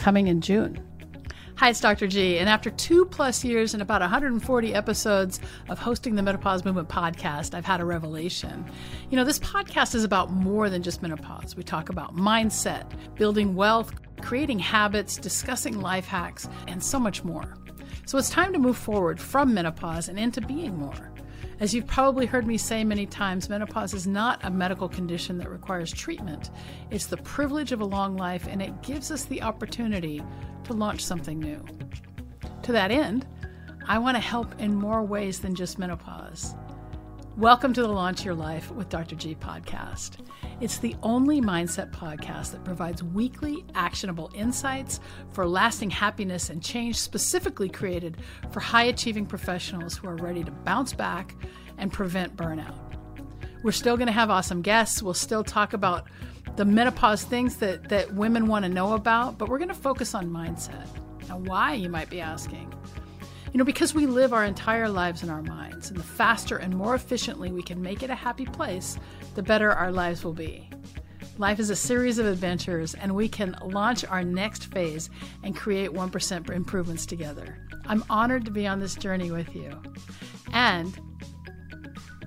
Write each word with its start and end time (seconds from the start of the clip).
coming 0.00 0.28
in 0.28 0.40
June. 0.40 0.82
Hi, 1.56 1.68
it's 1.68 1.80
Dr. 1.80 2.06
G, 2.06 2.38
and 2.38 2.48
after 2.48 2.70
two 2.70 3.04
plus 3.04 3.44
years 3.44 3.74
and 3.74 3.82
about 3.82 4.00
140 4.00 4.74
episodes 4.74 5.40
of 5.68 5.78
hosting 5.78 6.14
the 6.14 6.22
Menopause 6.22 6.64
Movement 6.64 6.88
podcast, 6.88 7.54
I've 7.54 7.66
had 7.66 7.82
a 7.82 7.84
revelation. 7.84 8.64
You 9.10 9.16
know, 9.18 9.24
this 9.24 9.38
podcast 9.40 9.94
is 9.94 10.02
about 10.02 10.32
more 10.32 10.70
than 10.70 10.82
just 10.82 11.02
menopause. 11.02 11.54
We 11.54 11.62
talk 11.62 11.90
about 11.90 12.16
mindset, 12.16 12.90
building 13.14 13.54
wealth, 13.54 13.92
creating 14.22 14.58
habits, 14.58 15.18
discussing 15.18 15.78
life 15.78 16.06
hacks, 16.06 16.48
and 16.66 16.82
so 16.82 16.98
much 16.98 17.22
more. 17.22 17.54
So 18.06 18.16
it's 18.16 18.30
time 18.30 18.54
to 18.54 18.58
move 18.58 18.78
forward 18.78 19.20
from 19.20 19.52
menopause 19.52 20.08
and 20.08 20.18
into 20.18 20.40
being 20.40 20.78
more. 20.78 21.09
As 21.60 21.74
you've 21.74 21.86
probably 21.86 22.24
heard 22.24 22.46
me 22.46 22.56
say 22.56 22.84
many 22.84 23.04
times, 23.04 23.50
menopause 23.50 23.92
is 23.92 24.06
not 24.06 24.40
a 24.42 24.50
medical 24.50 24.88
condition 24.88 25.36
that 25.36 25.50
requires 25.50 25.92
treatment. 25.92 26.48
It's 26.90 27.04
the 27.04 27.18
privilege 27.18 27.70
of 27.70 27.82
a 27.82 27.84
long 27.84 28.16
life, 28.16 28.48
and 28.48 28.62
it 28.62 28.80
gives 28.80 29.10
us 29.10 29.26
the 29.26 29.42
opportunity 29.42 30.22
to 30.64 30.72
launch 30.72 31.04
something 31.04 31.38
new. 31.38 31.62
To 32.62 32.72
that 32.72 32.90
end, 32.90 33.26
I 33.86 33.98
want 33.98 34.16
to 34.16 34.22
help 34.22 34.58
in 34.58 34.74
more 34.74 35.02
ways 35.02 35.38
than 35.38 35.54
just 35.54 35.78
menopause. 35.78 36.54
Welcome 37.36 37.74
to 37.74 37.82
the 37.82 37.88
Launch 37.88 38.24
Your 38.24 38.34
Life 38.34 38.70
with 38.70 38.88
Dr. 38.88 39.16
G 39.16 39.34
podcast. 39.34 40.26
It's 40.60 40.76
the 40.76 40.94
only 41.02 41.40
mindset 41.40 41.90
podcast 41.90 42.52
that 42.52 42.64
provides 42.64 43.02
weekly 43.02 43.64
actionable 43.74 44.30
insights 44.34 45.00
for 45.32 45.46
lasting 45.46 45.88
happiness 45.88 46.50
and 46.50 46.62
change, 46.62 46.96
specifically 46.96 47.70
created 47.70 48.18
for 48.50 48.60
high 48.60 48.84
achieving 48.84 49.24
professionals 49.24 49.96
who 49.96 50.06
are 50.06 50.16
ready 50.16 50.44
to 50.44 50.50
bounce 50.50 50.92
back 50.92 51.34
and 51.78 51.90
prevent 51.90 52.36
burnout. 52.36 52.76
We're 53.62 53.72
still 53.72 53.96
going 53.96 54.08
to 54.08 54.12
have 54.12 54.28
awesome 54.28 54.60
guests. 54.60 55.02
We'll 55.02 55.14
still 55.14 55.42
talk 55.42 55.72
about 55.72 56.08
the 56.56 56.66
menopause 56.66 57.24
things 57.24 57.56
that, 57.56 57.88
that 57.88 58.12
women 58.12 58.46
want 58.46 58.66
to 58.66 58.68
know 58.68 58.92
about, 58.92 59.38
but 59.38 59.48
we're 59.48 59.58
going 59.58 59.68
to 59.68 59.74
focus 59.74 60.14
on 60.14 60.28
mindset. 60.28 60.86
Now, 61.26 61.38
why, 61.38 61.72
you 61.72 61.88
might 61.88 62.10
be 62.10 62.20
asking? 62.20 62.70
You 63.52 63.58
know, 63.58 63.64
because 63.64 63.94
we 63.94 64.06
live 64.06 64.32
our 64.32 64.44
entire 64.44 64.88
lives 64.88 65.24
in 65.24 65.28
our 65.28 65.42
minds, 65.42 65.90
and 65.90 65.98
the 65.98 66.04
faster 66.04 66.56
and 66.56 66.76
more 66.76 66.94
efficiently 66.94 67.50
we 67.50 67.62
can 67.62 67.82
make 67.82 68.04
it 68.04 68.10
a 68.10 68.14
happy 68.14 68.46
place, 68.46 68.96
the 69.34 69.42
better 69.42 69.72
our 69.72 69.90
lives 69.90 70.22
will 70.22 70.32
be. 70.32 70.70
Life 71.36 71.58
is 71.58 71.70
a 71.70 71.76
series 71.76 72.18
of 72.18 72.26
adventures, 72.26 72.94
and 72.94 73.14
we 73.14 73.28
can 73.28 73.56
launch 73.64 74.04
our 74.04 74.22
next 74.22 74.66
phase 74.66 75.10
and 75.42 75.56
create 75.56 75.90
1% 75.90 76.50
improvements 76.50 77.06
together. 77.06 77.66
I'm 77.86 78.04
honored 78.08 78.44
to 78.44 78.50
be 78.52 78.68
on 78.68 78.78
this 78.78 78.94
journey 78.94 79.32
with 79.32 79.52
you. 79.56 79.82
And 80.52 80.96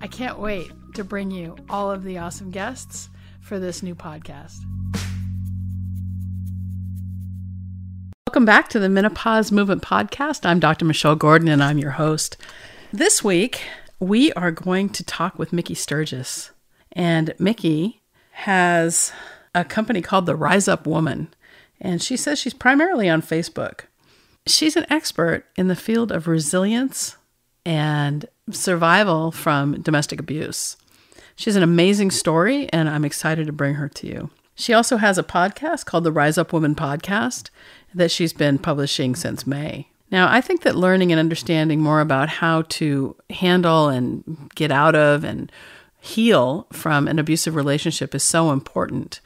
I 0.01 0.07
can't 0.07 0.39
wait 0.39 0.71
to 0.95 1.05
bring 1.05 1.31
you 1.31 1.55
all 1.69 1.89
of 1.89 2.03
the 2.03 2.17
awesome 2.17 2.51
guests 2.51 3.09
for 3.39 3.59
this 3.59 3.81
new 3.81 3.95
podcast. 3.95 4.57
Welcome 8.33 8.45
back 8.45 8.67
to 8.69 8.79
the 8.79 8.89
Menopause 8.89 9.51
Movement 9.51 9.83
Podcast. 9.83 10.43
I'm 10.43 10.59
Dr. 10.59 10.85
Michelle 10.85 11.15
Gordon 11.15 11.47
and 11.47 11.61
I'm 11.61 11.77
your 11.77 11.91
host. 11.91 12.35
This 12.91 13.23
week, 13.23 13.61
we 13.99 14.33
are 14.33 14.49
going 14.49 14.89
to 14.89 15.03
talk 15.03 15.37
with 15.37 15.53
Miki 15.53 15.75
Sturges. 15.75 16.49
And 16.93 17.35
Miki 17.37 18.01
has 18.31 19.13
a 19.53 19.63
company 19.63 20.01
called 20.01 20.25
the 20.25 20.35
Rise 20.35 20.67
Up 20.67 20.87
Woman. 20.87 21.31
And 21.79 22.01
she 22.01 22.17
says 22.17 22.39
she's 22.39 22.55
primarily 22.55 23.07
on 23.07 23.21
Facebook. 23.21 23.81
She's 24.47 24.75
an 24.75 24.87
expert 24.89 25.45
in 25.55 25.67
the 25.67 25.75
field 25.75 26.11
of 26.11 26.27
resilience 26.27 27.17
and 27.63 28.25
survival 28.49 29.31
from 29.31 29.79
domestic 29.83 30.19
abuse. 30.19 30.75
She 31.35 31.51
has 31.51 31.55
an 31.55 31.61
amazing 31.61 32.09
story, 32.09 32.67
and 32.73 32.89
I'm 32.89 33.05
excited 33.05 33.45
to 33.45 33.53
bring 33.53 33.75
her 33.75 33.89
to 33.89 34.07
you. 34.07 34.31
She 34.55 34.73
also 34.73 34.97
has 34.97 35.17
a 35.17 35.23
podcast 35.23 35.85
called 35.85 36.03
the 36.03 36.11
Rise 36.11 36.37
Up 36.37 36.53
Woman 36.53 36.75
Podcast 36.75 37.49
that 37.93 38.11
she's 38.11 38.33
been 38.33 38.57
publishing 38.57 39.15
since 39.15 39.47
May. 39.47 39.87
Now, 40.11 40.31
I 40.31 40.41
think 40.41 40.61
that 40.61 40.75
learning 40.75 41.11
and 41.11 41.19
understanding 41.19 41.79
more 41.79 41.99
about 41.99 42.29
how 42.29 42.63
to 42.63 43.15
handle 43.31 43.89
and 43.89 44.49
get 44.53 44.71
out 44.71 44.95
of 44.95 45.23
and 45.23 45.51
heal 45.99 46.67
from 46.71 47.07
an 47.07 47.17
abusive 47.17 47.55
relationship 47.55 48.13
is 48.13 48.23
so 48.23 48.51
important. 48.51 49.21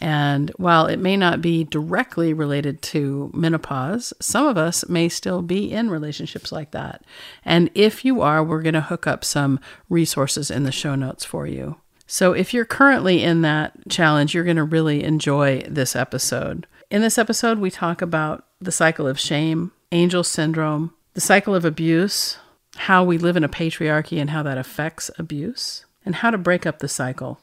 And 0.00 0.50
while 0.56 0.86
it 0.86 0.98
may 0.98 1.16
not 1.16 1.42
be 1.42 1.62
directly 1.62 2.32
related 2.32 2.82
to 2.82 3.30
menopause, 3.32 4.12
some 4.18 4.46
of 4.46 4.56
us 4.56 4.88
may 4.88 5.08
still 5.08 5.42
be 5.42 5.70
in 5.70 5.90
relationships 5.90 6.50
like 6.50 6.72
that. 6.72 7.04
And 7.44 7.70
if 7.74 8.04
you 8.04 8.20
are, 8.22 8.42
we're 8.42 8.62
going 8.62 8.74
to 8.74 8.80
hook 8.80 9.06
up 9.06 9.24
some 9.24 9.60
resources 9.88 10.50
in 10.50 10.64
the 10.64 10.72
show 10.72 10.96
notes 10.96 11.24
for 11.24 11.46
you. 11.46 11.76
So 12.08 12.32
if 12.32 12.52
you're 12.52 12.64
currently 12.64 13.22
in 13.22 13.42
that 13.42 13.74
challenge, 13.88 14.34
you're 14.34 14.42
going 14.42 14.56
to 14.56 14.64
really 14.64 15.04
enjoy 15.04 15.62
this 15.68 15.94
episode. 15.94 16.66
In 16.92 17.00
this 17.00 17.16
episode, 17.16 17.58
we 17.58 17.70
talk 17.70 18.02
about 18.02 18.44
the 18.60 18.70
cycle 18.70 19.06
of 19.06 19.18
shame, 19.18 19.72
angel 19.92 20.22
syndrome, 20.22 20.92
the 21.14 21.22
cycle 21.22 21.54
of 21.54 21.64
abuse, 21.64 22.36
how 22.76 23.02
we 23.02 23.16
live 23.16 23.34
in 23.34 23.44
a 23.44 23.48
patriarchy 23.48 24.20
and 24.20 24.28
how 24.28 24.42
that 24.42 24.58
affects 24.58 25.10
abuse 25.18 25.86
and 26.04 26.16
how 26.16 26.30
to 26.30 26.36
break 26.36 26.66
up 26.66 26.80
the 26.80 26.88
cycle. 26.88 27.40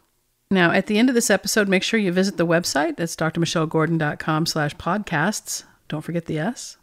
Now, 0.51 0.69
at 0.69 0.85
the 0.85 0.99
end 0.99 1.09
of 1.09 1.15
this 1.15 1.31
episode, 1.31 1.67
make 1.67 1.81
sure 1.81 1.99
you 1.99 2.11
visit 2.11 2.37
the 2.37 2.45
website. 2.45 2.97
That's 2.97 3.15
drmichellegordon.com 3.15 4.45
slash 4.45 4.75
podcasts. 4.75 5.63
Don't 5.87 6.03
forget 6.03 6.27
the 6.27 6.37
S. 6.37 6.77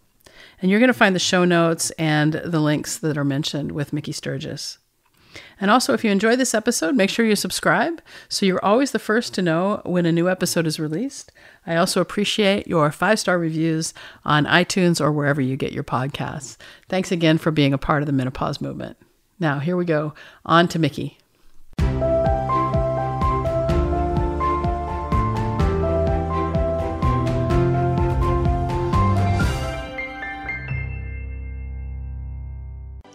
And 0.60 0.68
you're 0.68 0.80
going 0.80 0.88
to 0.88 0.92
find 0.92 1.14
the 1.14 1.20
show 1.20 1.44
notes 1.44 1.90
and 1.92 2.32
the 2.32 2.58
links 2.58 2.98
that 2.98 3.16
are 3.16 3.22
mentioned 3.22 3.70
with 3.70 3.92
Miki 3.92 4.10
Sturges. 4.10 4.78
And 5.60 5.70
also, 5.70 5.94
if 5.94 6.04
you 6.04 6.10
enjoy 6.10 6.36
this 6.36 6.54
episode, 6.54 6.94
make 6.94 7.10
sure 7.10 7.24
you 7.24 7.36
subscribe 7.36 8.02
so 8.28 8.44
you're 8.44 8.64
always 8.64 8.90
the 8.90 8.98
first 8.98 9.32
to 9.34 9.42
know 9.42 9.80
when 9.84 10.06
a 10.06 10.12
new 10.12 10.28
episode 10.28 10.66
is 10.66 10.78
released. 10.78 11.32
I 11.66 11.76
also 11.76 12.00
appreciate 12.00 12.66
your 12.66 12.90
five 12.92 13.18
star 13.18 13.38
reviews 13.38 13.94
on 14.24 14.44
iTunes 14.44 15.00
or 15.00 15.10
wherever 15.10 15.40
you 15.40 15.56
get 15.56 15.72
your 15.72 15.84
podcasts. 15.84 16.56
Thanks 16.88 17.10
again 17.10 17.38
for 17.38 17.50
being 17.50 17.72
a 17.72 17.78
part 17.78 18.02
of 18.02 18.06
the 18.06 18.12
menopause 18.12 18.60
movement. 18.60 18.98
Now, 19.38 19.58
here 19.58 19.76
we 19.76 19.84
go. 19.84 20.14
On 20.44 20.68
to 20.68 20.78
Miki. 20.78 21.18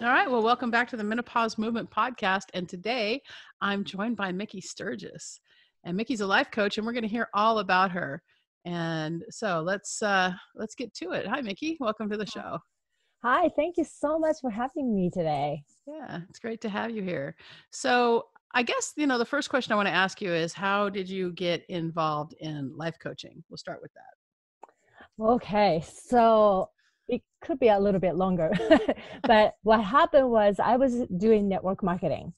All 0.01 0.07
right. 0.07 0.29
Well, 0.29 0.41
welcome 0.41 0.71
back 0.71 0.89
to 0.89 0.97
the 0.97 1.03
Menopause 1.03 1.59
Movement 1.59 1.87
podcast. 1.91 2.45
And 2.55 2.67
today 2.67 3.21
I'm 3.61 3.83
joined 3.83 4.17
by 4.17 4.31
Miki 4.31 4.59
Sturges. 4.59 5.39
And 5.83 5.95
Miki's 5.95 6.21
a 6.21 6.25
life 6.25 6.49
coach, 6.49 6.79
and 6.79 6.87
we're 6.87 6.93
going 6.93 7.03
to 7.03 7.07
hear 7.07 7.27
all 7.35 7.59
about 7.59 7.91
her. 7.91 8.23
And 8.65 9.23
so 9.29 9.61
let's 9.61 10.01
uh, 10.01 10.31
let's 10.55 10.73
get 10.73 10.91
to 10.95 11.11
it. 11.11 11.27
Hi, 11.27 11.41
Miki. 11.41 11.77
Welcome 11.79 12.09
to 12.09 12.17
the 12.17 12.25
show. 12.25 12.57
Hi. 13.21 13.51
Thank 13.55 13.77
you 13.77 13.83
so 13.83 14.17
much 14.17 14.37
for 14.41 14.49
having 14.49 14.95
me 14.95 15.11
today. 15.11 15.61
Yeah, 15.85 16.21
it's 16.27 16.39
great 16.39 16.61
to 16.61 16.69
have 16.69 16.89
you 16.89 17.03
here. 17.03 17.35
So 17.69 18.25
I 18.55 18.63
guess 18.63 18.93
you 18.97 19.05
know 19.05 19.19
the 19.19 19.25
first 19.25 19.51
question 19.51 19.71
I 19.71 19.75
want 19.75 19.87
to 19.87 19.93
ask 19.93 20.19
you 20.19 20.33
is 20.33 20.51
how 20.51 20.89
did 20.89 21.07
you 21.07 21.31
get 21.33 21.63
involved 21.69 22.33
in 22.39 22.75
life 22.75 22.97
coaching? 22.99 23.43
We'll 23.51 23.57
start 23.57 23.83
with 23.83 23.91
that. 23.93 25.23
Okay, 25.23 25.83
so 25.87 26.71
it 27.11 27.21
could 27.43 27.59
be 27.59 27.67
a 27.67 27.77
little 27.77 27.99
bit 27.99 28.15
longer. 28.15 28.51
but 29.27 29.55
what 29.63 29.83
happened 29.83 30.31
was 30.31 30.55
I 30.59 30.77
was 30.77 31.05
doing 31.17 31.47
network 31.47 31.83
marketing 31.83 32.33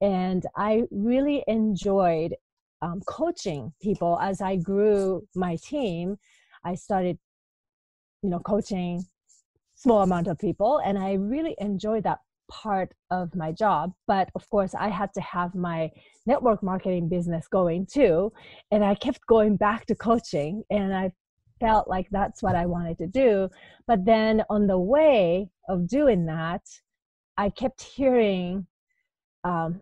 and 0.00 0.46
I 0.56 0.84
really 0.90 1.44
enjoyed 1.48 2.34
um, 2.80 3.02
coaching 3.06 3.72
people 3.82 4.18
as 4.22 4.40
I 4.40 4.56
grew 4.56 5.26
my 5.34 5.56
team. 5.56 6.16
I 6.64 6.76
started, 6.76 7.18
you 8.22 8.30
know, 8.30 8.38
coaching 8.38 9.04
small 9.74 10.02
amount 10.02 10.28
of 10.28 10.38
people 10.38 10.78
and 10.78 10.96
I 10.96 11.14
really 11.14 11.56
enjoyed 11.58 12.04
that 12.04 12.20
part 12.48 12.92
of 13.10 13.34
my 13.34 13.50
job. 13.50 13.94
But 14.06 14.30
of 14.36 14.48
course, 14.48 14.74
I 14.78 14.90
had 14.90 15.12
to 15.14 15.20
have 15.22 15.56
my 15.56 15.90
network 16.24 16.62
marketing 16.62 17.08
business 17.08 17.48
going 17.48 17.86
too. 17.86 18.32
And 18.70 18.84
I 18.84 18.94
kept 18.94 19.26
going 19.26 19.56
back 19.56 19.86
to 19.86 19.96
coaching 19.96 20.62
and 20.70 20.94
I 20.94 21.12
felt 21.60 21.88
like 21.88 22.06
that's 22.10 22.42
what 22.42 22.54
I 22.54 22.66
wanted 22.66 22.98
to 22.98 23.06
do. 23.06 23.48
But 23.86 24.04
then 24.04 24.42
on 24.50 24.66
the 24.66 24.78
way 24.78 25.48
of 25.68 25.88
doing 25.88 26.26
that, 26.26 26.62
I 27.36 27.50
kept 27.50 27.82
hearing 27.82 28.66
um, 29.44 29.80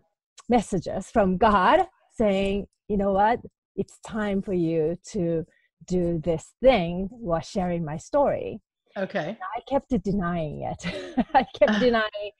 messages 0.49 1.09
from 1.11 1.37
God 1.37 1.87
saying, 2.15 2.67
you 2.87 2.97
know 2.97 3.13
what, 3.13 3.39
it's 3.75 3.99
time 4.05 4.41
for 4.41 4.53
you 4.53 4.95
to 5.11 5.45
do 5.87 6.21
this 6.23 6.53
thing 6.61 7.09
while 7.11 7.41
sharing 7.41 7.83
my 7.83 7.97
story. 7.97 8.59
Okay. 8.97 9.29
And 9.29 9.37
I 9.55 9.61
kept 9.67 9.89
denying 10.03 10.61
it. 10.61 11.25
I 11.33 11.45
kept 11.57 11.79
denying, 11.79 12.31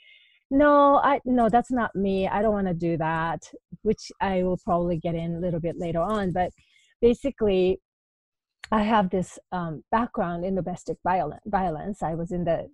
no, 0.51 0.97
I 0.97 1.19
no, 1.25 1.50
that's 1.50 1.71
not 1.71 1.95
me. 1.95 2.27
I 2.27 2.41
don't 2.41 2.53
want 2.53 2.68
to 2.68 2.74
do 2.74 2.97
that, 2.97 3.50
which 3.81 4.12
I 4.21 4.44
will 4.44 4.59
probably 4.63 4.97
get 4.97 5.15
in 5.15 5.35
a 5.35 5.39
little 5.39 5.59
bit 5.59 5.75
later 5.77 6.00
on. 6.00 6.31
But 6.31 6.51
basically, 7.01 7.80
I 8.73 8.81
have 8.81 9.11
this 9.11 9.37
um, 9.51 9.83
background 9.91 10.43
in 10.43 10.55
domestic 10.55 10.97
violence. 11.03 12.01
I 12.01 12.15
was 12.15 12.31
in 12.31 12.43
the 12.43 12.67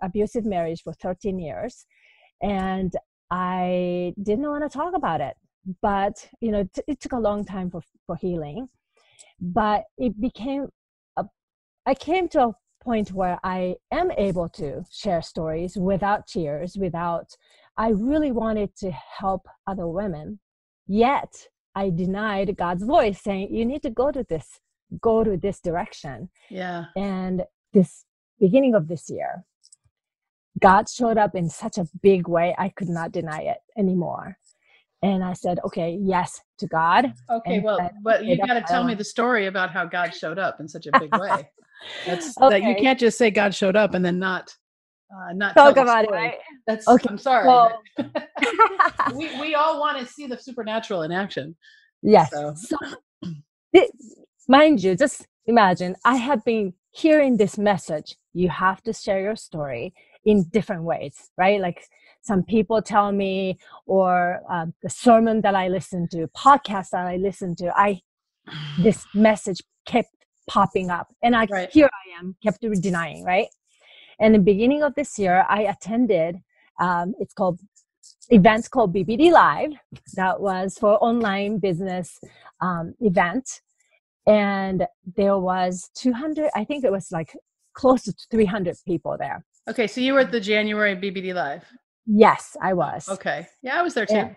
abusive 0.00 0.46
marriage 0.46 0.82
for 0.82 0.94
13 0.94 1.38
years, 1.38 1.84
and 2.40 2.90
I 3.30 4.14
didn't 4.22 4.48
want 4.48 4.64
to 4.64 4.78
talk 4.78 4.94
about 4.94 5.20
it. 5.20 5.36
But 5.82 6.26
you 6.40 6.52
know, 6.52 6.66
t- 6.74 6.82
it 6.88 7.00
took 7.00 7.12
a 7.12 7.18
long 7.18 7.44
time 7.44 7.70
for 7.70 7.82
for 8.06 8.16
healing. 8.16 8.70
But 9.42 9.84
it 9.98 10.18
became 10.18 10.68
a, 11.18 11.26
I 11.84 11.94
came 11.94 12.28
to 12.28 12.44
a 12.44 12.54
point 12.82 13.12
where 13.12 13.38
I 13.44 13.76
am 13.90 14.10
able 14.12 14.48
to 14.60 14.84
share 14.90 15.20
stories 15.20 15.76
without 15.76 16.26
tears, 16.26 16.78
without, 16.78 17.36
I 17.76 17.90
really 17.90 18.32
wanted 18.32 18.74
to 18.76 18.90
help 18.90 19.46
other 19.66 19.86
women. 19.86 20.40
Yet 20.86 21.48
I 21.74 21.90
denied 21.90 22.56
God's 22.56 22.84
voice 22.84 23.20
saying, 23.22 23.54
you 23.54 23.66
need 23.66 23.82
to 23.82 23.90
go 23.90 24.10
to 24.10 24.24
this, 24.28 24.60
go 25.00 25.24
to 25.24 25.36
this 25.36 25.60
direction. 25.60 26.28
Yeah. 26.50 26.86
And 26.96 27.44
this 27.72 28.04
beginning 28.40 28.74
of 28.74 28.88
this 28.88 29.08
year, 29.08 29.44
God 30.60 30.88
showed 30.88 31.18
up 31.18 31.34
in 31.34 31.48
such 31.48 31.78
a 31.78 31.86
big 32.02 32.28
way, 32.28 32.54
I 32.58 32.68
could 32.68 32.88
not 32.88 33.12
deny 33.12 33.40
it 33.42 33.58
anymore. 33.76 34.36
And 35.02 35.24
I 35.24 35.32
said, 35.32 35.58
okay, 35.64 35.98
yes 36.00 36.40
to 36.58 36.66
God. 36.66 37.12
Okay, 37.30 37.56
And 37.56 37.64
well, 37.64 37.90
but 38.04 38.24
you 38.24 38.34
"Okay, 38.34 38.42
got 38.46 38.54
to 38.54 38.60
tell 38.62 38.84
me 38.84 38.94
the 38.94 39.02
story 39.04 39.46
about 39.46 39.70
how 39.70 39.84
God 39.84 40.14
showed 40.14 40.38
up 40.38 40.60
in 40.60 40.68
such 40.68 40.86
a 40.86 40.92
big 41.00 41.12
way. 41.16 41.50
That's 42.06 42.34
that 42.36 42.62
you 42.62 42.76
can't 42.76 43.00
just 43.00 43.18
say 43.18 43.30
God 43.32 43.52
showed 43.54 43.74
up 43.74 43.94
and 43.94 44.04
then 44.04 44.20
not 44.20 44.54
uh, 45.12 45.32
not 45.32 45.54
Talk 45.54 45.76
about 45.76 46.04
it, 46.04 46.10
right? 46.10 46.38
That's 46.68 46.86
Okay, 46.86 47.06
I'm 47.08 47.18
sorry. 47.18 47.44
so- 47.46 47.72
but 47.98 49.14
we 49.14 49.38
we 49.40 49.54
all 49.56 49.80
want 49.80 49.98
to 49.98 50.06
see 50.06 50.26
the 50.28 50.38
supernatural 50.38 51.02
in 51.02 51.10
action. 51.12 51.56
Yes. 52.04 52.30
So- 52.30 52.54
So, 52.54 52.76
mind 54.48 54.82
you, 54.82 54.96
just 54.96 55.26
imagine 55.46 55.96
I 56.04 56.16
have 56.16 56.44
been 56.44 56.74
hearing 56.90 57.36
this 57.36 57.58
message. 57.58 58.16
You 58.34 58.48
have 58.48 58.82
to 58.84 58.92
share 58.92 59.20
your 59.20 59.36
story 59.36 59.94
in 60.24 60.44
different 60.52 60.84
ways, 60.84 61.30
right? 61.36 61.60
Like 61.60 61.88
some 62.22 62.42
people 62.44 62.80
tell 62.82 63.12
me, 63.12 63.58
or 63.86 64.40
uh, 64.50 64.66
the 64.82 64.90
sermon 64.90 65.40
that 65.40 65.54
I 65.54 65.68
listen 65.68 66.08
to, 66.12 66.28
podcast 66.28 66.90
that 66.90 67.06
I 67.06 67.16
listen 67.16 67.56
to, 67.56 67.72
I 67.76 68.00
this 68.78 69.06
message 69.14 69.62
kept 69.86 70.10
popping 70.48 70.90
up, 70.90 71.08
and 71.22 71.34
I 71.36 71.46
Right. 71.50 71.70
here 71.70 71.88
I 71.92 72.18
am, 72.20 72.36
kept 72.42 72.60
denying, 72.80 73.24
right? 73.24 73.48
And 74.20 74.34
the 74.34 74.38
beginning 74.38 74.82
of 74.82 74.94
this 74.94 75.18
year, 75.18 75.44
I 75.48 75.62
attended. 75.62 76.36
Um, 76.80 77.14
it's 77.18 77.34
called 77.34 77.60
events 78.30 78.68
called 78.68 78.94
BBD 78.94 79.30
Live. 79.32 79.72
That 80.14 80.40
was 80.40 80.78
for 80.78 81.02
online 81.02 81.58
business 81.58 82.20
um, 82.60 82.94
event, 83.00 83.60
and 84.26 84.86
there 85.16 85.38
was 85.38 85.90
200. 85.94 86.50
I 86.54 86.64
think 86.64 86.84
it 86.84 86.92
was 86.92 87.10
like 87.10 87.36
close 87.74 88.02
to 88.04 88.14
300 88.30 88.76
people 88.86 89.16
there. 89.18 89.44
Okay, 89.68 89.86
so 89.86 90.00
you 90.00 90.14
were 90.14 90.20
at 90.20 90.32
the 90.32 90.40
January 90.40 90.96
BBD 90.96 91.34
Live. 91.34 91.64
Yes, 92.06 92.56
I 92.60 92.72
was. 92.74 93.08
Okay, 93.08 93.46
yeah, 93.62 93.78
I 93.78 93.82
was 93.82 93.94
there 93.94 94.06
too. 94.06 94.14
Yeah. 94.14 94.34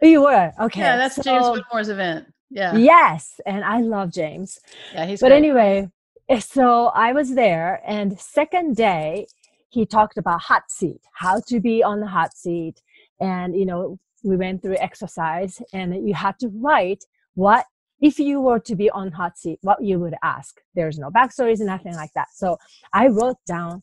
You 0.00 0.22
were 0.22 0.52
okay. 0.60 0.80
Yeah, 0.80 0.96
that's 0.96 1.16
James 1.16 1.44
so- 1.44 1.52
Wedmore's 1.52 1.88
event. 1.88 2.26
Yeah, 2.50 2.74
Yes, 2.76 3.40
and 3.44 3.62
I 3.64 3.80
love 3.80 4.10
James. 4.12 4.58
yeah, 4.94 5.04
he's. 5.04 5.20
but 5.20 5.28
great. 5.28 5.36
anyway, 5.36 5.88
eh, 6.30 6.38
so 6.38 6.86
I 6.94 7.12
was 7.12 7.34
there, 7.34 7.82
and 7.84 8.18
second 8.18 8.76
day 8.76 9.26
he 9.68 9.84
talked 9.84 10.16
about 10.16 10.40
hot 10.40 10.70
seat, 10.70 11.02
how 11.12 11.40
to 11.48 11.60
be 11.60 11.82
on 11.82 12.00
the 12.00 12.06
hot 12.06 12.32
seat, 12.34 12.80
and 13.20 13.54
you 13.54 13.66
know 13.66 13.98
we 14.24 14.36
went 14.36 14.62
through 14.62 14.76
exercise, 14.78 15.60
and 15.74 16.08
you 16.08 16.14
had 16.14 16.38
to 16.38 16.48
write 16.54 17.04
what 17.34 17.66
if 18.00 18.18
you 18.18 18.40
were 18.40 18.60
to 18.60 18.76
be 18.76 18.90
on 18.90 19.12
hot 19.12 19.38
seat, 19.38 19.58
what 19.62 19.82
you 19.82 19.98
would 19.98 20.14
ask. 20.22 20.60
There's 20.74 20.98
no 20.98 21.10
backstories, 21.10 21.60
nothing 21.60 21.94
like 21.94 22.12
that. 22.14 22.28
So 22.34 22.58
I 22.92 23.08
wrote 23.08 23.38
down, 23.46 23.82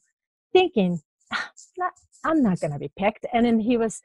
thinking, 0.53 1.01
"Ah, 1.33 1.51
not, 1.77 1.94
I'm 2.23 2.41
not 2.41 2.59
gonna 2.59 2.79
be 2.79 2.91
picked, 2.97 3.25
and 3.33 3.45
then 3.45 3.59
he 3.59 3.77
was, 3.77 4.01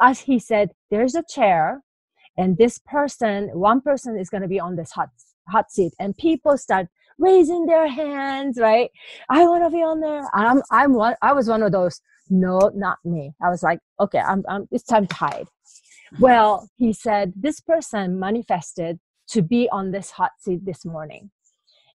as 0.00 0.20
he 0.20 0.38
said, 0.38 0.72
there's 0.90 1.14
a 1.14 1.22
chair. 1.22 1.82
And 2.38 2.58
this 2.58 2.78
person, 2.78 3.48
one 3.54 3.80
person 3.80 4.18
is 4.18 4.28
going 4.28 4.42
to 4.42 4.48
be 4.48 4.60
on 4.60 4.76
this 4.76 4.90
hot 4.92 5.08
hot 5.48 5.70
seat, 5.70 5.94
and 5.98 6.16
people 6.16 6.58
start 6.58 6.88
raising 7.18 7.66
their 7.66 7.86
hands, 7.86 8.58
right? 8.60 8.90
I 9.30 9.46
want 9.46 9.64
to 9.64 9.70
be 9.70 9.82
on 9.82 10.00
there. 10.00 10.28
I'm, 10.34 10.60
I'm 10.70 10.92
one, 10.92 11.14
I 11.22 11.32
was 11.32 11.48
one 11.48 11.62
of 11.62 11.72
those. 11.72 12.00
No, 12.28 12.70
not 12.74 12.98
me. 13.04 13.32
I 13.40 13.48
was 13.48 13.62
like, 13.62 13.78
okay, 14.00 14.18
I'm, 14.18 14.44
I'm, 14.48 14.68
it's 14.70 14.84
time 14.84 15.06
to 15.06 15.14
hide. 15.14 15.46
Well, 16.18 16.68
he 16.76 16.92
said 16.92 17.32
this 17.36 17.60
person 17.60 18.18
manifested 18.18 18.98
to 19.28 19.42
be 19.42 19.68
on 19.70 19.90
this 19.90 20.10
hot 20.12 20.32
seat 20.38 20.64
this 20.64 20.84
morning. 20.84 21.30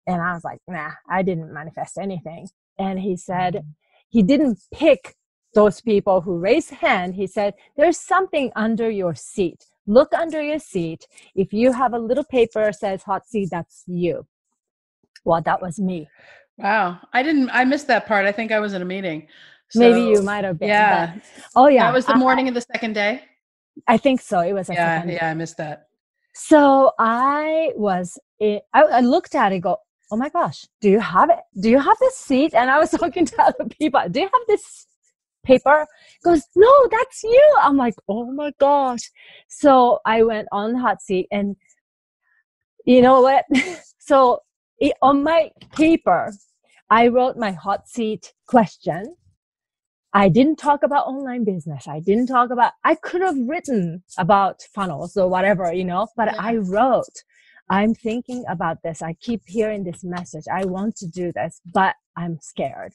And 0.06 0.21
I 0.21 0.32
was 0.35 0.44
like, 0.44 0.61
nah, 0.67 0.93
I 1.09 1.23
didn't 1.23 1.53
manifest 1.53 1.99
anything. 1.99 2.49
And 2.79 2.99
he 2.99 3.17
said 3.17 3.55
mm. 3.55 3.65
he 4.09 4.23
didn't 4.23 4.59
pick 4.73 5.15
those 5.55 5.81
people 5.81 6.21
who 6.21 6.38
raised 6.38 6.71
hand. 6.71 7.15
He 7.15 7.27
said, 7.27 7.55
there's 7.77 7.99
something 7.99 8.53
under 8.56 8.91
your 8.91 9.15
seat. 9.15 9.67
Look 9.87 10.12
under 10.15 10.43
your 10.43 10.59
seat. 10.59 11.06
If 11.35 11.53
you 11.53 11.73
have 11.73 11.93
a 11.93 11.99
little 11.99 12.25
paper 12.25 12.71
says 12.73 13.03
hot 13.03 13.27
seat, 13.27 13.49
that's 13.50 13.85
you. 13.87 14.27
Well, 15.25 15.43
that 15.43 15.61
was 15.61 15.79
me. 15.79 16.09
Wow, 16.56 16.99
I 17.12 17.23
didn't. 17.23 17.50
I 17.50 17.65
missed 17.65 17.87
that 17.87 18.06
part. 18.06 18.27
I 18.27 18.32
think 18.32 18.53
I 18.53 18.61
was 18.61 18.75
in 18.75 18.82
a 18.82 18.85
meeting. 18.85 19.27
Maybe 19.75 20.00
you 20.00 20.23
might 20.23 20.44
have 20.44 20.59
been. 20.59 20.69
Yeah, 20.69 21.15
but- 21.15 21.23
oh 21.56 21.69
yeah. 21.69 21.85
that 21.85 21.94
was 21.94 22.06
the 22.06 22.15
I- 22.15 22.19
morning 22.19 22.49
of 22.49 22.55
the 22.55 22.61
second 22.61 22.94
day. 22.94 23.23
I, 23.87 23.97
think 23.97 24.21
so. 24.21 24.41
It 24.41 24.53
was 24.53 24.69
a 24.69 24.75
Yeah, 24.75 25.05
yeah, 25.06 25.31
I 25.31 25.35
missed 25.35 25.56
that. 25.56 25.88
So 26.35 26.93
I 26.99 27.73
was, 27.77 28.19
eh, 28.41 28.61
I, 28.73 28.82
I 28.82 29.00
looked 29.00 29.35
at 29.35 29.53
it, 29.53 29.61
go, 29.61 29.79
oh 30.11 30.17
my 30.17 30.29
gosh, 30.29 30.67
do 30.81 30.91
you 30.91 31.00
have 31.00 31.31
it? 31.31 31.38
Do 31.61 31.71
you 31.71 31.79
have 31.79 31.97
this 32.00 32.17
seat? 32.17 32.55
And 32.55 32.71
I 32.71 32.79
was 32.79 32.91
talking 33.03 33.27
to 33.27 33.43
other 33.43 33.65
people, 33.79 34.00
do 34.11 34.21
you 34.21 34.27
have 34.32 34.47
this 34.47 34.87
paper? 35.44 35.87
Goes, 36.25 36.47
no, 36.56 36.88
that's 36.91 37.23
you. 37.23 37.56
I'm 37.61 37.77
like, 37.77 37.94
oh 38.09 38.31
my 38.31 38.53
gosh. 38.59 39.11
So 39.49 40.00
I 40.05 40.23
went 40.23 40.49
on 40.53 40.75
hot 40.75 41.03
seat 41.03 41.29
and 41.31 41.56
you 42.85 43.03
know 43.03 43.21
what? 43.21 43.44
so 43.99 44.41
it, 44.79 44.94
on 45.03 45.23
my 45.23 45.50
paper, 45.73 46.32
I 46.88 47.09
wrote 47.09 47.37
my 47.37 47.53
hot 47.53 47.88
seat 47.88 48.32
question. 48.47 49.17
I 50.12 50.29
didn't 50.29 50.57
talk 50.57 50.83
about 50.83 51.07
online 51.07 51.45
business. 51.45 51.87
I 51.89 52.01
didn't 52.01 52.27
talk 52.27 52.51
about, 52.51 52.73
I 52.85 52.97
could 52.97 53.23
have 53.23 53.37
written 53.39 54.03
about 54.19 54.62
funnels 54.75 55.17
or 55.17 55.29
whatever, 55.29 55.73
you 55.73 55.85
know, 55.85 56.09
but 56.17 56.29
Yeah. 56.29 56.37
I 56.39 56.57
wrote, 56.57 57.25
I'm 57.71 57.95
thinking 57.95 58.45
about 58.49 58.83
this. 58.83 59.03
I 59.03 59.15
keep 59.15 59.43
hearing 59.47 59.85
this 59.85 60.03
message. 60.03 60.45
I 60.53 60.65
want 60.65 60.97
to 60.97 61.07
do 61.09 61.33
this, 61.33 61.61
but 61.73 61.95
I'm 62.17 62.41
scared. 62.41 62.95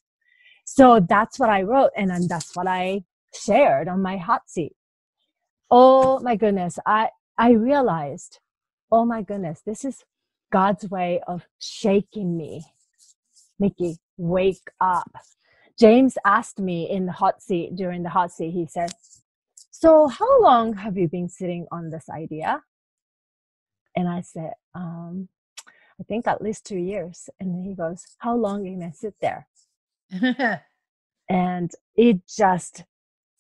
So 0.65 0.99
that's 0.99 1.39
what 1.39 1.49
I 1.49 1.63
wrote. 1.63 1.91
And 1.97 2.09
then 2.11 2.27
that's 2.27 2.55
what 2.55 2.67
I 2.67 3.03
shared 3.33 3.87
on 3.87 4.01
my 4.01 4.17
hot 4.17 4.43
seat. 4.49 4.73
Oh 5.71 6.19
my 6.21 6.35
goodness. 6.35 6.79
I, 6.85 7.09
I 7.37 7.51
realized, 7.51 8.39
oh 8.91 9.05
my 9.05 9.21
goodness, 9.23 9.61
this 9.65 9.85
is 9.85 10.03
God's 10.51 10.89
way 10.89 11.21
of 11.27 11.45
shaking 11.59 12.37
me. 12.37 12.65
Miki, 13.59 13.97
wake 14.17 14.69
up. 14.81 15.11
James 15.79 16.17
asked 16.25 16.59
me 16.59 16.89
in 16.89 17.05
the 17.05 17.11
hot 17.11 17.41
seat 17.41 17.75
during 17.75 18.03
the 18.03 18.09
hot 18.09 18.31
seat, 18.31 18.51
he 18.51 18.65
said, 18.65 18.91
So, 19.71 20.07
how 20.07 20.41
long 20.41 20.73
have 20.73 20.97
you 20.97 21.07
been 21.09 21.29
sitting 21.29 21.67
on 21.71 21.89
this 21.89 22.09
idea? 22.09 22.63
And 23.95 24.07
I 24.07 24.21
said, 24.21 24.53
um, 24.73 25.29
I 25.99 26.03
think 26.03 26.27
at 26.27 26.41
least 26.41 26.65
two 26.65 26.77
years. 26.77 27.29
And 27.39 27.65
he 27.65 27.73
goes, 27.73 28.03
How 28.19 28.35
long 28.35 28.61
are 28.61 28.69
you 28.69 28.77
going 28.77 28.91
to 28.91 28.97
sit 28.97 29.15
there? 29.21 29.47
And 31.27 31.71
it 31.95 32.21
just, 32.27 32.83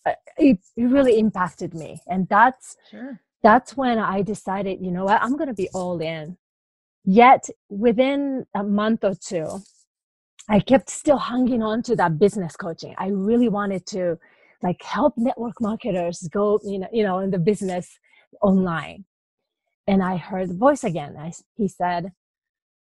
uh, 0.05 0.13
it, 0.37 0.59
it 0.75 0.85
really 0.85 1.19
impacted 1.19 1.75
me. 1.75 2.01
And 2.07 2.27
that's 2.27 2.75
sure. 2.89 3.21
that's 3.43 3.77
when 3.77 3.99
I 3.99 4.23
decided, 4.23 4.79
you 4.81 4.91
know 4.91 5.05
what, 5.05 5.21
I'm 5.21 5.37
going 5.37 5.49
to 5.49 5.53
be 5.53 5.69
all 5.73 6.01
in. 6.01 6.37
Yet 7.03 7.47
within 7.69 8.47
a 8.55 8.63
month 8.63 9.03
or 9.03 9.13
two, 9.13 9.61
I 10.49 10.59
kept 10.59 10.89
still 10.89 11.17
hanging 11.17 11.63
on 11.63 11.81
to 11.83 11.95
that 11.95 12.19
business 12.19 12.55
coaching. 12.55 12.93
I 12.97 13.07
really 13.07 13.49
wanted 13.49 13.85
to 13.87 14.17
like 14.61 14.81
help 14.83 15.13
network 15.17 15.59
marketers 15.59 16.27
go, 16.31 16.59
you 16.63 16.79
know, 16.79 16.87
you 16.91 17.03
know, 17.03 17.19
in 17.19 17.31
the 17.31 17.39
business 17.39 17.97
online. 18.41 19.05
And 19.87 20.03
I 20.03 20.17
heard 20.17 20.49
the 20.49 20.55
voice 20.55 20.83
again. 20.83 21.15
I, 21.17 21.31
he 21.55 21.67
said, 21.67 22.11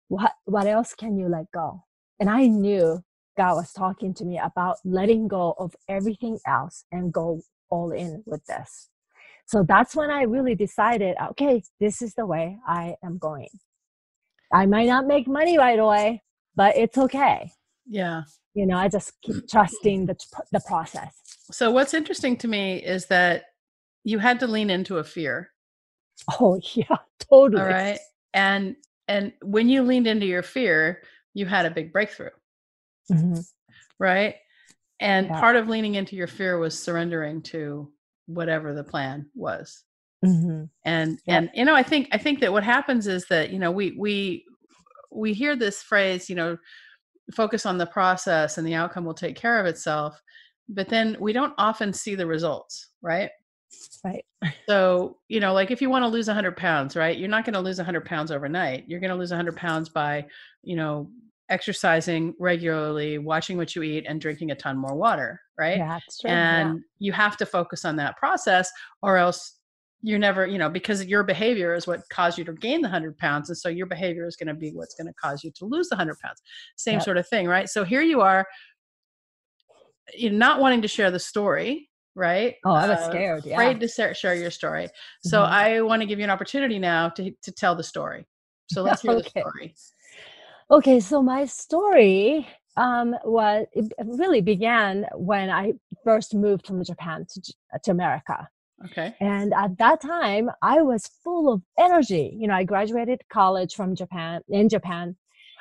what, 0.07 0.33
what 0.45 0.67
else 0.67 0.93
can 0.93 1.17
you 1.17 1.27
let 1.27 1.45
go? 1.53 1.83
And 2.19 2.29
I 2.29 2.47
knew 2.47 3.03
God 3.37 3.55
was 3.55 3.71
talking 3.71 4.13
to 4.15 4.25
me 4.25 4.39
about 4.39 4.77
letting 4.83 5.27
go 5.27 5.55
of 5.57 5.75
everything 5.87 6.39
else 6.45 6.85
and 6.91 7.13
go 7.13 7.41
all 7.69 7.91
in 7.91 8.23
with 8.25 8.45
this. 8.45 8.89
So 9.45 9.63
that's 9.67 9.95
when 9.95 10.11
I 10.11 10.23
really 10.23 10.55
decided, 10.55 11.15
okay, 11.31 11.63
this 11.79 12.01
is 12.01 12.13
the 12.13 12.25
way 12.25 12.57
I 12.67 12.95
am 13.03 13.17
going. 13.17 13.49
I 14.51 14.65
might 14.65 14.87
not 14.87 15.07
make 15.07 15.27
money 15.27 15.57
right 15.57 15.79
away, 15.79 16.23
but 16.55 16.75
it's 16.77 16.97
okay. 16.97 17.51
Yeah. 17.87 18.23
You 18.53 18.65
know, 18.65 18.77
I 18.77 18.87
just 18.87 19.13
keep 19.21 19.47
trusting 19.49 20.05
the 20.07 20.15
the 20.51 20.59
process. 20.67 21.13
So 21.51 21.71
what's 21.71 21.93
interesting 21.93 22.35
to 22.37 22.47
me 22.47 22.77
is 22.77 23.05
that 23.07 23.45
you 24.03 24.19
had 24.19 24.39
to 24.41 24.47
lean 24.47 24.69
into 24.69 24.97
a 24.97 25.03
fear. 25.03 25.51
Oh 26.39 26.59
yeah, 26.73 26.97
totally. 27.29 27.61
All 27.61 27.67
right. 27.69 27.99
And 28.33 28.75
and 29.07 29.33
when 29.41 29.69
you 29.69 29.81
leaned 29.83 30.07
into 30.07 30.25
your 30.25 30.43
fear, 30.43 31.01
you 31.33 31.45
had 31.45 31.65
a 31.65 31.71
big 31.71 31.91
breakthrough, 31.93 32.29
Mhm. 33.11 33.43
right? 33.99 34.35
And 34.99 35.27
Yeah. 35.27 35.39
part 35.39 35.55
of 35.55 35.67
leaning 35.69 35.95
into 35.95 36.15
your 36.15 36.27
fear 36.27 36.57
was 36.59 36.77
surrendering 36.77 37.41
to 37.43 37.91
whatever 38.27 38.73
the 38.73 38.83
plan 38.83 39.29
was. 39.35 39.83
Mhm. 40.25 40.69
and 40.83 41.11
Yep. 41.25 41.37
and 41.37 41.49
you 41.53 41.63
know 41.63 41.73
i 41.73 41.81
think 41.81 42.09
i 42.11 42.17
think 42.17 42.41
that 42.41 42.51
what 42.51 42.61
happens 42.61 43.07
is 43.07 43.25
that 43.29 43.51
you 43.51 43.57
know 43.57 43.71
we 43.71 43.91
we 43.97 44.43
we 45.11 45.33
hear 45.33 45.55
this 45.55 45.81
phrase 45.81 46.29
you 46.29 46.35
know 46.35 46.57
focus 47.33 47.65
on 47.65 47.77
the 47.77 47.85
process 47.85 48.57
and 48.57 48.65
the 48.65 48.73
outcome 48.73 49.05
will 49.05 49.13
take 49.13 49.35
care 49.35 49.59
of 49.59 49.65
itself 49.65 50.21
but 50.67 50.89
then 50.89 51.17
we 51.19 51.33
don't 51.33 51.53
often 51.57 51.93
see 51.93 52.15
the 52.15 52.25
results 52.25 52.89
right 53.01 53.29
right 54.03 54.25
so 54.67 55.17
you 55.27 55.39
know 55.39 55.53
like 55.53 55.71
if 55.71 55.81
you 55.81 55.89
want 55.89 56.03
to 56.03 56.07
lose 56.07 56.27
100 56.27 56.57
pounds 56.57 56.95
right 56.95 57.17
you're 57.17 57.29
not 57.29 57.45
going 57.45 57.53
to 57.53 57.59
lose 57.59 57.77
100 57.77 58.05
pounds 58.05 58.31
overnight 58.31 58.83
you're 58.87 58.99
going 58.99 59.11
to 59.11 59.15
lose 59.15 59.31
100 59.31 59.55
pounds 59.55 59.89
by 59.89 60.25
you 60.63 60.75
know 60.75 61.09
exercising 61.49 62.33
regularly 62.39 63.17
watching 63.17 63.57
what 63.57 63.75
you 63.75 63.81
eat 63.83 64.05
and 64.07 64.21
drinking 64.21 64.51
a 64.51 64.55
ton 64.55 64.77
more 64.77 64.95
water 64.95 65.39
right 65.57 65.77
yeah, 65.77 65.87
that's 65.87 66.19
true. 66.19 66.29
and 66.29 66.75
yeah. 66.75 66.81
you 66.99 67.11
have 67.11 67.37
to 67.37 67.45
focus 67.45 67.85
on 67.85 67.95
that 67.95 68.17
process 68.17 68.71
or 69.01 69.17
else 69.17 69.58
you're 70.01 70.19
never 70.19 70.45
you 70.47 70.57
know 70.57 70.69
because 70.69 71.05
your 71.05 71.23
behavior 71.23 71.73
is 71.73 71.85
what 71.85 72.07
caused 72.09 72.37
you 72.37 72.45
to 72.45 72.53
gain 72.53 72.81
the 72.81 72.87
100 72.87 73.17
pounds 73.17 73.49
and 73.49 73.57
so 73.57 73.67
your 73.69 73.85
behavior 73.85 74.25
is 74.25 74.35
going 74.35 74.47
to 74.47 74.53
be 74.53 74.71
what's 74.71 74.95
going 74.95 75.07
to 75.07 75.13
cause 75.13 75.43
you 75.43 75.51
to 75.51 75.65
lose 75.65 75.89
the 75.89 75.95
100 75.95 76.17
pounds. 76.19 76.41
Same 76.77 76.95
Yep. 76.95 77.03
sort 77.03 77.17
of 77.17 77.27
thing 77.27 77.47
right? 77.47 77.69
So 77.69 77.83
here 77.83 78.01
you 78.01 78.21
are 78.21 78.47
you're 80.15 80.31
not 80.31 80.59
wanting 80.59 80.81
to 80.81 80.87
share 80.87 81.11
the 81.11 81.19
story 81.19 81.89
right? 82.15 82.55
Oh 82.65 82.71
i 82.71 82.87
was 82.87 82.99
Uh, 82.99 83.05
scared 83.05 83.43
yeah. 83.45 83.55
afraid 83.55 83.79
to 83.79 83.87
share, 83.87 84.13
share 84.13 84.35
your 84.35 84.51
story. 84.51 84.89
So 85.21 85.43
Mhm. 85.43 85.51
i 85.51 85.81
want 85.81 86.01
to 86.01 86.05
give 86.07 86.19
you 86.19 86.23
an 86.23 86.31
opportunity 86.31 86.79
now 86.79 87.09
to 87.09 87.31
to 87.41 87.51
tell 87.51 87.75
the 87.75 87.83
story. 87.83 88.25
So 88.67 88.81
let's 88.83 89.01
hear 89.01 89.11
Okay. 89.17 89.23
the 89.33 89.41
story. 89.41 89.75
Okay, 90.71 90.99
so 90.99 91.21
my 91.23 91.45
story 91.45 92.47
um, 92.77 93.15
was 93.25 93.65
it 93.73 93.91
really 94.05 94.41
began 94.41 95.05
when 95.15 95.49
I 95.49 95.73
first 96.03 96.33
moved 96.35 96.67
from 96.67 96.83
Japan 96.83 97.25
to 97.29 97.53
to 97.83 97.91
America, 97.91 98.47
okay 98.85 99.15
and 99.19 99.53
at 99.53 99.77
that 99.77 100.01
time 100.01 100.49
I 100.61 100.81
was 100.81 101.09
full 101.23 101.51
of 101.51 101.61
energy. 101.77 102.35
You 102.37 102.47
know, 102.47 102.53
I 102.55 102.63
graduated 102.63 103.21
college 103.31 103.73
from 103.75 103.95
Japan 103.95 104.41
in 104.49 104.69
Japan. 104.69 105.15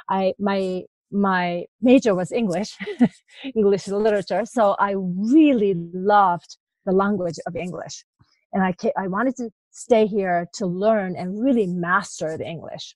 I 0.08 0.34
my 0.38 0.82
my 1.10 1.64
major 1.80 2.14
was 2.14 2.32
English, 2.32 2.76
English 3.56 3.88
literature, 3.88 4.44
so 4.44 4.76
I 4.78 4.94
really 4.96 5.74
loved 5.92 6.58
the 6.84 6.92
language 6.92 7.38
of 7.46 7.56
English, 7.56 8.04
and 8.52 8.62
I 8.62 8.74
I 8.96 9.08
wanted 9.08 9.36
to 9.36 9.50
stay 9.70 10.06
here 10.06 10.46
to 10.54 10.66
learn 10.66 11.16
and 11.16 11.42
really 11.42 11.66
master 11.66 12.36
the 12.36 12.46
English 12.46 12.94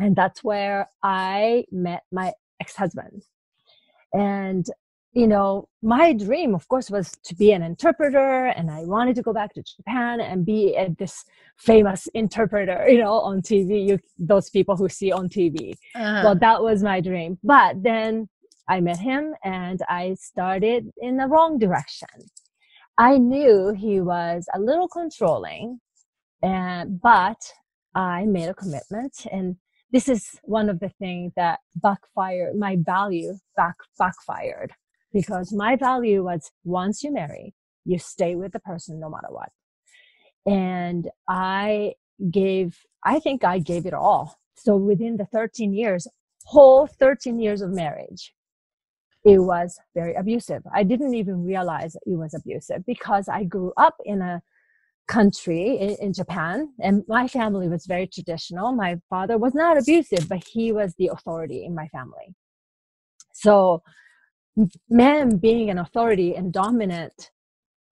and 0.00 0.14
that's 0.16 0.44
where 0.44 0.88
I 1.02 1.64
met 1.70 2.02
my 2.12 2.32
ex-husband. 2.60 3.22
And 4.12 4.66
you 5.12 5.26
know, 5.26 5.68
my 5.82 6.12
dream, 6.12 6.54
of 6.54 6.68
course, 6.68 6.88
was 6.90 7.10
to 7.24 7.34
be 7.34 7.50
an 7.52 7.62
interpreter, 7.62 8.46
and 8.46 8.70
I 8.70 8.84
wanted 8.84 9.16
to 9.16 9.22
go 9.22 9.32
back 9.32 9.54
to 9.54 9.62
Japan 9.62 10.20
and 10.20 10.46
be 10.46 10.74
a, 10.76 10.88
this 10.98 11.24
famous 11.56 12.06
interpreter, 12.14 12.86
you 12.88 12.98
know, 12.98 13.14
on 13.14 13.42
TV. 13.42 13.88
You, 13.88 13.98
those 14.18 14.50
people 14.50 14.76
who 14.76 14.88
see 14.88 15.10
on 15.10 15.28
TV. 15.28 15.72
uh, 15.96 16.22
Well, 16.24 16.36
that 16.36 16.62
was 16.62 16.82
my 16.82 17.00
dream. 17.00 17.38
But 17.42 17.82
then 17.82 18.28
I 18.68 18.80
met 18.80 18.98
him, 18.98 19.34
and 19.42 19.80
I 19.88 20.14
started 20.14 20.90
in 20.98 21.16
the 21.16 21.26
wrong 21.26 21.58
direction. 21.58 22.08
I 22.96 23.18
knew 23.18 23.74
he 23.76 24.00
was 24.00 24.46
a 24.54 24.60
little 24.60 24.86
controlling, 24.88 25.80
and 26.42 27.00
but 27.00 27.40
I 27.96 28.26
made 28.26 28.48
a 28.48 28.54
commitment, 28.54 29.26
and 29.32 29.56
this 29.90 30.08
is 30.08 30.38
one 30.44 30.68
of 30.70 30.78
the 30.78 30.90
things 31.00 31.32
that 31.34 31.58
backfired. 31.74 32.54
My 32.56 32.76
value 32.80 33.34
back 33.56 33.74
backfired 33.98 34.72
because 35.12 35.52
my 35.52 35.76
value 35.76 36.24
was 36.24 36.50
once 36.64 37.02
you 37.02 37.12
marry, 37.12 37.54
you 37.84 37.98
stay 37.98 38.34
with 38.34 38.52
the 38.52 38.60
person 38.60 39.00
no 39.00 39.10
matter 39.10 39.28
what. 39.30 39.50
And 40.46 41.08
I 41.28 41.94
gave, 42.30 42.78
I 43.04 43.18
think 43.20 43.44
I 43.44 43.58
gave 43.58 43.86
it 43.86 43.94
all. 43.94 44.38
So 44.56 44.76
within 44.76 45.16
the 45.16 45.26
13 45.26 45.72
years, 45.72 46.06
whole 46.44 46.86
13 46.86 47.38
years 47.38 47.62
of 47.62 47.70
marriage, 47.70 48.34
it 49.24 49.38
was 49.38 49.78
very 49.94 50.14
abusive. 50.14 50.62
I 50.74 50.82
didn't 50.82 51.14
even 51.14 51.44
realize 51.44 51.94
it 51.94 52.16
was 52.16 52.34
abusive 52.34 52.84
because 52.86 53.28
I 53.28 53.44
grew 53.44 53.72
up 53.76 53.96
in 54.04 54.22
a 54.22 54.42
country 55.08 55.76
in, 55.76 55.96
in 56.00 56.12
Japan 56.12 56.72
and 56.78 57.02
my 57.08 57.26
family 57.26 57.68
was 57.68 57.84
very 57.84 58.06
traditional. 58.06 58.72
My 58.72 58.98
father 59.10 59.36
was 59.36 59.54
not 59.54 59.76
abusive, 59.76 60.28
but 60.28 60.44
he 60.44 60.72
was 60.72 60.94
the 60.94 61.08
authority 61.08 61.64
in 61.64 61.74
my 61.74 61.88
family. 61.88 62.34
So 63.34 63.82
men 64.88 65.36
being 65.38 65.70
an 65.70 65.78
authority 65.78 66.34
and 66.34 66.52
dominant 66.52 67.30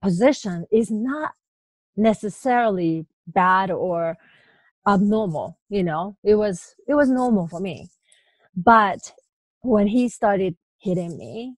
position 0.03 0.67
is 0.71 0.91
not 0.91 1.33
necessarily 1.97 3.07
bad 3.27 3.71
or 3.71 4.17
abnormal 4.87 5.59
you 5.69 5.83
know? 5.83 6.17
It 6.25 6.35
was 6.37 6.75
it 6.87 6.95
was 6.95 7.11
normal 7.11 7.49
for 7.49 7.61
me. 7.61 7.89
But 8.57 9.13
when 9.63 9.87
he 9.87 10.09
started 10.09 10.57
hitting 10.79 11.17
me 11.19 11.57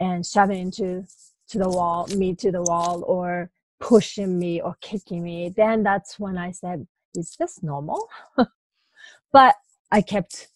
and 0.00 0.26
shoving 0.26 0.58
into 0.60 1.06
to 1.48 1.58
the 1.58 1.68
wall 1.68 2.06
me 2.16 2.34
to 2.36 2.50
the 2.50 2.62
wall 2.62 3.04
or 3.06 3.50
pushing 3.80 4.38
me 4.38 4.60
or 4.60 4.76
kicking 4.80 5.22
me 5.22 5.50
then 5.54 5.82
that's 5.82 6.18
when 6.18 6.38
i 6.38 6.50
said 6.50 6.86
is 7.14 7.36
this 7.38 7.62
normal? 7.62 8.08
But 9.32 9.54
i 9.92 10.00
kept 10.02 10.48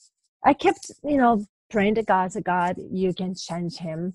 i 0.44 0.54
kept 0.54 0.90
you 1.04 1.18
know 1.18 1.44
praying 1.70 1.94
to 1.94 2.02
god 2.02 2.30
to 2.32 2.40
god 2.40 2.76
you 2.90 3.14
can 3.14 3.34
change 3.34 3.76
him 3.76 4.14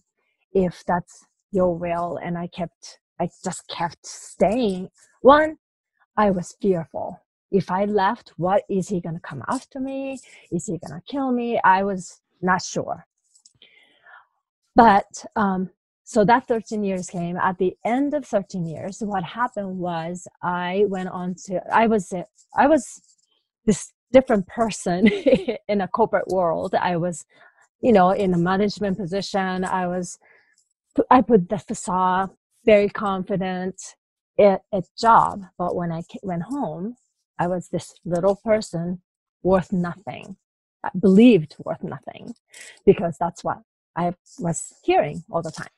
if 0.53 0.83
that's 0.88 1.25
your 1.51 1.75
will. 1.75 2.19
And 2.24 2.38
i 2.38 2.47
kept 2.47 3.00
i 3.19 3.29
just 3.43 3.67
kept 3.67 4.05
staying. 4.05 4.89
One 5.21 5.57
i 6.17 6.31
was 6.31 6.55
fearful. 6.62 7.21
If 7.51 7.71
i 7.71 7.85
left 7.85 8.33
what 8.38 8.63
is 8.69 8.89
he 8.89 9.01
going 9.01 9.15
to 9.15 9.21
come 9.21 9.43
after 9.47 9.79
me? 9.79 10.19
Is 10.51 10.65
he 10.65 10.77
going 10.77 11.00
to 11.00 11.12
kill 11.12 11.31
me? 11.31 11.59
I 11.63 11.83
was 11.83 12.21
not 12.41 12.62
sure. 12.62 13.05
But 14.75 15.25
um 15.35 15.69
so 16.07 16.24
that 16.25 16.47
13 16.47 16.83
years 16.83 17.07
came. 17.07 17.35
At 17.38 17.57
the 17.57 17.75
end 17.83 18.13
of 18.13 18.25
13 18.25 18.65
years 18.65 19.00
what 19.00 19.24
happened 19.24 19.77
was 19.79 20.27
i 20.43 20.85
went 20.88 21.09
on 21.09 21.35
to 21.45 21.62
i 21.74 21.88
was 21.88 22.13
I 22.57 22.67
was 22.67 23.01
this 23.65 23.91
different 24.17 24.48
person 24.48 25.07
in 25.67 25.81
a 25.81 25.88
corporate 25.88 26.27
world. 26.27 26.72
I 26.91 26.95
was 27.05 27.25
you 27.81 27.93
know 27.98 28.10
in 28.12 28.34
a 28.34 28.38
management 28.51 28.98
position. 28.98 29.63
I 29.81 29.88
was 29.88 30.17
i 31.12 31.19
put 31.22 31.50
the 31.50 31.60
facade 31.60 32.29
very 32.65 32.89
confident 32.89 33.77
at 34.50 34.62
a 34.79 34.81
job. 35.05 35.34
But 35.62 35.75
when 35.79 35.91
i 35.91 36.01
went 36.31 36.43
home 36.55 36.95
i 37.43 37.45
was 37.53 37.63
this 37.69 37.88
little 38.05 38.38
person 38.51 38.86
worth 39.43 39.72
nothing. 39.74 40.25
I 40.88 40.89
believed 41.07 41.51
worth 41.67 41.84
nothing 41.95 42.24
because 42.89 43.15
that's 43.24 43.43
what 43.48 43.60
i 44.03 44.05
was 44.39 44.57
hearing 44.88 45.17
all 45.31 45.43
the 45.48 45.55
time. 45.62 45.75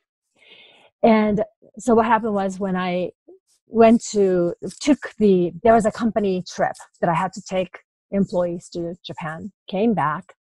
And 1.03 1.43
so 1.77 1.89
what 1.95 2.05
happened 2.05 2.33
was 2.33 2.59
when 2.59 2.75
I 2.75 3.11
went 3.67 3.99
to 4.15 4.53
took 4.87 5.01
the 5.19 5.51
there 5.63 5.73
was 5.73 5.85
a 5.85 5.91
company 5.91 6.43
trip 6.55 6.75
that 6.99 7.09
I 7.09 7.13
had 7.23 7.33
to 7.33 7.41
take 7.41 7.73
employees 8.11 8.69
to 8.69 8.95
Japan, 9.05 9.51
came 9.67 9.93
back. 9.93 10.33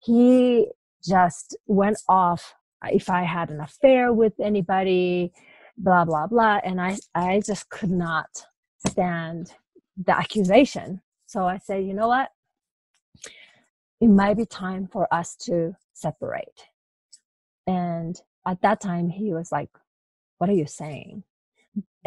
He 0.00 0.68
just 1.04 1.56
went 1.66 1.98
off 2.08 2.54
uh, 2.84 2.88
if 2.92 3.10
I 3.10 3.22
had 3.22 3.50
an 3.50 3.60
affair 3.60 4.12
with 4.12 4.34
anybody, 4.40 5.32
blah 5.76 6.04
blah 6.04 6.26
blah. 6.26 6.60
And 6.64 6.80
I 6.80 6.96
I 7.14 7.40
just 7.44 7.68
could 7.70 7.90
not 7.90 8.28
stand 8.86 9.52
the 9.96 10.16
accusation. 10.16 11.00
So 11.26 11.46
I 11.46 11.58
said, 11.58 11.84
you 11.84 11.94
know 11.94 12.08
what? 12.08 12.30
It 14.00 14.08
might 14.08 14.36
be 14.36 14.46
time 14.46 14.86
for 14.86 15.12
us 15.12 15.34
to 15.46 15.74
separate. 15.92 16.68
And 17.66 18.16
at 18.46 18.62
that 18.62 18.80
time 18.80 19.10
he 19.10 19.34
was 19.34 19.52
like 19.52 19.70
what 20.38 20.48
are 20.48 20.54
you 20.54 20.66
saying 20.66 21.22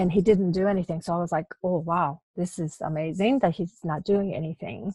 and 0.01 0.12
he 0.12 0.22
didn't 0.22 0.51
do 0.51 0.67
anything. 0.67 1.00
So 1.01 1.13
i 1.13 1.20
was 1.20 1.31
like 1.31 1.46
oh 1.63 1.77
wow 1.77 2.22
this 2.36 2.58
is 2.58 2.81
amazing 2.81 3.39
that 3.39 3.53
he's 3.55 3.77
not 3.84 4.03
doing 4.03 4.34
anything. 4.34 4.93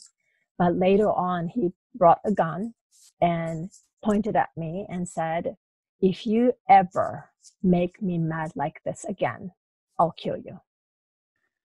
But 0.58 0.74
later 0.76 1.10
on 1.10 1.48
he 1.48 1.70
brought 1.94 2.20
a 2.24 2.32
gun 2.32 2.74
and 3.20 3.70
pointed 4.04 4.34
at 4.36 4.50
me 4.56 4.86
and 4.88 5.08
said 5.08 5.56
if 6.00 6.26
you 6.26 6.52
ever 6.68 7.30
make 7.62 8.02
me 8.02 8.18
mad 8.18 8.50
like 8.56 8.82
this 8.84 9.04
again 9.04 9.52
i'll 9.98 10.16
kill 10.24 10.36
you. 10.36 10.60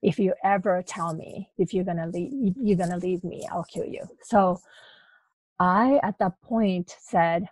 If 0.03 0.19
you 0.19 0.33
ever 0.43 0.83
tell 0.85 1.13
me 1.15 1.49
if 1.57 1.73
you're 1.73 1.89
gonna 1.91 2.07
leave 2.07 2.53
you're 2.61 2.77
gonna 2.77 2.97
leave 3.07 3.23
me 3.23 3.47
i'll 3.51 3.65
kill 3.73 3.85
you. 3.85 4.03
So 4.21 4.59
i 5.59 5.99
at 6.03 6.19
that 6.19 6.39
point 6.43 6.95
said 6.99 7.47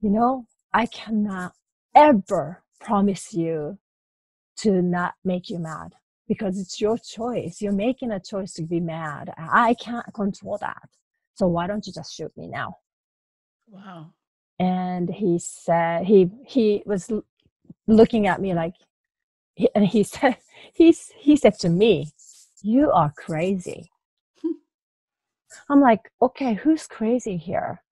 you 0.00 0.10
know 0.10 0.46
I 0.72 0.86
cannot 0.86 1.52
ever 1.94 2.62
promise 2.80 3.34
you 3.34 3.78
to 4.62 4.82
not 4.82 5.14
make 5.24 5.50
you 5.50 5.58
mad 5.58 5.94
because 6.28 6.58
it's 6.60 6.80
your 6.80 6.96
choice. 6.98 7.60
You're 7.60 7.72
making 7.72 8.12
a 8.12 8.20
choice 8.20 8.52
to 8.54 8.62
be 8.62 8.80
mad. 8.80 9.32
I 9.38 9.74
can't 9.74 10.12
control 10.14 10.58
that. 10.60 10.88
So 11.34 11.46
why 11.48 11.66
don't 11.66 11.86
you 11.86 11.92
just 11.92 12.14
shoot 12.14 12.32
me 12.36 12.46
now? 12.48 12.76
wow 13.68 14.12
And 14.58 15.08
he 15.10 15.38
said 15.38 16.04
he 16.06 16.30
he 16.46 16.82
was 16.86 17.10
looking 17.86 18.26
at 18.26 18.40
me 18.40 18.54
like, 18.54 18.74
and 19.74 19.86
he 19.86 20.02
said 20.14 20.36
he 20.74 20.94
he 21.18 21.36
said 21.36 21.58
to 21.60 21.68
me, 21.68 22.12
"You 22.62 22.90
are 22.90 23.12
crazy." 23.16 23.90
I'm 25.70 25.80
like, 25.80 26.10
okay, 26.20 26.54
who's 26.54 26.86
crazy 26.86 27.36
here? 27.36 27.82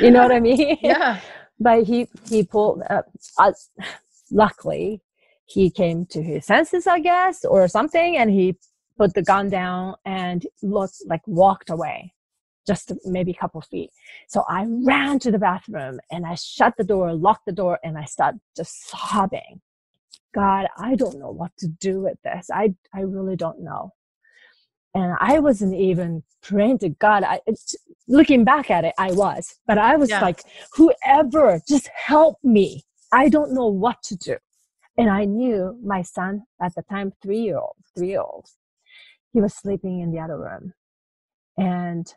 You 0.00 0.10
know 0.10 0.22
what 0.22 0.32
I 0.32 0.40
mean? 0.50 0.78
yeah. 0.82 1.20
but 1.58 1.84
he 1.84 2.08
he 2.28 2.44
pulled 2.44 2.82
up. 2.90 3.06
Uh, 3.38 3.52
luckily, 4.30 5.00
he 5.52 5.70
came 5.70 6.06
to 6.06 6.22
his 6.22 6.46
senses, 6.46 6.86
I 6.86 7.00
guess, 7.00 7.44
or 7.44 7.68
something, 7.68 8.16
and 8.16 8.30
he 8.30 8.56
put 8.96 9.14
the 9.14 9.22
gun 9.22 9.48
down 9.48 9.94
and 10.04 10.46
looked 10.62 11.02
like 11.06 11.26
walked 11.26 11.70
away 11.70 12.12
just 12.66 12.92
maybe 13.04 13.32
a 13.32 13.40
couple 13.40 13.60
feet. 13.60 13.90
So 14.28 14.44
I 14.48 14.66
ran 14.68 15.18
to 15.20 15.30
the 15.30 15.38
bathroom 15.38 15.98
and 16.10 16.24
I 16.24 16.36
shut 16.36 16.74
the 16.76 16.84
door, 16.84 17.12
locked 17.12 17.46
the 17.46 17.52
door, 17.52 17.78
and 17.82 17.98
I 17.98 18.04
started 18.04 18.40
just 18.56 18.88
sobbing. 18.88 19.60
God, 20.34 20.66
I 20.78 20.94
don't 20.94 21.18
know 21.18 21.30
what 21.30 21.50
to 21.58 21.68
do 21.68 22.00
with 22.00 22.18
this. 22.22 22.48
I, 22.52 22.74
I 22.94 23.00
really 23.00 23.36
don't 23.36 23.62
know. 23.62 23.92
And 24.94 25.16
I 25.20 25.40
wasn't 25.40 25.74
even 25.74 26.22
praying 26.42 26.78
to 26.78 26.90
God. 26.90 27.24
I, 27.24 27.40
looking 28.06 28.44
back 28.44 28.70
at 28.70 28.84
it, 28.84 28.94
I 28.98 29.12
was, 29.12 29.56
but 29.66 29.78
I 29.78 29.96
was 29.96 30.10
yeah. 30.10 30.20
like, 30.20 30.42
whoever, 30.74 31.60
just 31.68 31.88
help 31.88 32.36
me. 32.42 32.84
I 33.12 33.28
don't 33.28 33.52
know 33.52 33.66
what 33.66 34.02
to 34.04 34.16
do. 34.16 34.36
And 34.96 35.08
I 35.08 35.24
knew 35.24 35.78
my 35.82 36.02
son 36.02 36.42
at 36.60 36.74
the 36.74 36.82
time, 36.82 37.12
three 37.22 37.40
year 37.40 37.58
old, 37.58 37.76
three 37.96 38.08
year 38.08 38.20
old, 38.20 38.46
he 39.32 39.40
was 39.40 39.54
sleeping 39.54 40.00
in 40.00 40.10
the 40.10 40.20
other 40.20 40.38
room. 40.38 40.74
And 41.56 42.12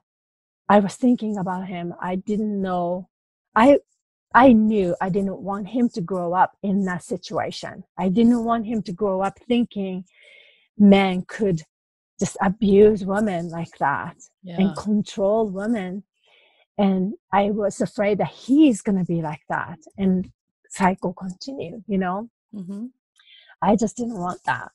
I 0.68 0.80
was 0.80 0.96
thinking 0.96 1.38
about 1.38 1.68
him. 1.68 1.94
I 2.02 2.16
didn't 2.16 2.62
know. 2.62 3.10
I 3.56 3.80
I 4.34 4.52
knew 4.52 4.96
I 5.00 5.10
didn't 5.10 5.40
want 5.40 5.70
him 5.70 5.88
to 5.90 6.02
grow 6.02 6.34
up 6.34 6.58
in 6.62 6.84
that 6.86 7.04
situation. 7.04 7.86
I 7.98 8.10
didn't 8.10 8.44
want 8.44 8.66
him 8.66 8.82
to 8.84 8.92
grow 8.92 9.22
up 9.22 9.40
thinking 9.48 10.04
men 10.78 11.24
could 11.26 11.62
just 12.20 12.38
abuse 12.42 13.06
women 13.06 13.50
like 13.50 13.78
that 13.80 14.18
yeah. 14.44 14.58
and 14.60 14.76
control 14.76 15.50
women. 15.50 16.04
And 16.78 17.14
I 17.32 17.52
was 17.52 17.80
afraid 17.80 18.18
that 18.18 18.28
he's 18.28 18.82
going 18.82 18.98
to 18.98 19.06
be 19.06 19.22
like 19.22 19.44
that 19.48 19.80
and 19.98 20.30
cycle 20.70 21.14
continue, 21.14 21.82
you 21.88 21.98
know? 21.98 22.30
Mm-hmm. 22.56 22.86
I 23.62 23.76
just 23.76 23.98
didn't 23.98 24.20
want 24.20 24.42
that. 24.46 24.72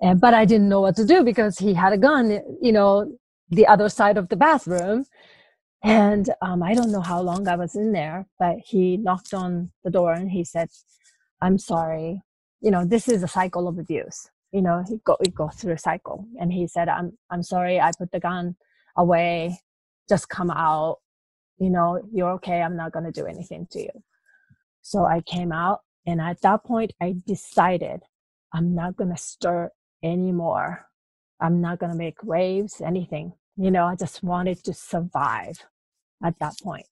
And, 0.00 0.20
but 0.20 0.34
I 0.34 0.44
didn't 0.44 0.68
know 0.68 0.80
what 0.80 0.96
to 0.96 1.04
do 1.04 1.22
because 1.22 1.58
he 1.58 1.74
had 1.74 1.92
a 1.92 1.98
gun, 1.98 2.40
you 2.60 2.72
know, 2.72 3.12
the 3.50 3.66
other 3.66 3.88
side 3.88 4.16
of 4.16 4.28
the 4.28 4.36
bathroom. 4.36 5.04
And 5.82 6.30
um, 6.42 6.62
I 6.62 6.74
don't 6.74 6.92
know 6.92 7.00
how 7.00 7.20
long 7.20 7.48
I 7.48 7.56
was 7.56 7.74
in 7.74 7.92
there, 7.92 8.26
but 8.38 8.56
he 8.64 8.96
knocked 8.96 9.32
on 9.34 9.70
the 9.84 9.90
door 9.90 10.12
and 10.12 10.30
he 10.30 10.44
said, 10.44 10.68
I'm 11.40 11.58
sorry. 11.58 12.22
You 12.60 12.70
know, 12.70 12.84
this 12.84 13.08
is 13.08 13.22
a 13.22 13.28
cycle 13.28 13.68
of 13.68 13.78
abuse. 13.78 14.30
You 14.52 14.62
know, 14.62 14.84
he 14.86 14.98
go, 15.04 15.16
he 15.22 15.30
goes 15.30 15.54
through 15.54 15.74
a 15.74 15.78
cycle. 15.78 16.26
And 16.38 16.52
he 16.52 16.66
said, 16.66 16.88
I'm, 16.88 17.16
I'm 17.30 17.42
sorry. 17.42 17.80
I 17.80 17.92
put 17.98 18.12
the 18.12 18.20
gun 18.20 18.56
away. 18.96 19.58
Just 20.08 20.28
come 20.28 20.50
out. 20.50 20.98
You 21.58 21.70
know, 21.70 22.02
you're 22.12 22.32
okay. 22.32 22.60
I'm 22.60 22.76
not 22.76 22.92
going 22.92 23.04
to 23.04 23.12
do 23.12 23.26
anything 23.26 23.66
to 23.72 23.80
you. 23.80 23.90
So 24.82 25.04
I 25.04 25.20
came 25.22 25.52
out. 25.52 25.80
And 26.06 26.20
at 26.20 26.40
that 26.42 26.64
point, 26.64 26.92
I 27.00 27.16
decided 27.26 28.02
I'm 28.52 28.74
not 28.74 28.96
going 28.96 29.10
to 29.10 29.16
stir 29.16 29.70
anymore. 30.02 30.86
I'm 31.40 31.60
not 31.60 31.78
going 31.78 31.92
to 31.92 31.98
make 31.98 32.22
waves, 32.22 32.80
anything. 32.80 33.32
You 33.56 33.70
know, 33.70 33.86
I 33.86 33.96
just 33.96 34.22
wanted 34.22 34.62
to 34.64 34.74
survive 34.74 35.64
at 36.24 36.38
that 36.40 36.54
point. 36.62 36.86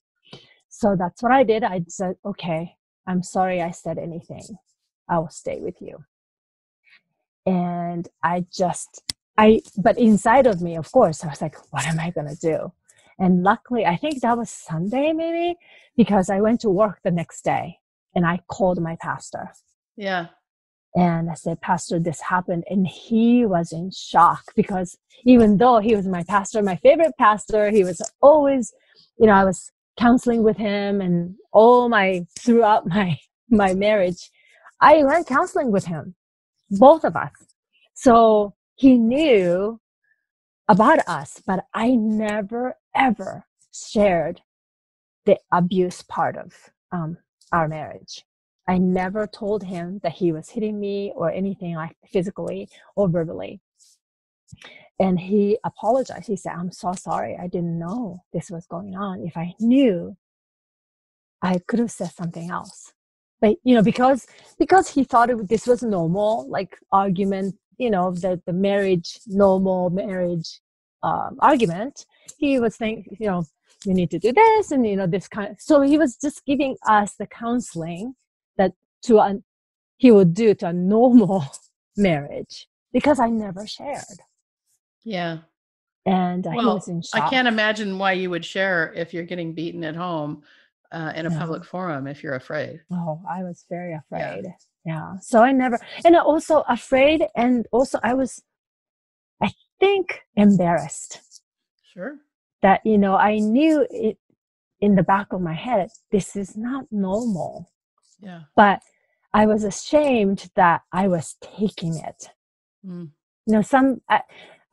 So 0.68 0.96
that's 0.96 1.22
what 1.22 1.32
I 1.32 1.42
did. 1.42 1.64
I 1.64 1.84
said, 1.88 2.16
okay, 2.24 2.76
I'm 3.06 3.22
sorry 3.22 3.62
I 3.62 3.70
said 3.70 3.98
anything. 3.98 4.58
I 5.08 5.18
will 5.18 5.30
stay 5.30 5.60
with 5.60 5.80
you. 5.80 6.04
And 7.46 8.06
I 8.22 8.44
just, 8.52 9.02
I, 9.38 9.62
but 9.78 9.98
inside 9.98 10.46
of 10.46 10.60
me, 10.60 10.76
of 10.76 10.92
course, 10.92 11.24
I 11.24 11.28
was 11.28 11.40
like, 11.40 11.56
what 11.72 11.86
am 11.86 11.98
I 11.98 12.10
going 12.10 12.28
to 12.28 12.36
do? 12.36 12.72
And 13.18 13.42
luckily, 13.42 13.86
I 13.86 13.96
think 13.96 14.20
that 14.20 14.36
was 14.36 14.50
Sunday 14.50 15.12
maybe, 15.12 15.56
because 15.96 16.28
I 16.28 16.40
went 16.40 16.60
to 16.60 16.70
work 16.70 17.00
the 17.02 17.10
next 17.10 17.42
day 17.42 17.78
and 18.18 18.26
I 18.26 18.40
called 18.48 18.82
my 18.82 18.97
pastor. 19.00 19.52
Yeah. 19.97 20.26
And 20.97 21.30
I 21.30 21.34
said, 21.34 21.60
Pastor, 21.60 22.00
this 22.00 22.21
happened. 22.21 22.64
And 22.69 22.84
he 22.84 23.47
was 23.47 23.71
in 23.71 23.93
shock 23.93 24.43
because 24.56 24.99
even 25.25 25.56
though 25.56 25.78
he 25.78 25.95
was 25.95 26.08
my 26.08 26.25
pastor, 26.25 26.60
my 26.60 26.75
favorite 26.75 27.12
pastor, 27.16 27.71
he 27.71 27.84
was 27.84 28.02
always, 28.21 28.73
you 29.21 29.26
know, 29.26 29.34
I 29.34 29.45
was 29.45 29.71
counseling 29.97 30.43
with 30.43 30.56
him 30.56 31.00
and 31.00 31.36
all 31.52 31.88
my, 31.88 32.26
throughout 32.40 32.88
my, 32.88 33.16
my 33.50 33.73
marriage, 33.75 34.30
I 34.80 35.04
went 35.04 35.28
counseling 35.28 35.71
with 35.71 35.84
him, 35.84 36.16
both 36.71 37.04
of 37.04 37.14
us. 37.14 37.30
So 37.95 38.54
he 38.75 38.99
knew 38.99 39.78
about 40.66 41.06
us, 41.06 41.40
but 41.47 41.66
I 41.73 41.90
never 41.95 42.75
ever 42.97 43.45
shared 43.73 44.40
the 45.25 45.38
abuse 45.52 46.02
part 46.02 46.36
of 46.36 46.52
um, 46.90 47.19
our 47.52 47.69
marriage. 47.69 48.25
I 48.67 48.78
never 48.78 49.26
told 49.26 49.63
him 49.63 50.00
that 50.02 50.13
he 50.13 50.30
was 50.30 50.50
hitting 50.50 50.78
me 50.78 51.13
or 51.17 51.30
anything 51.30 51.75
like 51.75 51.97
physically 52.06 52.69
or 52.97 53.08
verbally. 53.08 53.61
And 55.00 55.19
he 55.19 55.58
apologized. 55.65 56.26
He 56.26 56.37
said, 56.37 56.52
I'm 56.52 56.73
so 56.73 56.93
sorry. 56.93 57.37
I 57.41 57.47
didn't 57.47 57.78
know 57.78 58.25
this 58.32 58.50
was 58.50 58.67
going 58.67 58.95
on. 58.95 59.25
If 59.25 59.37
I 59.37 59.54
knew, 59.61 60.17
I 61.41 61.58
could 61.67 61.78
have 61.78 61.91
said 61.91 62.11
something 62.11 62.50
else. 62.50 62.93
But, 63.41 63.56
you 63.63 63.75
know, 63.75 63.82
because, 63.82 64.26
because 64.58 64.89
he 64.89 65.04
thought 65.04 65.30
it, 65.30 65.49
this 65.49 65.67
was 65.67 65.82
normal, 65.82 66.49
like 66.50 66.76
argument, 66.91 67.54
you 67.78 67.91
know, 67.91 68.11
the, 68.11 68.43
the 68.47 68.52
marriage, 68.52 69.21
normal 69.26 69.91
marriage 69.91 70.61
um, 71.04 71.37
argument, 71.39 72.04
he 72.39 72.58
was 72.58 72.75
saying, 72.75 73.06
you 73.21 73.28
know, 73.28 73.45
you 73.84 73.95
need 73.95 74.10
to 74.10 74.19
do 74.19 74.32
this 74.32 74.71
and, 74.71 74.86
you 74.86 74.97
know, 74.97 75.06
this 75.06 75.28
kind 75.28 75.52
of, 75.52 75.60
so 75.60 75.82
he 75.82 75.99
was 75.99 76.17
just 76.17 76.45
giving 76.45 76.76
us 76.86 77.14
the 77.19 77.26
counseling 77.26 78.14
that 78.56 78.73
to 79.02 79.19
a, 79.19 79.36
he 79.97 80.10
would 80.10 80.34
do 80.34 80.54
to 80.54 80.69
a 80.69 80.73
normal 80.73 81.45
marriage 81.97 82.69
because 82.93 83.21
I 83.21 83.28
never 83.28 83.67
shared. 83.67 84.02
Yeah. 85.04 85.38
And 86.06 86.47
uh, 86.47 86.50
well, 86.54 86.60
he 86.60 86.67
was 86.67 86.88
in 86.88 87.02
shock. 87.02 87.23
I 87.23 87.30
can't 87.30 87.49
imagine 87.49 87.99
why 87.99 88.12
you 88.12 88.30
would 88.30 88.45
share 88.45 88.93
if 88.95 89.12
you're 89.12 89.25
getting 89.25 89.54
beaten 89.54 89.84
at 89.84 89.95
home 89.95 90.43
uh, 90.91 91.12
in 91.14 91.26
a 91.26 91.30
yeah. 91.30 91.38
public 91.38 91.64
forum 91.64 92.06
if 92.06 92.23
you're 92.23 92.34
afraid. 92.34 92.80
Oh, 92.91 93.21
I 93.28 93.43
was 93.43 93.64
very 93.69 93.95
afraid. 93.95 94.45
Yeah. 94.45 94.52
yeah. 94.84 95.19
So 95.21 95.43
I 95.43 95.52
never, 95.52 95.78
and 96.04 96.17
also 96.17 96.64
afraid, 96.69 97.26
and 97.36 97.67
also 97.73 98.00
I 98.02 98.14
was, 98.14 98.43
I 99.43 99.52
think, 99.80 100.23
embarrassed. 100.34 101.21
Sure. 101.93 102.17
That, 102.62 102.80
you 102.84 102.99
know, 102.99 103.16
I 103.16 103.38
knew 103.38 103.86
it 103.90 104.18
in 104.80 104.94
the 104.94 105.02
back 105.02 105.32
of 105.32 105.40
my 105.40 105.54
head, 105.54 105.90
this 106.10 106.36
is 106.36 106.56
not 106.56 106.86
normal. 106.90 107.71
Yeah. 108.21 108.42
But 108.56 108.80
I 109.32 109.47
was 109.47 109.64
ashamed 109.64 110.50
that 110.56 110.82
I 110.92 111.08
was 111.08 111.36
taking 111.40 111.97
it. 111.97 112.28
Mm. 112.84 113.10
You 113.47 113.52
know, 113.52 113.62
some 113.62 114.00
I, 114.08 114.23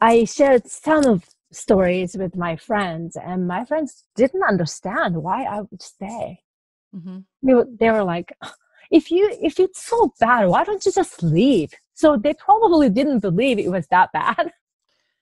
I 0.02 0.26
shared 0.26 0.68
some 0.68 1.06
of 1.06 1.26
stories 1.52 2.16
with 2.18 2.36
my 2.36 2.56
friends, 2.56 3.16
and 3.16 3.48
my 3.48 3.66
friends 3.66 4.04
didn't 4.16 4.44
understand 4.44 5.16
why 5.16 5.44
I 5.44 5.62
would 5.62 5.82
stay. 5.82 6.40
Mm-hmm. 6.96 7.20
They, 7.44 7.54
were, 7.54 7.68
they 7.80 7.92
were 7.92 8.04
like, 8.04 8.34
"If 8.92 9.12
you 9.12 9.30
if 9.42 9.60
it's 9.60 9.86
so 9.86 10.14
bad, 10.20 10.48
why 10.48 10.64
don't 10.64 10.86
you 10.86 10.92
just 10.92 11.24
leave?" 11.24 11.74
So 11.94 12.18
they 12.18 12.34
probably 12.34 12.90
didn't 12.90 13.20
believe 13.20 13.60
it 13.60 13.72
was 13.72 13.88
that 13.88 14.12
bad. 14.12 14.52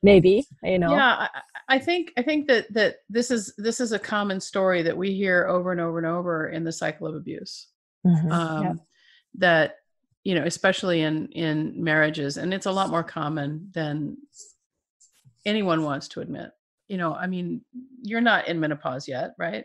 Maybe 0.03 0.45
you 0.61 0.79
know. 0.79 0.91
Yeah, 0.91 1.27
I, 1.27 1.29
I 1.69 1.79
think 1.79 2.11
I 2.17 2.21
think 2.21 2.47
that 2.49 2.71
that 2.73 2.97
this 3.09 3.31
is 3.31 3.53
this 3.57 3.79
is 3.79 3.93
a 3.93 3.99
common 3.99 4.39
story 4.41 4.83
that 4.83 4.95
we 4.95 5.13
hear 5.13 5.47
over 5.47 5.71
and 5.71 5.79
over 5.79 5.97
and 5.97 6.05
over 6.05 6.49
in 6.49 6.65
the 6.65 6.71
cycle 6.71 7.07
of 7.07 7.15
abuse. 7.15 7.69
Mm-hmm. 8.05 8.31
um, 8.33 8.63
yeah. 8.63 8.73
that 9.35 9.75
you 10.25 10.35
know 10.35 10.43
especially 10.43 11.03
in 11.03 11.27
in 11.29 11.81
marriages 11.81 12.35
and 12.35 12.53
it's 12.53 12.65
a 12.65 12.71
lot 12.71 12.89
more 12.89 13.03
common 13.03 13.69
than 13.73 14.17
anyone 15.45 15.83
wants 15.83 16.09
to 16.09 16.19
admit. 16.19 16.51
You 16.89 16.97
know 16.97 17.15
i 17.15 17.27
mean 17.27 17.61
you're 18.01 18.21
not 18.21 18.49
in 18.49 18.59
menopause 18.59 19.07
yet 19.07 19.31
right? 19.39 19.63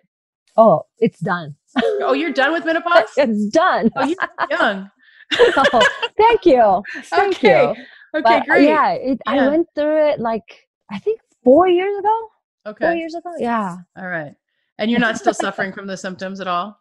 Oh 0.57 0.83
it's 0.98 1.18
done. 1.18 1.57
Oh 1.77 2.12
you're 2.12 2.33
done 2.33 2.53
with 2.53 2.64
menopause? 2.64 3.11
It's 3.16 3.46
done. 3.48 3.90
Oh 3.96 4.07
you're 4.07 4.48
young. 4.51 4.90
Oh, 5.31 5.87
thank 6.16 6.46
you. 6.46 6.83
Thank 7.03 7.37
okay. 7.37 7.74
you 7.77 7.85
okay 8.14 8.38
but, 8.38 8.47
great 8.47 8.64
yeah, 8.68 8.92
it, 8.92 9.18
yeah, 9.27 9.33
i 9.33 9.49
went 9.49 9.66
through 9.75 10.09
it 10.11 10.21
like 10.21 10.66
i 10.90 10.99
think 10.99 11.21
four 11.44 11.68
years 11.68 11.99
ago 11.99 12.29
okay 12.66 12.87
four 12.87 12.94
years 12.94 13.14
ago 13.14 13.31
yeah 13.38 13.77
all 13.97 14.09
right 14.09 14.35
and 14.79 14.90
you're 14.90 15.01
not 15.01 15.18
still 15.18 15.35
suffering 15.47 15.73
from 15.73 15.87
the 15.87 15.97
symptoms 15.97 16.40
at 16.40 16.49
all 16.49 16.81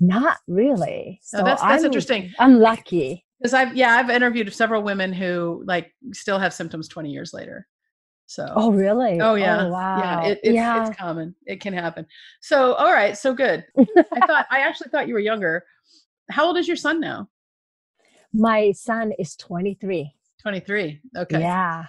not 0.00 0.38
really. 0.46 1.20
So 1.22 1.38
that's 1.38 1.62
that's 1.62 1.82
I'm, 1.82 1.84
interesting. 1.84 2.32
I'm 2.38 2.58
lucky. 2.58 3.24
Because 3.38 3.54
I've 3.54 3.76
yeah, 3.76 3.94
I've 3.96 4.10
interviewed 4.10 4.52
several 4.52 4.82
women 4.82 5.12
who 5.12 5.62
like 5.66 5.94
still 6.12 6.38
have 6.38 6.52
symptoms 6.52 6.88
20 6.88 7.10
years 7.10 7.32
later. 7.32 7.66
So 8.26 8.46
Oh 8.54 8.72
really? 8.72 9.20
Oh, 9.20 9.32
oh 9.32 9.34
yeah. 9.36 9.66
Oh, 9.66 9.68
wow. 9.68 9.98
Yeah, 9.98 10.28
it, 10.28 10.40
it's, 10.42 10.54
yeah. 10.54 10.86
it's 10.86 10.96
common. 10.96 11.34
It 11.46 11.60
can 11.60 11.72
happen. 11.72 12.06
So 12.40 12.74
all 12.74 12.92
right, 12.92 13.16
so 13.16 13.32
good. 13.32 13.64
I 13.78 14.26
thought 14.26 14.46
I 14.50 14.60
actually 14.66 14.90
thought 14.90 15.08
you 15.08 15.14
were 15.14 15.20
younger. 15.20 15.64
How 16.30 16.46
old 16.46 16.58
is 16.58 16.68
your 16.68 16.76
son 16.76 17.00
now? 17.00 17.28
My 18.34 18.72
son 18.72 19.12
is 19.18 19.36
23. 19.36 20.14
23. 20.42 21.00
Okay. 21.16 21.40
Yeah. 21.40 21.84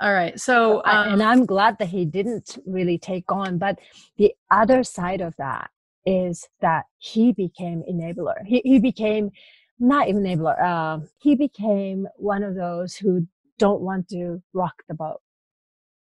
All 0.00 0.12
right. 0.12 0.38
So, 0.38 0.82
um, 0.84 1.14
and 1.14 1.22
I'm 1.22 1.46
glad 1.46 1.78
that 1.78 1.88
he 1.88 2.04
didn't 2.04 2.58
really 2.66 2.98
take 2.98 3.30
on. 3.32 3.58
But 3.58 3.78
the 4.18 4.34
other 4.50 4.84
side 4.84 5.20
of 5.20 5.34
that 5.36 5.70
is 6.04 6.48
that 6.60 6.84
he 6.98 7.32
became 7.32 7.82
enabler. 7.90 8.44
He, 8.44 8.60
he 8.64 8.78
became 8.78 9.30
not 9.78 10.08
enabler. 10.08 10.62
Uh, 10.62 11.06
he 11.18 11.34
became 11.34 12.06
one 12.16 12.42
of 12.42 12.54
those 12.54 12.94
who 12.96 13.26
don't 13.58 13.80
want 13.80 14.08
to 14.10 14.42
rock 14.52 14.82
the 14.88 14.94
boat. 14.94 15.20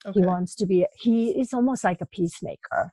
Okay. 0.06 0.20
He 0.20 0.26
wants 0.26 0.54
to 0.56 0.66
be, 0.66 0.86
he 0.94 1.30
is 1.30 1.52
almost 1.52 1.84
like 1.84 2.00
a 2.00 2.06
peacemaker. 2.06 2.92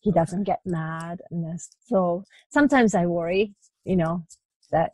He 0.00 0.10
okay. 0.10 0.18
doesn't 0.18 0.44
get 0.44 0.60
mad. 0.64 1.20
And 1.30 1.44
this. 1.44 1.70
So 1.86 2.24
sometimes 2.50 2.94
I 2.94 3.06
worry, 3.06 3.54
you 3.84 3.96
know, 3.96 4.24
that 4.70 4.92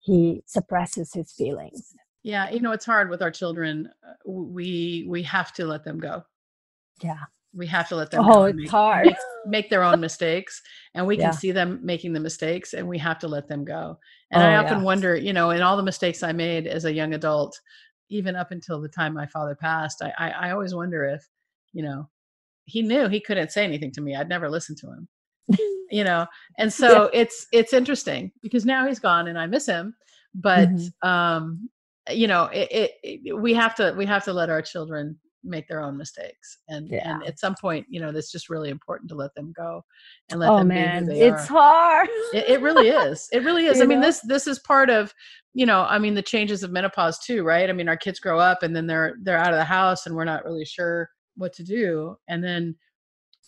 he 0.00 0.42
suppresses 0.46 1.12
his 1.14 1.32
feelings. 1.32 1.94
Yeah, 2.24 2.50
you 2.50 2.60
know, 2.60 2.72
it's 2.72 2.86
hard 2.86 3.10
with 3.10 3.22
our 3.22 3.30
children. 3.30 3.88
Uh, 4.02 4.30
we 4.30 5.06
we 5.08 5.22
have 5.22 5.52
to 5.54 5.66
let 5.66 5.84
them 5.84 6.00
go. 6.00 6.24
Yeah. 7.02 7.18
We 7.56 7.66
have 7.68 7.88
to 7.90 7.96
let 7.96 8.10
them 8.10 8.24
oh, 8.24 8.44
it's 8.44 8.56
make, 8.56 8.70
hard. 8.70 9.06
Make, 9.06 9.16
make, 9.46 9.70
their 9.70 9.84
own 9.84 10.00
mistakes 10.00 10.60
and 10.94 11.06
we 11.06 11.16
can 11.16 11.26
yeah. 11.26 11.30
see 11.30 11.52
them 11.52 11.78
making 11.84 12.12
the 12.12 12.18
mistakes 12.18 12.72
and 12.72 12.88
we 12.88 12.98
have 12.98 13.20
to 13.20 13.28
let 13.28 13.46
them 13.46 13.64
go. 13.64 13.96
And 14.32 14.42
oh, 14.42 14.46
I 14.46 14.56
often 14.56 14.78
yeah. 14.78 14.84
wonder, 14.84 15.14
you 15.14 15.32
know, 15.32 15.50
in 15.50 15.62
all 15.62 15.76
the 15.76 15.84
mistakes 15.84 16.24
I 16.24 16.32
made 16.32 16.66
as 16.66 16.84
a 16.84 16.92
young 16.92 17.14
adult, 17.14 17.56
even 18.08 18.34
up 18.34 18.50
until 18.50 18.80
the 18.80 18.88
time 18.88 19.14
my 19.14 19.26
father 19.26 19.54
passed, 19.54 20.02
I, 20.02 20.12
I, 20.18 20.30
I 20.30 20.50
always 20.50 20.74
wonder 20.74 21.04
if, 21.04 21.24
you 21.72 21.84
know, 21.84 22.08
he 22.64 22.82
knew 22.82 23.08
he 23.08 23.20
couldn't 23.20 23.52
say 23.52 23.62
anything 23.62 23.92
to 23.92 24.00
me. 24.00 24.16
I'd 24.16 24.28
never 24.28 24.50
listen 24.50 24.74
to 24.76 24.88
him. 24.88 25.08
you 25.90 26.02
know, 26.02 26.26
and 26.58 26.72
so 26.72 27.04
yeah. 27.12 27.20
it's 27.20 27.46
it's 27.52 27.72
interesting 27.72 28.32
because 28.42 28.64
now 28.64 28.86
he's 28.86 28.98
gone 28.98 29.28
and 29.28 29.38
I 29.38 29.46
miss 29.46 29.66
him. 29.66 29.94
But 30.34 30.70
mm-hmm. 30.70 31.08
um, 31.08 31.68
you 32.10 32.26
know, 32.26 32.44
it, 32.46 32.68
it, 32.70 32.90
it, 33.02 33.40
we 33.40 33.54
have 33.54 33.74
to 33.76 33.94
we 33.96 34.06
have 34.06 34.24
to 34.24 34.32
let 34.32 34.50
our 34.50 34.62
children 34.62 35.18
make 35.44 35.68
their 35.68 35.82
own 35.82 35.96
mistakes 35.96 36.58
and 36.68 36.88
yeah. 36.88 37.14
and 37.14 37.24
at 37.24 37.38
some 37.38 37.54
point 37.60 37.84
you 37.88 38.00
know 38.00 38.08
it's 38.08 38.32
just 38.32 38.48
really 38.48 38.70
important 38.70 39.08
to 39.08 39.14
let 39.14 39.34
them 39.34 39.52
go 39.54 39.82
and 40.30 40.40
let 40.40 40.50
oh, 40.50 40.58
them 40.58 40.68
man 40.68 41.08
it's 41.10 41.50
are. 41.50 41.54
hard. 41.54 42.08
It, 42.32 42.48
it, 42.48 42.60
really 42.62 42.88
is 42.88 43.28
it 43.30 43.44
really 43.44 43.66
is. 43.66 43.76
You 43.76 43.84
i 43.84 43.86
mean 43.86 44.00
this 44.00 44.20
this 44.20 44.46
is 44.46 44.58
part 44.60 44.90
of 44.90 45.12
you 45.52 45.66
know 45.66 45.82
i 45.82 45.98
mean 45.98 46.14
the 46.14 46.22
changes 46.22 46.62
of 46.62 46.72
menopause 46.72 47.18
too 47.18 47.44
right? 47.44 47.68
I 47.68 47.72
mean 47.72 47.88
our 47.88 47.96
kids 47.96 48.18
grow 48.18 48.38
up 48.38 48.62
and 48.62 48.74
then 48.74 48.86
they're 48.86 49.16
they're 49.22 49.38
out 49.38 49.52
of 49.52 49.58
the 49.58 49.64
house 49.64 50.06
and 50.06 50.16
we're 50.16 50.24
not 50.24 50.44
really 50.44 50.64
sure 50.64 51.10
what 51.36 51.52
to 51.54 51.62
do 51.62 52.16
and 52.28 52.42
then 52.42 52.74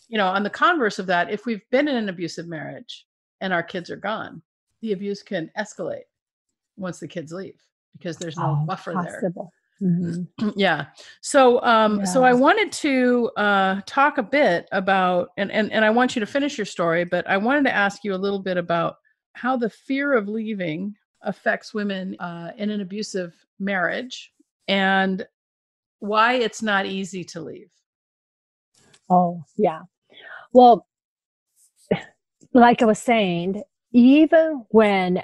you 0.08 0.18
know 0.18 0.26
on 0.26 0.42
the 0.42 0.50
converse 0.50 0.98
of 0.98 1.06
that 1.06 1.30
if 1.30 1.46
we've 1.46 1.64
been 1.70 1.88
in 1.88 1.96
an 1.96 2.08
abusive 2.08 2.46
marriage 2.46 3.06
and 3.40 3.52
our 3.52 3.62
kids 3.62 3.90
are 3.90 3.96
gone 3.96 4.42
the 4.82 4.92
abuse 4.92 5.22
can 5.22 5.50
escalate 5.58 6.04
once 6.76 6.98
the 6.98 7.08
kids 7.08 7.32
leave 7.32 7.65
because 7.96 8.16
there's 8.16 8.36
no 8.36 8.58
oh, 8.62 8.66
buffer 8.66 8.92
possible. 8.92 9.52
there. 9.80 9.90
Mm-hmm. 9.90 10.50
yeah. 10.56 10.86
So 11.20 11.62
um 11.62 12.00
yeah. 12.00 12.04
so 12.04 12.24
I 12.24 12.32
wanted 12.32 12.72
to 12.72 13.30
uh 13.36 13.80
talk 13.86 14.18
a 14.18 14.22
bit 14.22 14.68
about 14.72 15.28
and, 15.36 15.50
and 15.52 15.70
and 15.72 15.84
I 15.84 15.90
want 15.90 16.16
you 16.16 16.20
to 16.20 16.26
finish 16.26 16.56
your 16.56 16.64
story, 16.64 17.04
but 17.04 17.28
I 17.28 17.36
wanted 17.36 17.64
to 17.64 17.74
ask 17.74 18.04
you 18.04 18.14
a 18.14 18.16
little 18.16 18.40
bit 18.40 18.56
about 18.56 18.96
how 19.34 19.56
the 19.56 19.68
fear 19.68 20.14
of 20.14 20.28
leaving 20.28 20.94
affects 21.22 21.74
women 21.74 22.16
uh, 22.20 22.52
in 22.56 22.70
an 22.70 22.80
abusive 22.80 23.34
marriage 23.58 24.32
and 24.68 25.26
why 25.98 26.34
it's 26.34 26.62
not 26.62 26.86
easy 26.86 27.24
to 27.24 27.40
leave. 27.40 27.70
Oh, 29.10 29.44
yeah. 29.56 29.82
Well, 30.52 30.86
like 32.52 32.82
I 32.82 32.86
was 32.86 32.98
saying, 32.98 33.62
even 33.92 34.64
when 34.70 35.22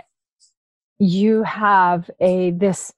you 1.02 1.42
have 1.42 2.08
a 2.20 2.52
this 2.52 2.92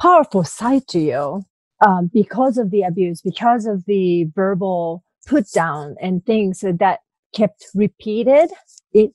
powerful 0.00 0.42
side 0.42 0.88
to 0.88 0.98
you 0.98 1.44
um, 1.86 2.10
because 2.12 2.58
of 2.58 2.70
the 2.70 2.82
abuse, 2.82 3.22
because 3.22 3.66
of 3.66 3.84
the 3.86 4.24
verbal 4.34 5.04
put 5.26 5.50
down 5.52 5.96
and 6.00 6.26
things 6.26 6.60
that 6.60 7.00
kept 7.32 7.66
repeated, 7.74 8.50
it 8.92 9.12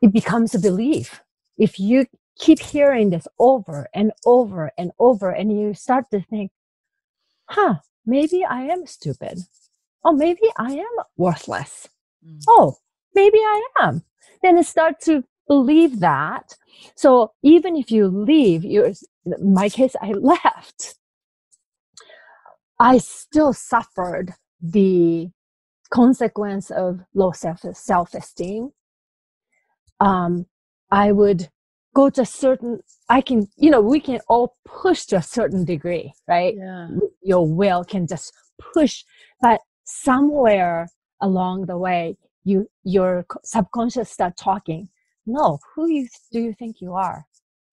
it 0.00 0.12
becomes 0.12 0.54
a 0.54 0.58
belief. 0.58 1.20
If 1.58 1.78
you 1.78 2.06
keep 2.38 2.58
hearing 2.58 3.10
this 3.10 3.28
over 3.38 3.86
and 3.94 4.12
over 4.24 4.70
and 4.78 4.90
over, 4.98 5.30
and 5.30 5.58
you 5.58 5.74
start 5.74 6.06
to 6.12 6.22
think, 6.22 6.52
huh, 7.50 7.76
maybe 8.06 8.44
I 8.44 8.62
am 8.62 8.86
stupid. 8.86 9.40
Oh, 10.04 10.12
maybe 10.12 10.48
I 10.56 10.72
am 10.72 11.04
worthless. 11.18 11.88
Mm. 12.26 12.42
Oh, 12.48 12.76
maybe 13.14 13.38
I 13.38 13.66
am. 13.80 14.04
Then 14.42 14.62
start 14.62 15.00
to 15.02 15.24
believe 15.46 16.00
that. 16.00 16.56
So 16.94 17.32
even 17.42 17.76
if 17.76 17.90
you 17.90 18.08
leave, 18.08 18.64
you 18.64 18.94
my 19.42 19.68
case, 19.68 19.94
I 20.00 20.12
left. 20.12 20.96
I 22.78 22.98
still 22.98 23.52
suffered 23.52 24.34
the 24.60 25.30
consequence 25.90 26.70
of 26.70 27.00
low 27.14 27.32
self 27.32 27.60
self 27.72 28.14
esteem. 28.14 28.70
Um, 30.00 30.46
I 30.90 31.12
would 31.12 31.48
go 31.94 32.10
to 32.10 32.22
a 32.22 32.26
certain. 32.26 32.80
I 33.08 33.20
can, 33.20 33.48
you 33.56 33.70
know, 33.70 33.80
we 33.80 34.00
can 34.00 34.20
all 34.28 34.56
push 34.66 35.06
to 35.06 35.16
a 35.16 35.22
certain 35.22 35.64
degree, 35.64 36.12
right? 36.28 36.54
Yeah. 36.56 36.88
Your 37.22 37.46
will 37.46 37.84
can 37.84 38.06
just 38.06 38.32
push, 38.74 39.04
but 39.40 39.60
somewhere 39.84 40.88
along 41.22 41.66
the 41.66 41.78
way, 41.78 42.18
you 42.44 42.68
your 42.84 43.24
subconscious 43.42 44.10
start 44.10 44.36
talking 44.36 44.88
no, 45.26 45.58
who 45.74 45.88
you, 45.90 46.08
do 46.32 46.40
you 46.40 46.54
think 46.54 46.80
you 46.80 46.94
are? 46.94 47.26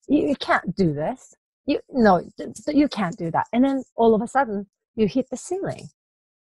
You, 0.07 0.29
you 0.29 0.35
can't 0.35 0.75
do 0.75 0.93
this. 0.93 1.33
You, 1.65 1.79
no, 1.91 2.21
you 2.67 2.87
can't 2.89 3.17
do 3.17 3.31
that. 3.31 3.47
And 3.53 3.63
then 3.63 3.83
all 3.95 4.13
of 4.13 4.21
a 4.21 4.27
sudden 4.27 4.67
you 4.95 5.07
hit 5.07 5.29
the 5.29 5.37
ceiling 5.37 5.89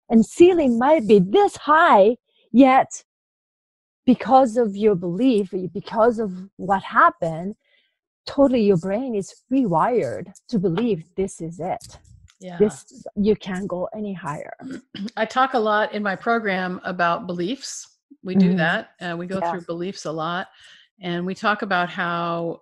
and 0.09 0.25
ceiling 0.25 0.77
might 0.77 1.07
be 1.07 1.19
this 1.19 1.55
high, 1.55 2.17
yet 2.51 3.03
because 4.05 4.57
of 4.57 4.75
your 4.75 4.95
belief, 4.95 5.53
because 5.73 6.19
of 6.19 6.31
what 6.57 6.83
happened, 6.83 7.55
totally 8.25 8.63
your 8.63 8.77
brain 8.77 9.15
is 9.15 9.43
rewired 9.51 10.31
to 10.49 10.59
believe 10.59 11.03
this 11.15 11.41
is 11.41 11.59
it. 11.59 11.99
Yeah. 12.39 12.57
This 12.57 13.03
you 13.15 13.35
can't 13.35 13.67
go 13.67 13.87
any 13.95 14.13
higher. 14.13 14.53
I 15.15 15.25
talk 15.25 15.53
a 15.53 15.59
lot 15.59 15.93
in 15.93 16.03
my 16.03 16.15
program 16.15 16.81
about 16.83 17.27
beliefs. 17.27 17.97
We 18.23 18.35
do 18.35 18.49
mm-hmm. 18.49 18.57
that. 18.57 18.89
Uh, 19.01 19.15
we 19.17 19.25
go 19.25 19.39
yeah. 19.41 19.51
through 19.51 19.61
beliefs 19.61 20.05
a 20.05 20.11
lot. 20.11 20.47
And 21.01 21.25
we 21.25 21.35
talk 21.35 21.61
about 21.61 21.89
how 21.89 22.61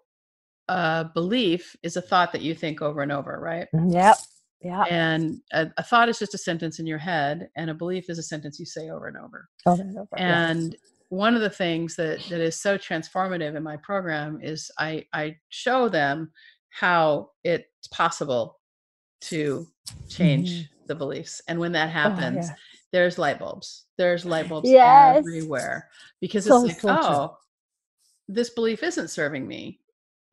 a 0.67 1.05
belief 1.13 1.75
is 1.83 1.97
a 1.97 2.01
thought 2.01 2.31
that 2.31 2.41
you 2.41 2.55
think 2.55 2.81
over 2.81 3.01
and 3.01 3.11
over, 3.11 3.39
right? 3.39 3.67
Mm, 3.75 3.93
yep. 3.93 4.17
Yeah. 4.61 4.83
And 4.89 5.41
a, 5.51 5.69
a, 5.77 5.83
thought 5.83 6.07
is 6.07 6.19
just 6.19 6.33
a 6.33 6.37
sentence 6.37 6.79
in 6.79 6.87
your 6.87 6.97
head, 6.97 7.49
and 7.57 7.69
a 7.69 7.73
belief 7.73 8.09
is 8.09 8.17
a 8.17 8.23
sentence 8.23 8.59
you 8.59 8.65
say 8.65 8.89
over 8.89 9.07
and 9.07 9.17
over. 9.17 9.49
Over 9.65 9.81
and 9.81 9.97
over. 9.97 10.07
And 10.17 10.71
yeah. 10.71 10.79
one 11.09 11.35
of 11.35 11.41
the 11.41 11.49
things 11.49 11.97
that 11.97 12.21
that 12.29 12.39
is 12.39 12.61
so 12.61 12.77
transformative 12.77 13.57
in 13.57 13.63
my 13.63 13.75
program 13.77 14.39
is 14.41 14.71
I 14.79 15.05
I 15.11 15.35
show 15.49 15.89
them 15.89 16.31
how 16.69 17.31
it's 17.43 17.87
possible 17.91 18.57
to 19.21 19.67
change 20.07 20.51
mm-hmm. 20.51 20.85
the 20.87 20.95
beliefs, 20.95 21.41
and 21.49 21.59
when 21.59 21.73
that 21.73 21.89
happens, 21.89 22.45
oh, 22.45 22.49
yeah. 22.49 22.55
there's 22.93 23.17
light 23.17 23.39
bulbs. 23.39 23.83
There's 23.97 24.25
light 24.25 24.47
bulbs 24.47 24.69
yes. 24.69 25.17
everywhere 25.17 25.89
because 26.21 26.45
so, 26.45 26.63
it's 26.63 26.81
like, 26.85 27.01
so 27.01 27.09
oh, 27.09 27.37
this 28.27 28.49
belief 28.49 28.83
isn't 28.83 29.09
serving 29.09 29.47
me, 29.47 29.79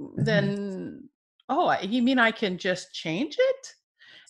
mm-hmm. 0.00 0.24
then 0.24 1.08
oh, 1.48 1.76
you 1.82 2.02
mean 2.02 2.18
I 2.18 2.30
can 2.30 2.58
just 2.58 2.94
change 2.94 3.36
it? 3.38 3.74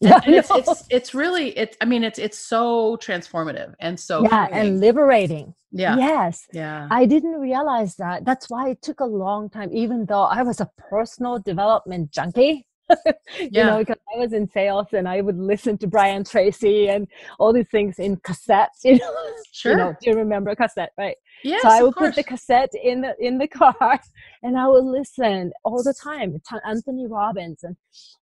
And, 0.03 0.15
and 0.25 0.35
it's, 0.35 0.51
it's 0.51 0.85
it's 0.89 1.15
really 1.15 1.51
it. 1.59 1.77
I 1.83 1.85
mean, 1.85 2.05
it's 2.05 2.19
it's 2.19 2.39
so 2.39 2.97
transformative 2.97 3.75
and 3.81 4.01
so 4.01 4.23
yeah, 4.23 4.47
freeing. 4.47 4.67
and 4.67 4.81
liberating. 4.81 5.55
Yeah. 5.73 5.99
Yes. 5.99 6.47
Yeah. 6.55 6.89
I 6.91 7.05
didn't 7.05 7.39
realize 7.39 7.97
that. 7.97 8.25
That's 8.25 8.49
why 8.49 8.71
it 8.71 8.81
took 8.81 9.01
a 9.01 9.05
long 9.05 9.51
time, 9.51 9.69
even 9.73 10.07
though 10.07 10.23
I 10.23 10.43
was 10.43 10.59
a 10.61 10.71
personal 10.79 11.39
development 11.39 12.13
junkie. 12.13 12.67
you 13.39 13.49
yeah. 13.53 13.67
know, 13.67 13.79
because 13.79 13.99
I 14.15 14.19
was 14.19 14.33
in 14.33 14.51
sales 14.51 14.89
and 14.93 15.09
I 15.09 15.21
would 15.21 15.39
listen 15.39 15.79
to 15.79 15.87
Brian 15.87 16.25
Tracy 16.25 16.89
and 16.89 17.07
all 17.39 17.53
these 17.53 17.69
things 17.69 17.99
in 17.99 18.17
cassettes. 18.19 18.69
You 18.85 18.99
know, 18.99 19.15
sure. 19.53 19.73
You 19.73 19.79
know, 19.79 19.95
do 20.01 20.11
you 20.11 20.17
remember 20.17 20.55
cassette, 20.55 20.93
right? 20.99 21.17
Yes, 21.45 21.63
so 21.63 21.69
I 21.69 21.83
would 21.83 21.95
put 21.95 22.15
the 22.15 22.25
cassette 22.25 22.71
in 22.83 23.01
the 23.01 23.15
in 23.19 23.39
the 23.39 23.49
car 23.61 24.01
and 24.43 24.59
I 24.59 24.69
would 24.69 24.85
listen 24.85 25.53
all 25.65 25.83
the 25.83 25.95
time 25.95 26.41
to 26.49 26.61
Anthony 26.67 27.07
Robbins. 27.07 27.63
And 27.63 27.77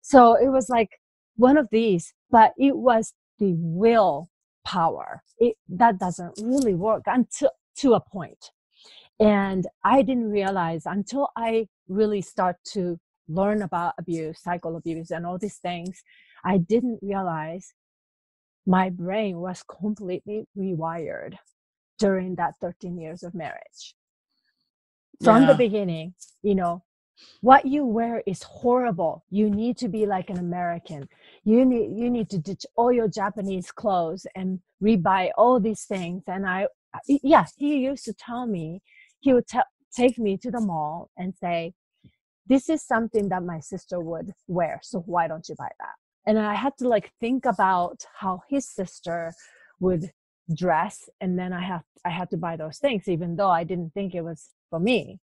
so 0.03 0.35
it 0.35 0.49
was 0.49 0.69
like 0.69 0.91
one 1.37 1.57
of 1.57 1.69
these, 1.71 2.13
but 2.31 2.53
it 2.59 2.77
was 2.77 3.15
the 3.39 3.55
will 3.59 4.29
power. 4.65 5.23
It 5.39 5.57
that 5.69 5.99
doesn't 5.99 6.41
really 6.43 6.75
work 6.75 7.03
until 7.07 7.51
to 7.79 7.95
a 7.95 8.01
point. 8.01 8.51
And 9.19 9.67
I 9.85 10.03
didn't 10.03 10.31
realize 10.31 10.83
until 10.85 11.29
I 11.37 11.69
really 11.89 12.21
start 12.21 12.57
to 12.73 12.99
learn 13.29 13.63
about 13.63 13.95
abuse, 13.99 14.41
cycle 14.41 14.77
abuse, 14.77 15.11
and 15.11 15.27
all 15.27 15.39
these 15.39 15.59
things, 15.59 16.03
I 16.45 16.59
didn't 16.59 17.01
realize 17.03 17.75
my 18.67 18.91
brain 18.91 19.39
was 19.39 19.63
completely 19.63 20.47
rewired 20.57 21.35
during 21.99 22.35
that 22.37 22.55
13 22.61 22.99
years 22.99 23.23
of 23.23 23.35
marriage. 23.35 23.95
From 25.23 25.43
yeah. 25.43 25.49
the 25.49 25.55
beginning, 25.55 26.15
you 26.43 26.55
know, 26.55 26.83
what 27.41 27.65
you 27.65 27.85
wear 27.85 28.23
is 28.27 28.43
horrible 28.43 29.25
you 29.31 29.49
need 29.49 29.77
to 29.79 29.89
be 29.89 30.07
like 30.07 30.29
an 30.31 30.39
american 30.39 31.09
you 31.45 31.65
need 31.65 31.99
you 31.99 32.11
need 32.11 32.29
to 32.29 32.39
ditch 32.39 32.67
all 32.77 32.93
your 32.93 33.09
japanese 33.09 33.71
clothes 33.73 34.27
and 34.35 34.61
rebuy 34.83 35.31
all 35.37 35.59
these 35.59 35.85
things 35.85 36.23
and 36.27 36.47
i 36.47 36.67
yeah 37.09 37.45
he 37.57 37.79
used 37.79 38.05
to 38.05 38.13
tell 38.13 38.47
me 38.47 38.83
he 39.21 39.33
would 39.33 39.47
t- 39.47 39.59
take 39.95 40.19
me 40.19 40.37
to 40.37 40.51
the 40.51 40.61
mall 40.61 41.11
and 41.17 41.35
say 41.35 41.73
this 42.49 42.69
is 42.69 42.83
something 42.83 43.29
that 43.29 43.43
my 43.43 43.61
sister 43.61 44.01
would 44.01 44.33
wear 44.47 44.81
so 44.83 45.01
why 45.01 45.27
don't 45.29 45.49
you 45.49 45.55
buy 45.57 45.71
that? 45.81 45.95
And 46.27 46.39
i 46.39 46.55
had 46.55 46.77
to 46.79 46.89
like 46.89 47.13
think 47.21 47.45
about 47.45 48.05
how 48.21 48.43
his 48.49 48.69
sister 48.69 49.33
would 49.81 50.11
dress 50.55 51.09
and 51.21 51.39
then 51.39 51.53
i 51.53 51.61
have 51.61 51.83
i 52.05 52.11
had 52.11 52.31
to 52.31 52.37
buy 52.37 52.57
those 52.57 52.79
things 52.79 53.09
even 53.09 53.37
though 53.37 53.51
i 53.51 53.65
didn't 53.65 53.93
think 53.95 54.15
it 54.15 54.23
was 54.23 54.51
for 54.71 54.81
me. 54.81 55.19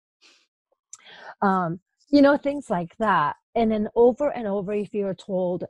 Um 1.41 1.81
you 2.11 2.23
know 2.23 2.37
things 2.37 2.69
like 2.71 2.95
that. 2.99 3.37
And 3.55 3.71
then 3.73 3.89
over 3.97 4.29
and 4.31 4.47
over 4.47 4.73
if 4.73 4.95
you're 4.95 5.15
told 5.15 5.65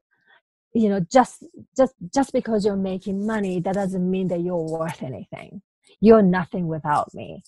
you 0.75 0.89
know 0.89 1.01
just 1.01 1.45
just 1.77 1.95
just 2.15 2.33
because 2.33 2.65
you're 2.65 2.77
making 2.77 3.27
money 3.27 3.61
that 3.61 3.75
doesn't 3.75 4.11
mean 4.11 4.29
that 4.29 4.41
you're 4.41 4.71
worth 4.79 5.03
anything. 5.03 5.63
You're 6.01 6.23
nothing 6.23 6.67
without 6.67 7.15
me. 7.15 7.43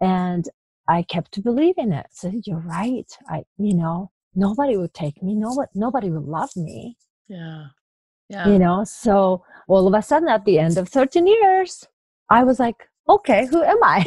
And 0.00 0.48
i 0.88 1.02
kept 1.02 1.42
believing 1.42 1.92
it 1.92 2.06
so 2.10 2.32
you're 2.44 2.60
right 2.60 3.16
i 3.28 3.42
you 3.58 3.74
know 3.74 4.10
nobody 4.34 4.76
would 4.76 4.94
take 4.94 5.22
me 5.22 5.34
nobody 5.34 5.68
nobody 5.74 6.10
would 6.10 6.24
love 6.24 6.50
me 6.56 6.96
yeah 7.28 7.66
yeah 8.28 8.48
you 8.48 8.58
know 8.58 8.84
so 8.84 9.44
all 9.68 9.86
of 9.86 9.94
a 9.94 10.02
sudden 10.02 10.28
at 10.28 10.44
the 10.44 10.58
end 10.58 10.78
of 10.78 10.88
13 10.88 11.26
years 11.26 11.86
i 12.30 12.42
was 12.42 12.58
like 12.58 12.88
okay 13.08 13.46
who 13.46 13.62
am 13.62 13.82
i 13.82 14.04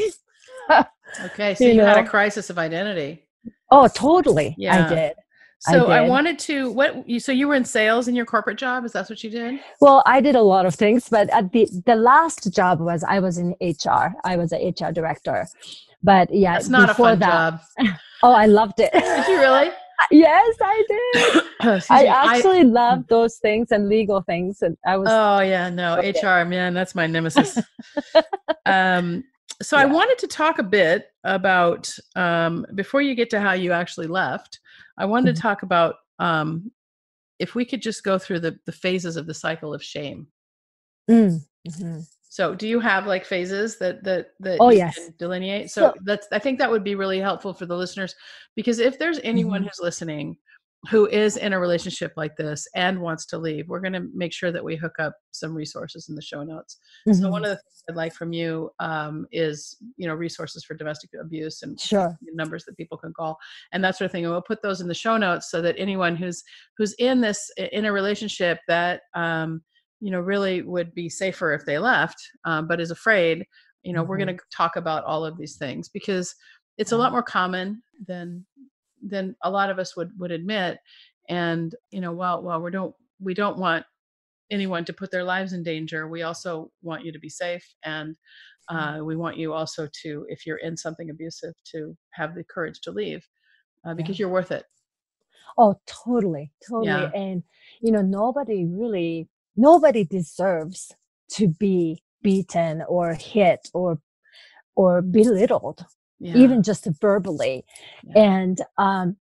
okay 1.25 1.55
so 1.57 1.63
you, 1.63 1.73
you 1.73 1.81
had 1.81 1.97
a 1.97 2.07
crisis 2.07 2.49
of 2.49 2.57
identity 2.57 3.23
oh 3.71 3.87
totally 3.87 4.55
yeah. 4.57 4.85
i 4.85 4.89
did 4.89 5.13
so 5.61 5.91
I, 5.91 5.99
I, 5.99 6.09
wanted 6.09 6.39
to 6.39 6.71
what 6.71 7.07
you 7.07 7.19
so 7.19 7.31
you 7.31 7.47
were 7.47 7.53
in 7.53 7.63
sales 7.63 8.07
in 8.07 8.15
your 8.15 8.25
corporate 8.25 8.57
job 8.57 8.83
is 8.83 8.93
that 8.93 9.07
what 9.07 9.23
you 9.23 9.29
did? 9.29 9.59
Well, 9.79 10.01
I 10.07 10.19
did 10.19 10.35
a 10.35 10.41
lot 10.41 10.65
of 10.65 10.73
things, 10.73 11.07
but 11.07 11.29
at 11.29 11.51
the 11.51 11.69
the 11.85 11.95
last 11.95 12.51
job 12.51 12.79
was 12.79 13.03
I 13.03 13.19
was 13.19 13.37
in 13.37 13.55
HR. 13.61 14.11
I 14.23 14.37
was 14.37 14.51
an 14.53 14.73
HR 14.73 14.91
director. 14.91 15.47
But 16.03 16.33
yeah, 16.33 16.57
it's 16.57 16.69
not 16.69 16.89
a 16.89 16.93
fun 16.93 17.19
that, 17.19 17.61
job. 17.77 17.95
oh, 18.23 18.33
I 18.33 18.47
loved 18.47 18.79
it. 18.79 18.91
Did 18.93 19.27
you 19.27 19.39
really? 19.39 19.71
yes, 20.11 20.55
I 20.61 20.83
did. 20.87 21.43
I 21.89 22.05
actually 22.05 22.59
I, 22.59 22.63
love 22.63 23.07
those 23.07 23.37
things 23.37 23.71
and 23.71 23.87
legal 23.87 24.21
things, 24.21 24.61
and 24.61 24.77
I 24.85 24.97
was. 24.97 25.07
Oh 25.11 25.39
yeah, 25.41 25.69
no 25.69 25.97
HR 25.97 26.45
man, 26.45 26.73
that's 26.73 26.95
my 26.95 27.07
nemesis. 27.07 27.57
um, 28.65 29.23
so 29.61 29.77
yeah. 29.77 29.83
I 29.83 29.85
wanted 29.85 30.17
to 30.19 30.27
talk 30.27 30.59
a 30.59 30.63
bit 30.63 31.07
about 31.23 31.93
um, 32.15 32.65
before 32.73 33.01
you 33.01 33.13
get 33.15 33.29
to 33.31 33.39
how 33.39 33.53
you 33.53 33.71
actually 33.71 34.07
left. 34.07 34.59
I 34.97 35.05
wanted 35.05 35.29
mm-hmm. 35.29 35.35
to 35.35 35.41
talk 35.41 35.63
about 35.63 35.95
um, 36.19 36.71
if 37.39 37.53
we 37.53 37.65
could 37.65 37.81
just 37.81 38.03
go 38.03 38.17
through 38.17 38.39
the 38.39 38.57
the 38.65 38.71
phases 38.71 39.17
of 39.17 39.27
the 39.27 39.33
cycle 39.33 39.73
of 39.73 39.83
shame. 39.83 40.27
Mm, 41.09 41.41
mm-hmm. 41.67 41.99
So, 42.31 42.55
do 42.55 42.65
you 42.65 42.79
have 42.79 43.07
like 43.07 43.25
phases 43.25 43.77
that 43.79 44.05
that 44.05 44.27
that 44.39 44.57
oh 44.61 44.69
yes 44.69 44.97
delineate? 45.19 45.69
So, 45.69 45.81
so, 45.81 45.93
that's 46.05 46.27
I 46.31 46.39
think 46.39 46.59
that 46.59 46.71
would 46.71 46.83
be 46.83 46.95
really 46.95 47.19
helpful 47.19 47.53
for 47.53 47.65
the 47.65 47.75
listeners 47.75 48.15
because 48.55 48.79
if 48.79 48.97
there's 48.97 49.19
anyone 49.19 49.59
mm-hmm. 49.59 49.67
who's 49.67 49.81
listening 49.81 50.37
who 50.89 51.07
is 51.07 51.35
in 51.35 51.51
a 51.51 51.59
relationship 51.59 52.13
like 52.15 52.37
this 52.37 52.69
and 52.73 53.01
wants 53.01 53.25
to 53.27 53.37
leave, 53.37 53.67
we're 53.67 53.81
going 53.81 53.93
to 53.93 54.07
make 54.15 54.31
sure 54.31 54.49
that 54.49 54.63
we 54.63 54.77
hook 54.77 54.95
up 54.97 55.13
some 55.31 55.53
resources 55.53 56.07
in 56.07 56.15
the 56.15 56.21
show 56.21 56.41
notes. 56.41 56.77
Mm-hmm. 57.05 57.21
So 57.21 57.29
one 57.29 57.43
of 57.43 57.49
the 57.49 57.57
things 57.57 57.83
I'd 57.89 57.97
like 57.97 58.13
from 58.13 58.31
you 58.31 58.71
um, 58.79 59.27
is, 59.33 59.75
you 59.97 60.07
know, 60.07 60.15
resources 60.15 60.63
for 60.63 60.73
domestic 60.73 61.09
abuse 61.21 61.63
and 61.63 61.77
sure. 61.77 62.17
numbers 62.33 62.63
that 62.63 62.77
people 62.77 62.97
can 62.97 63.11
call 63.13 63.37
and 63.73 63.83
that 63.83 63.97
sort 63.97 64.05
of 64.05 64.11
thing. 64.13 64.23
And 64.23 64.31
we'll 64.31 64.41
put 64.41 64.63
those 64.63 64.79
in 64.79 64.87
the 64.87 64.93
show 64.93 65.17
notes 65.17 65.51
so 65.51 65.61
that 65.61 65.75
anyone 65.77 66.15
who's 66.15 66.43
who's 66.77 66.93
in 66.93 67.19
this 67.19 67.51
in 67.57 67.83
a 67.83 67.91
relationship 67.91 68.59
that 68.69 69.01
um, 69.15 69.61
you 70.01 70.11
know 70.11 70.19
really 70.19 70.61
would 70.61 70.93
be 70.93 71.07
safer 71.07 71.53
if 71.53 71.65
they 71.65 71.77
left, 71.77 72.17
um, 72.43 72.67
but 72.67 72.81
is 72.81 72.91
afraid, 72.91 73.45
you 73.83 73.93
know, 73.93 74.01
mm-hmm. 74.01 74.09
we're 74.09 74.17
going 74.17 74.35
to 74.35 74.43
talk 74.55 74.75
about 74.75 75.05
all 75.05 75.23
of 75.23 75.37
these 75.37 75.55
things 75.55 75.87
because 75.87 76.35
it's 76.77 76.91
a 76.91 76.97
lot 76.97 77.11
more 77.11 77.23
common 77.23 77.81
than 78.07 78.45
than 79.01 79.35
a 79.43 79.49
lot 79.49 79.69
of 79.69 79.79
us 79.79 79.95
would 79.95 80.11
would 80.19 80.31
admit 80.31 80.77
and 81.29 81.75
you 81.91 82.01
know 82.01 82.11
while 82.11 82.41
while 82.41 82.61
we 82.61 82.71
don't 82.71 82.93
we 83.19 83.33
don't 83.33 83.57
want 83.57 83.85
anyone 84.51 84.85
to 84.85 84.93
put 84.93 85.11
their 85.11 85.23
lives 85.23 85.53
in 85.53 85.63
danger 85.63 86.07
we 86.07 86.23
also 86.23 86.71
want 86.81 87.03
you 87.05 87.11
to 87.11 87.19
be 87.19 87.29
safe 87.29 87.65
and 87.83 88.15
mm-hmm. 88.69 88.77
uh, 88.77 89.03
we 89.03 89.15
want 89.15 89.37
you 89.37 89.53
also 89.53 89.87
to 90.01 90.25
if 90.29 90.45
you're 90.45 90.57
in 90.57 90.75
something 90.77 91.09
abusive 91.09 91.53
to 91.63 91.95
have 92.11 92.35
the 92.35 92.43
courage 92.43 92.79
to 92.81 92.91
leave 92.91 93.25
uh, 93.85 93.93
because 93.93 94.19
yeah. 94.19 94.23
you're 94.23 94.33
worth 94.33 94.51
it 94.51 94.65
oh 95.57 95.75
totally 95.87 96.51
totally 96.67 96.87
yeah. 96.87 97.09
and 97.15 97.43
you 97.81 97.91
know 97.91 98.01
nobody 98.01 98.65
really 98.65 99.27
nobody 99.55 100.03
deserves 100.03 100.91
to 101.33 101.47
be 101.47 102.03
beaten 102.21 102.83
or 102.87 103.13
hit 103.13 103.69
or 103.73 103.99
or 104.75 105.01
belittled 105.01 105.85
yeah. 106.21 106.35
even 106.35 106.63
just 106.63 106.87
verbally. 107.01 107.65
Yeah. 108.03 108.21
And 108.21 108.61
um, 108.77 109.17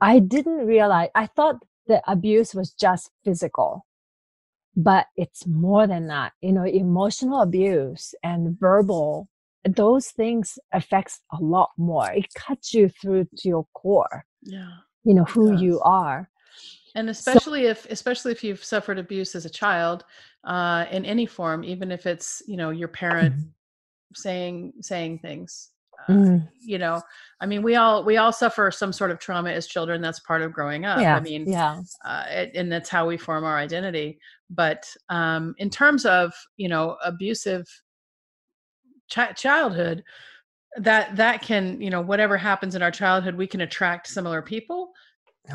I 0.00 0.18
didn't 0.18 0.66
realize, 0.66 1.08
I 1.14 1.26
thought 1.26 1.56
the 1.86 2.02
abuse 2.06 2.54
was 2.54 2.72
just 2.72 3.10
physical, 3.24 3.86
but 4.76 5.06
it's 5.16 5.46
more 5.46 5.86
than 5.86 6.06
that. 6.08 6.32
You 6.42 6.52
know, 6.52 6.64
emotional 6.64 7.40
abuse 7.40 8.14
and 8.22 8.58
verbal, 8.60 9.28
those 9.64 10.08
things 10.08 10.58
affects 10.72 11.20
a 11.32 11.42
lot 11.42 11.70
more. 11.78 12.12
It 12.12 12.32
cuts 12.34 12.74
you 12.74 12.90
through 12.90 13.28
to 13.38 13.48
your 13.48 13.66
core. 13.74 14.24
Yeah. 14.42 14.68
You 15.04 15.14
know, 15.14 15.24
who 15.24 15.56
you 15.56 15.80
are. 15.80 16.28
And 16.94 17.08
especially 17.08 17.64
so, 17.64 17.70
if 17.70 17.86
especially 17.86 18.32
if 18.32 18.44
you've 18.44 18.64
suffered 18.64 18.98
abuse 18.98 19.34
as 19.34 19.44
a 19.44 19.50
child, 19.50 20.04
uh, 20.44 20.84
in 20.90 21.04
any 21.04 21.26
form, 21.26 21.64
even 21.64 21.90
if 21.90 22.06
it's, 22.06 22.42
you 22.46 22.56
know, 22.56 22.70
your 22.70 22.88
parent 22.88 23.34
mm-hmm. 23.34 23.48
saying 24.14 24.72
saying 24.80 25.18
things 25.20 25.72
mm. 26.08 26.48
you 26.60 26.78
know 26.78 27.00
i 27.40 27.46
mean 27.46 27.62
we 27.62 27.76
all 27.76 28.04
we 28.04 28.16
all 28.16 28.32
suffer 28.32 28.70
some 28.70 28.92
sort 28.92 29.10
of 29.10 29.18
trauma 29.18 29.50
as 29.50 29.66
children 29.66 30.00
that's 30.00 30.20
part 30.20 30.42
of 30.42 30.52
growing 30.52 30.84
up 30.84 31.00
yeah, 31.00 31.16
i 31.16 31.20
mean 31.20 31.44
yeah 31.46 31.80
uh, 32.04 32.24
it, 32.28 32.52
and 32.54 32.70
that's 32.70 32.88
how 32.88 33.06
we 33.06 33.16
form 33.16 33.44
our 33.44 33.58
identity 33.58 34.18
but 34.50 34.84
um 35.08 35.54
in 35.58 35.70
terms 35.70 36.04
of 36.04 36.32
you 36.56 36.68
know 36.68 36.96
abusive 37.04 37.66
ch- 39.08 39.36
childhood 39.36 40.02
that 40.76 41.14
that 41.16 41.42
can 41.42 41.80
you 41.80 41.90
know 41.90 42.00
whatever 42.00 42.36
happens 42.36 42.74
in 42.74 42.82
our 42.82 42.90
childhood 42.90 43.34
we 43.34 43.46
can 43.46 43.60
attract 43.60 44.06
similar 44.06 44.40
people 44.42 44.92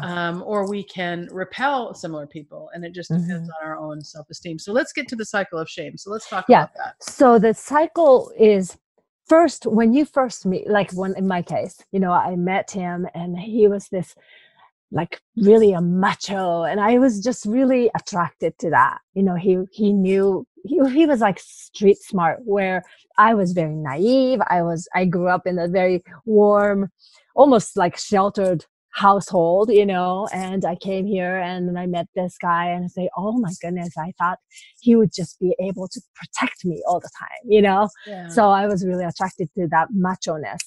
um, 0.01 0.43
or 0.45 0.69
we 0.69 0.83
can 0.83 1.27
repel 1.31 1.93
similar 1.93 2.27
people 2.27 2.69
and 2.73 2.83
it 2.83 2.93
just 2.93 3.09
depends 3.09 3.49
mm-hmm. 3.49 3.65
on 3.65 3.69
our 3.69 3.77
own 3.77 4.01
self-esteem. 4.01 4.59
So 4.59 4.71
let's 4.71 4.93
get 4.93 5.07
to 5.09 5.15
the 5.15 5.25
cycle 5.25 5.59
of 5.59 5.69
shame. 5.69 5.97
So 5.97 6.11
let's 6.11 6.29
talk 6.29 6.45
yeah. 6.49 6.63
about 6.63 6.73
that. 6.75 6.95
So 7.03 7.39
the 7.39 7.53
cycle 7.53 8.31
is 8.37 8.77
first 9.27 9.65
when 9.65 9.93
you 9.93 10.05
first 10.05 10.45
meet 10.45 10.69
like 10.69 10.91
when 10.91 11.13
in 11.17 11.27
my 11.27 11.41
case 11.41 11.83
you 11.91 11.99
know 11.99 12.13
i 12.13 12.33
met 12.37 12.71
him 12.71 13.05
and 13.13 13.37
he 13.37 13.67
was 13.67 13.89
this 13.89 14.15
like 14.89 15.21
really 15.35 15.73
a 15.73 15.81
macho 15.81 16.63
and 16.63 16.79
i 16.79 16.97
was 16.97 17.21
just 17.21 17.45
really 17.45 17.91
attracted 17.93 18.57
to 18.57 18.69
that. 18.69 18.99
You 19.13 19.23
know 19.23 19.35
he 19.35 19.57
he 19.71 19.91
knew 19.91 20.47
he, 20.63 20.79
he 20.91 21.05
was 21.05 21.19
like 21.19 21.39
street 21.39 21.97
smart 21.97 22.39
where 22.45 22.83
i 23.17 23.33
was 23.33 23.51
very 23.51 23.75
naive. 23.75 24.39
I 24.49 24.61
was 24.61 24.87
i 24.95 25.05
grew 25.05 25.27
up 25.27 25.45
in 25.45 25.59
a 25.59 25.67
very 25.67 26.03
warm 26.25 26.89
almost 27.35 27.75
like 27.75 27.97
sheltered 27.97 28.65
household, 28.97 29.69
you 29.71 29.85
know, 29.85 30.27
and 30.33 30.65
I 30.65 30.75
came 30.75 31.05
here 31.05 31.37
and 31.37 31.77
I 31.77 31.85
met 31.85 32.07
this 32.15 32.35
guy 32.41 32.65
and 32.69 32.85
I 32.85 32.87
say, 32.87 33.09
oh 33.15 33.37
my 33.37 33.51
goodness, 33.61 33.93
I 33.95 34.11
thought 34.17 34.39
he 34.81 34.95
would 34.95 35.11
just 35.13 35.39
be 35.39 35.55
able 35.59 35.87
to 35.87 36.01
protect 36.15 36.65
me 36.65 36.81
all 36.87 36.99
the 36.99 37.11
time, 37.19 37.37
you 37.45 37.61
know? 37.61 37.89
Yeah. 38.07 38.27
So 38.29 38.49
I 38.49 38.65
was 38.65 38.83
really 38.85 39.05
attracted 39.05 39.49
to 39.53 39.67
that 39.69 39.89
macho-ness. 39.91 40.59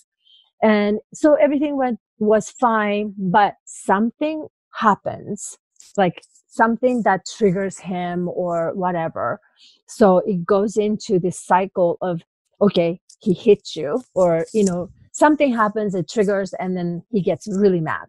And 0.62 1.00
so 1.12 1.34
everything 1.34 1.76
went, 1.76 1.98
was 2.20 2.50
fine, 2.50 3.14
but 3.18 3.54
something 3.64 4.46
happens, 4.74 5.58
like 5.96 6.22
something 6.46 7.02
that 7.02 7.22
triggers 7.36 7.78
him 7.78 8.28
or 8.28 8.72
whatever. 8.74 9.40
So 9.88 10.18
it 10.18 10.46
goes 10.46 10.76
into 10.76 11.18
this 11.18 11.44
cycle 11.44 11.98
of, 12.00 12.22
okay, 12.60 13.00
he 13.18 13.32
hits 13.32 13.74
you 13.74 14.02
or, 14.14 14.46
you 14.54 14.64
know, 14.64 14.88
something 15.12 15.52
happens, 15.52 15.96
it 15.96 16.08
triggers, 16.08 16.54
and 16.60 16.76
then 16.76 17.02
he 17.10 17.22
gets 17.22 17.48
really 17.50 17.80
mad 17.80 18.06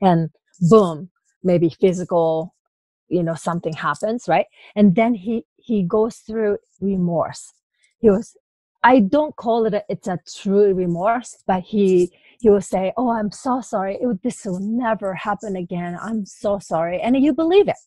and 0.00 0.30
boom 0.70 1.10
maybe 1.42 1.68
physical 1.68 2.54
you 3.08 3.22
know 3.22 3.34
something 3.34 3.72
happens 3.72 4.26
right? 4.28 4.46
And 4.74 4.94
then 4.94 5.14
he 5.14 5.44
he 5.56 5.82
goes 5.82 6.16
through 6.16 6.58
remorse. 6.80 7.52
He 7.98 8.10
was 8.10 8.36
i 8.84 9.00
don't 9.00 9.34
call 9.36 9.64
it 9.64 9.74
a, 9.74 9.82
it's 9.88 10.06
a 10.06 10.18
true 10.40 10.74
remorse 10.74 11.34
but 11.46 11.62
he 11.62 12.10
he 12.40 12.50
will 12.50 12.60
say 12.60 12.92
oh 12.96 13.10
i'm 13.10 13.30
so 13.30 13.60
sorry. 13.60 13.96
It, 14.00 14.22
this 14.22 14.44
will 14.44 14.60
never 14.60 15.14
happen 15.14 15.56
again. 15.56 15.96
I'm 16.00 16.26
so 16.26 16.58
sorry. 16.58 17.00
And 17.00 17.16
you 17.16 17.32
believe 17.32 17.68
it. 17.68 17.82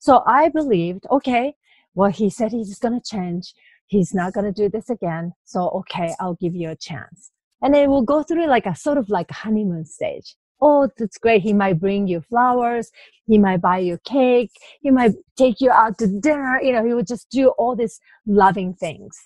So 0.00 0.22
i 0.26 0.48
believed 0.48 1.06
okay 1.10 1.54
well 1.94 2.10
he 2.10 2.30
said 2.30 2.52
he's 2.52 2.78
going 2.78 3.00
to 3.00 3.10
change. 3.16 3.54
He's 3.86 4.12
not 4.12 4.34
going 4.34 4.44
to 4.44 4.52
do 4.52 4.68
this 4.68 4.90
again. 4.90 5.32
So 5.44 5.68
okay 5.80 6.14
i'll 6.20 6.34
give 6.34 6.54
you 6.54 6.70
a 6.70 6.76
chance. 6.76 7.30
And 7.62 7.74
it 7.74 7.88
will 7.88 8.02
go 8.02 8.22
through 8.22 8.46
like 8.46 8.66
a 8.66 8.76
sort 8.76 8.98
of 8.98 9.08
like 9.08 9.30
honeymoon 9.30 9.84
stage 9.84 10.36
oh, 10.60 10.88
that's 10.96 11.18
great. 11.18 11.42
He 11.42 11.52
might 11.52 11.80
bring 11.80 12.06
you 12.06 12.20
flowers. 12.20 12.90
He 13.26 13.38
might 13.38 13.60
buy 13.60 13.78
you 13.78 13.98
cake. 14.04 14.50
He 14.80 14.90
might 14.90 15.12
take 15.36 15.60
you 15.60 15.70
out 15.70 15.98
to 15.98 16.06
dinner. 16.06 16.60
You 16.62 16.72
know, 16.72 16.84
he 16.84 16.94
would 16.94 17.06
just 17.06 17.30
do 17.30 17.48
all 17.58 17.76
these 17.76 18.00
loving 18.26 18.74
things. 18.74 19.16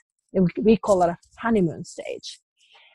We 0.57 0.77
call 0.77 1.03
it 1.03 1.11
a 1.11 1.19
honeymoon 1.39 1.85
stage. 1.85 2.41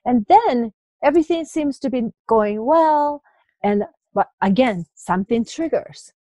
And 0.06 0.26
then 0.28 0.73
everything 1.04 1.45
seems 1.45 1.80
to 1.80 1.89
be 1.89 2.10
going 2.28 2.65
well. 2.65 3.21
And, 3.63 3.84
but 4.13 4.30
again, 4.41 4.86
something 4.95 5.45
triggers. 5.45 6.13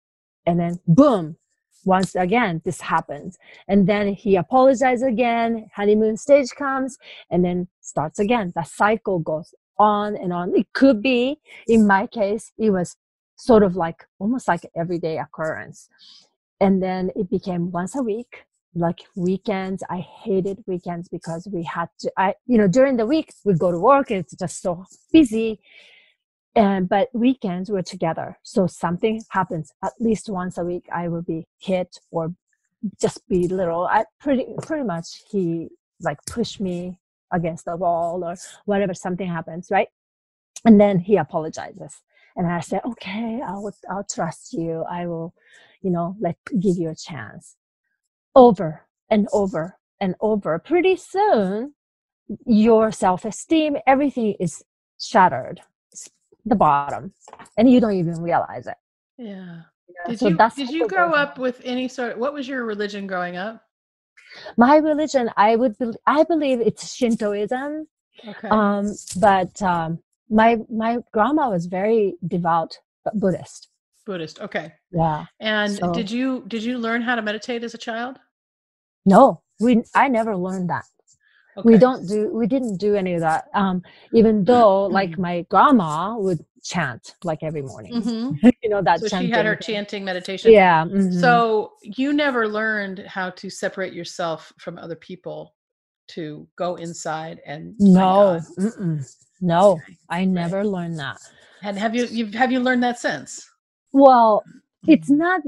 And 0.47 0.61
then 0.61 0.81
boom, 0.87 1.37
once 1.85 2.15
again 2.15 2.63
this 2.65 2.81
happens 2.81 3.39
and 3.69 3.87
then 3.87 4.15
he 4.15 4.37
apologizes 4.37 5.03
again 5.03 5.69
honeymoon 5.75 6.17
stage 6.17 6.49
comes 6.57 6.97
and 7.31 7.45
then 7.45 7.69
starts 7.81 8.19
again 8.19 8.53
the 8.57 8.63
cycle 8.63 9.19
goes 9.19 9.55
on 9.79 10.17
and 10.17 10.33
on. 10.33 10.55
It 10.55 10.73
could 10.73 11.03
be 11.03 11.39
in 11.67 11.87
my 11.87 12.07
case 12.07 12.53
it 12.59 12.71
was 12.71 12.97
sort 13.37 13.63
of 13.63 13.77
like 13.77 14.07
almost 14.19 14.49
like 14.49 14.69
everyday 14.77 15.19
occurrence. 15.19 15.89
And 16.61 16.83
then 16.83 17.11
it 17.17 17.31
became 17.31 17.71
once 17.71 17.97
a 17.97 18.03
week 18.03 18.45
like 18.77 19.01
weekends. 19.15 19.83
I 19.89 19.99
hated 19.99 20.65
weekends 20.67 21.09
because 21.09 21.47
we 21.53 21.63
had 21.63 21.89
to 22.01 22.13
i 22.17 22.35
you 22.47 22.59
know 22.59 22.67
during 22.69 22.97
the 22.97 23.07
week 23.07 23.33
we 23.45 23.55
go 23.55 23.71
to 23.71 23.79
work 23.79 24.11
it's 24.11 24.35
just 24.35 24.63
so 24.63 24.85
busy. 25.13 25.61
And 26.57 26.89
but 26.89 27.09
weekends 27.13 27.71
we're 27.71 27.83
together. 27.83 28.39
So 28.43 28.67
something 28.67 29.23
happens 29.31 29.73
at 29.83 29.93
least 29.99 30.29
once 30.29 30.59
a 30.59 30.65
week 30.65 30.87
i 30.93 31.09
will 31.09 31.23
be 31.23 31.47
hit 31.59 31.99
or 32.11 32.35
just 33.01 33.27
be 33.29 33.49
little 33.49 33.87
i 33.87 34.05
pretty 34.21 34.47
pretty 34.63 34.85
much 34.85 35.23
he 35.31 35.69
like 36.01 36.19
push 36.27 36.61
me 36.61 36.99
against 37.35 37.65
the 37.67 37.77
wall 37.77 38.25
or 38.25 38.35
whatever 38.65 38.95
something 38.95 39.29
happens 39.29 39.69
right? 39.71 39.89
And 40.65 40.81
then 40.81 40.99
he 40.99 41.17
apologizes. 41.17 42.01
And 42.37 42.47
i 42.47 42.61
say 42.61 42.81
okay 42.85 43.41
i'll 43.47 43.73
i'll 43.91 44.07
trust 44.17 44.53
you. 44.53 44.85
I 44.91 45.07
will 45.07 45.35
you 45.83 45.91
know 45.91 46.17
like 46.21 46.39
give 46.59 46.77
you 46.77 46.89
a 46.91 46.95
chance. 46.95 47.57
Over 48.35 48.83
and 49.11 49.29
over 49.33 49.79
and 50.01 50.15
over. 50.21 50.59
Pretty 50.59 50.97
soon 50.97 51.75
your 52.47 52.91
self-esteem 52.91 53.77
everything 53.87 54.35
is 54.41 54.63
shattered. 55.01 55.61
The 56.47 56.57
bottom. 56.57 57.13
And 57.57 57.71
you 57.71 57.81
don't 57.81 57.99
even 58.03 58.21
realize 58.21 58.67
it. 58.67 58.77
Yeah. 59.19 59.63
Did 60.07 60.19
so 60.19 60.29
you 60.29 60.37
did 60.57 60.71
you 60.71 60.89
grow 60.89 61.13
up 61.13 61.39
with 61.39 61.61
any 61.65 61.89
sort 61.89 62.13
of, 62.13 62.19
what 62.19 62.35
was 62.35 62.49
your 62.49 62.65
religion 62.65 63.07
growing 63.07 63.37
up 63.37 63.64
my 64.57 64.77
religion 64.77 65.31
i 65.37 65.57
would 65.57 65.77
be, 65.79 65.87
i 66.07 66.23
believe 66.25 66.61
it's 66.61 66.95
shintoism 66.95 67.87
okay. 68.29 68.49
um 68.49 68.95
but 69.17 69.61
um 69.63 69.99
my 70.31 70.59
my 70.71 70.99
grandma 71.13 71.51
was 71.51 71.67
very 71.67 72.15
devout 72.27 72.79
buddhist. 73.15 73.69
Buddhist 74.07 74.41
okay. 74.41 74.73
Yeah 74.91 75.27
and 75.41 75.73
so, 75.73 75.93
did 75.93 76.11
you 76.11 76.45
did 76.47 76.63
you 76.63 76.79
learn 76.79 77.03
how 77.03 77.15
to 77.15 77.23
meditate 77.23 77.65
as 77.65 77.75
a 77.75 77.79
child? 77.79 78.19
No 79.07 79.43
we 79.61 79.83
i 79.95 80.09
never 80.09 80.37
learned 80.37 80.71
that 80.71 80.85
Okay. 81.57 81.69
We 81.69 81.79
don't 81.79 82.07
do, 82.09 82.31
we 82.33 82.47
didn't 82.47 82.79
do 82.79 82.97
any 82.97 83.15
of 83.15 83.21
that. 83.21 83.49
Um, 83.55 83.83
even 84.13 84.45
though 84.45 84.87
like 84.87 85.19
my 85.19 85.47
grandma 85.49 86.17
would 86.17 86.45
chant 86.63 87.15
like 87.23 87.43
every 87.43 87.63
morning, 87.63 88.03
mm-hmm. 88.03 88.49
you 88.63 88.71
know, 88.71 88.83
that 88.83 89.01
so 89.01 89.09
chanting. 89.09 89.29
she 89.29 89.33
had 89.33 89.47
her 89.47 89.57
chanting 89.57 90.05
meditation. 90.05 90.53
Yeah. 90.53 90.85
Mm-hmm. 90.85 91.21
So 91.21 91.73
you 91.83 92.13
never 92.13 92.49
learned 92.49 93.01
how 93.07 93.31
to 93.31 93.51
separate 93.51 93.93
yourself 93.93 94.53
from 94.59 94.79
other 94.79 94.97
people 94.97 95.55
to 96.07 96.47
go 96.57 96.75
inside 96.77 97.41
and 97.47 97.75
no, 97.79 98.41
no, 99.41 99.73
okay. 99.73 99.97
I 100.11 100.25
never 100.25 100.59
right. 100.59 100.67
learned 100.67 100.99
that. 100.99 101.19
And 101.63 101.79
have 101.79 101.95
you, 101.95 102.05
you 102.07 102.27
have 102.33 102.53
you 102.53 102.61
learned 102.61 102.83
that 102.83 102.99
since? 102.99 103.49
Well, 103.93 104.43
it's 104.87 105.11
mm-hmm. 105.11 105.19
not 105.19 105.41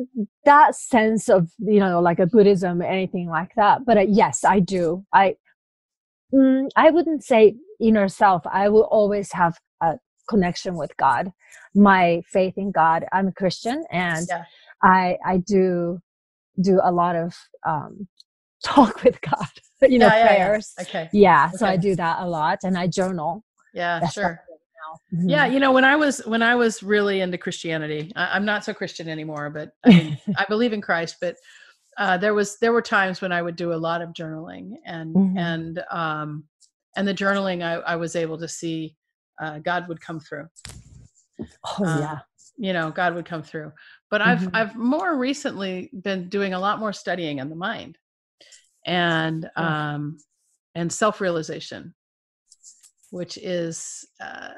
that 0.45 0.75
sense 0.75 1.29
of 1.29 1.51
you 1.59 1.81
know 1.81 2.01
like 2.01 2.19
a 2.19 2.27
buddhism 2.27 2.81
or 2.81 2.87
anything 2.87 3.29
like 3.29 3.55
that 3.57 3.85
but 3.85 3.99
uh, 3.99 4.07
yes 4.09 4.45
i 4.45 4.59
do 4.59 5.05
i 5.13 5.35
Mm, 6.35 6.69
I 6.77 6.91
wouldn't 6.91 7.25
say 7.25 7.57
inner 7.81 8.09
self. 8.09 8.43
I 8.51 8.69
will 8.69 8.85
always 8.85 9.33
have 9.33 9.57
a 9.81 9.95
connection 10.29 10.77
with 10.77 10.97
God, 10.97 11.31
my 11.75 12.23
faith 12.27 12.55
in 12.57 12.73
God. 12.73 13.05
I'm 13.13 13.29
a 13.29 13.33
Christian, 13.33 13.85
and 13.91 14.27
yeah. 14.29 14.45
I 14.83 15.17
I 15.25 15.39
do 15.39 16.01
do 16.61 16.81
a 16.83 16.91
lot 16.91 17.17
of 17.17 17.35
um, 17.67 18.09
talk 18.65 19.03
with 19.05 19.21
God. 19.21 19.49
You 19.83 19.99
know, 19.99 20.07
yeah, 20.07 20.27
prayers. 20.27 20.73
Yeah, 20.79 20.83
okay. 20.83 21.09
Yeah, 21.13 21.47
okay. 21.49 21.57
so 21.59 21.67
I 21.67 21.77
do 21.77 21.95
that 21.97 22.21
a 22.21 22.27
lot, 22.27 22.61
and 22.65 22.77
I 22.79 22.87
journal. 22.87 23.45
Yeah, 23.75 24.01
That's 24.01 24.15
sure. 24.15 24.41
Mm-hmm. 25.15 25.29
Yeah, 25.29 25.47
you 25.47 25.61
know, 25.61 25.73
when 25.73 25.85
I 25.85 25.95
was 25.95 26.19
when 26.27 26.43
I 26.43 26.55
was 26.55 26.83
really 26.83 27.21
into 27.21 27.39
Christianity, 27.39 28.13
I, 28.17 28.37
am 28.37 28.45
not 28.45 28.65
so 28.65 28.75
Christian 28.75 29.09
anymore, 29.09 29.51
but 29.51 29.71
I, 29.85 29.89
mean, 29.91 30.19
I 30.37 30.45
believe 30.49 30.73
in 30.73 30.81
Christ. 30.81 31.17
But 31.21 31.37
uh, 31.99 32.19
there 32.19 32.35
was 32.35 32.59
there 32.59 32.73
were 32.73 32.83
times 32.83 33.21
when 33.21 33.33
I 33.33 33.41
would 33.41 33.57
do 33.57 33.73
a 33.73 33.75
lot 33.75 34.03
of 34.03 34.11
journaling 34.11 34.75
and 34.85 35.15
mm-hmm. 35.15 35.39
and 35.39 35.85
um, 35.91 36.45
and 36.97 37.09
the 37.09 37.15
journaling 37.15 37.63
I, 37.63 37.75
I 37.75 37.97
was 37.97 38.17
able 38.17 38.39
to 38.39 38.49
see 38.49 38.97
uh, 39.41 39.59
God 39.59 39.89
would 39.89 40.01
come 40.01 40.21
through. 40.21 40.49
Oh 41.41 41.85
uh, 41.85 41.99
yeah, 41.99 42.19
you 42.59 42.73
know 42.73 42.91
God 42.91 43.15
would 43.15 43.25
come 43.25 43.43
through. 43.43 43.73
But 44.11 44.21
I've 44.21 44.41
mm-hmm. 44.41 44.57
I've 44.57 44.77
more 44.77 45.17
recently 45.17 45.91
been 46.03 46.29
doing 46.29 46.55
a 46.55 46.61
lot 46.61 46.79
more 46.79 46.93
studying 46.93 47.41
on 47.41 47.49
the 47.49 47.57
mind 47.57 47.97
and 48.85 49.49
um, 49.57 50.19
and 50.75 50.93
self 50.93 51.21
realization, 51.23 51.95
which 53.11 53.39
is 53.39 54.07
uh, 54.21 54.51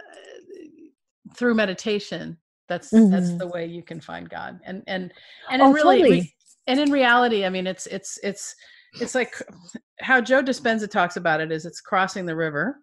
through 1.37 1.55
meditation. 1.55 2.37
That's 2.69 2.91
mm-hmm. 2.91 3.13
that's 3.13 3.33
the 3.39 3.47
way 3.47 3.67
you 3.67 3.83
can 3.83 4.01
find 4.01 4.29
God 4.29 4.59
and 4.65 4.83
and 4.89 5.13
and 5.51 5.63
oh, 5.63 5.73
really. 5.73 6.01
Totally 6.01 6.35
and 6.69 6.79
in 6.79 6.93
reality 6.93 7.45
i 7.45 7.49
mean 7.49 7.67
it's 7.67 7.87
it's 7.89 8.19
it's 8.23 8.55
it's 9.01 9.15
like 9.15 9.35
how 10.01 10.21
joe 10.21 10.43
dispenza 10.43 10.89
talks 10.89 11.17
about 11.17 11.41
it 11.41 11.51
is 11.51 11.67
it's 11.67 11.81
crossing 11.81 12.25
the 12.25 12.37
river 12.37 12.79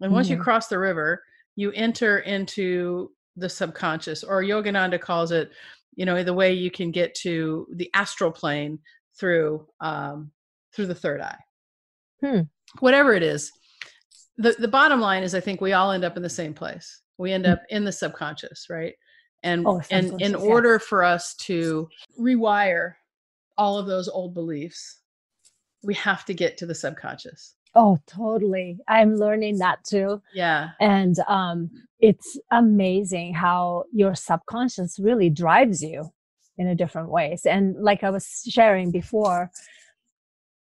and 0.00 0.12
once 0.12 0.28
mm-hmm. 0.28 0.36
you 0.36 0.42
cross 0.42 0.68
the 0.68 0.78
river 0.78 1.22
you 1.56 1.72
enter 1.72 2.20
into 2.20 3.10
the 3.36 3.48
subconscious 3.48 4.22
or 4.22 4.42
yogananda 4.42 5.00
calls 5.00 5.32
it 5.32 5.50
you 5.94 6.06
know 6.06 6.22
the 6.22 6.32
way 6.32 6.52
you 6.52 6.70
can 6.70 6.90
get 6.90 7.14
to 7.14 7.66
the 7.74 7.90
astral 7.94 8.30
plane 8.30 8.78
through 9.18 9.66
um 9.80 10.30
through 10.74 10.86
the 10.86 10.94
third 10.94 11.20
eye 11.20 11.38
hmm. 12.20 12.40
whatever 12.78 13.14
it 13.14 13.22
is 13.22 13.50
the 14.36 14.54
the 14.58 14.68
bottom 14.68 15.00
line 15.00 15.22
is 15.22 15.34
i 15.34 15.40
think 15.40 15.60
we 15.60 15.72
all 15.72 15.90
end 15.90 16.04
up 16.04 16.16
in 16.16 16.22
the 16.22 16.28
same 16.28 16.54
place 16.54 17.00
we 17.18 17.32
end 17.32 17.46
hmm. 17.46 17.52
up 17.52 17.62
in 17.70 17.84
the 17.84 17.92
subconscious 17.92 18.66
right 18.68 18.94
and 19.42 19.66
oh, 19.66 19.80
and 19.90 20.20
in 20.22 20.34
order 20.34 20.78
for 20.78 21.02
us 21.02 21.34
to 21.34 21.88
rewire 22.20 22.94
all 23.56 23.78
of 23.78 23.86
those 23.86 24.08
old 24.08 24.34
beliefs, 24.34 25.00
we 25.82 25.94
have 25.94 26.24
to 26.26 26.34
get 26.34 26.56
to 26.58 26.66
the 26.66 26.74
subconscious. 26.74 27.54
Oh, 27.74 27.98
totally. 28.06 28.78
I'm 28.86 29.16
learning 29.16 29.58
that 29.58 29.82
too. 29.84 30.20
Yeah. 30.34 30.70
And 30.80 31.16
um, 31.26 31.70
it's 32.00 32.38
amazing 32.50 33.34
how 33.34 33.84
your 33.92 34.14
subconscious 34.14 34.98
really 34.98 35.30
drives 35.30 35.82
you 35.82 36.12
in 36.58 36.66
a 36.66 36.74
different 36.74 37.08
ways. 37.08 37.46
And 37.46 37.76
like 37.82 38.04
I 38.04 38.10
was 38.10 38.42
sharing 38.46 38.90
before, 38.90 39.50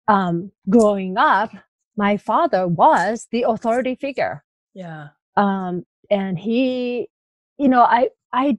um, 0.08 0.50
growing 0.68 1.16
up, 1.16 1.52
my 1.96 2.16
father 2.16 2.66
was 2.66 3.28
the 3.30 3.42
authority 3.42 3.94
figure. 3.94 4.44
Yeah. 4.74 5.08
Um, 5.36 5.86
and 6.10 6.38
he, 6.38 7.08
you 7.56 7.68
know, 7.68 7.82
I, 7.82 8.10
I, 8.32 8.58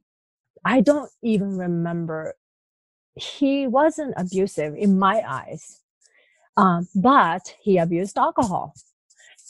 I 0.64 0.82
don't 0.82 1.12
even 1.22 1.58
remember 1.58 2.36
he 3.18 3.68
wasn't 3.68 4.14
abusive 4.18 4.76
in 4.76 4.98
my 4.98 5.24
eyes, 5.28 5.82
um, 6.56 6.88
but 6.96 7.56
he 7.62 7.78
abused 7.78 8.18
alcohol. 8.18 8.74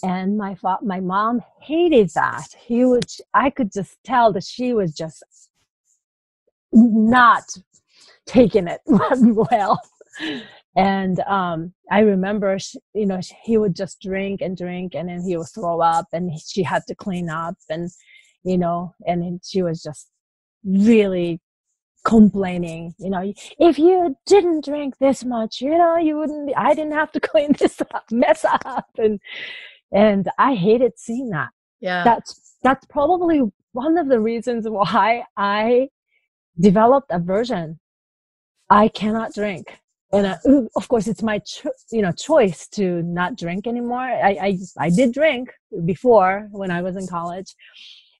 And 0.04 0.38
my 0.38 0.56
fa- 0.56 0.80
my 0.84 1.00
mom 1.00 1.42
hated 1.62 2.12
that. 2.14 2.48
He 2.60 2.86
would, 2.86 3.12
I 3.34 3.50
could 3.50 3.72
just 3.72 3.98
tell 4.04 4.32
that 4.34 4.44
she 4.44 4.74
was 4.74 4.94
just 4.94 5.24
not 6.72 7.44
taking 8.28 8.68
it 8.68 8.82
well. 8.86 9.82
And 10.76 11.20
um, 11.22 11.74
I 11.90 12.02
remember, 12.02 12.60
she, 12.60 12.78
you 12.94 13.08
know, 13.08 13.20
he 13.44 13.58
would 13.58 13.76
just 13.76 14.00
drink 14.00 14.42
and 14.42 14.56
drink, 14.56 14.94
and 14.94 15.10
then 15.10 15.22
he 15.22 15.36
would 15.36 15.50
throw 15.54 15.82
up, 15.82 16.06
and 16.14 16.32
she 16.40 16.62
had 16.62 16.84
to 16.88 16.96
clean 16.96 17.30
up, 17.30 17.56
and 17.70 17.90
you 18.44 18.58
know, 18.58 18.94
and 19.08 19.42
she 19.44 19.64
was 19.64 19.82
just 19.82 20.08
really 20.64 21.42
complaining 22.08 22.96
you 23.00 23.10
know 23.10 23.34
if 23.60 23.78
you 23.78 24.16
didn't 24.26 24.64
drink 24.64 24.98
this 24.98 25.26
much 25.26 25.60
you 25.60 25.78
know 25.78 25.98
you 25.98 26.18
wouldn't 26.18 26.50
i 26.56 26.74
didn't 26.74 26.94
have 26.94 27.12
to 27.12 27.20
clean 27.32 27.52
this 27.60 27.82
up 27.82 28.06
mess 28.12 28.46
up 28.46 28.88
and 28.98 29.20
and 29.92 30.30
i 30.38 30.56
hated 30.56 30.94
seeing 30.96 31.30
that. 31.30 31.50
Yeah. 31.82 32.04
That's 32.04 32.56
that's 32.64 32.86
probably 32.86 33.42
one 33.74 33.98
of 33.98 34.08
the 34.08 34.20
reasons 34.20 34.68
why 34.68 35.24
i 35.36 35.90
developed 36.60 37.12
aversion. 37.12 37.80
I 38.70 38.88
cannot 38.88 39.34
drink 39.34 39.80
and 40.14 40.28
uh, 40.28 40.38
of 40.76 40.88
course 40.88 41.08
it's 41.08 41.24
my 41.24 41.40
cho- 41.40 41.80
you 41.92 42.02
know 42.02 42.14
choice 42.14 42.68
to 42.70 43.04
not 43.04 43.38
drink 43.38 43.68
anymore. 43.68 44.00
I, 44.30 44.32
I 44.48 44.58
i 44.86 44.90
did 44.90 45.14
drink 45.14 45.52
before 45.86 46.48
when 46.52 46.72
i 46.72 46.82
was 46.82 46.96
in 46.96 47.06
college 47.08 47.54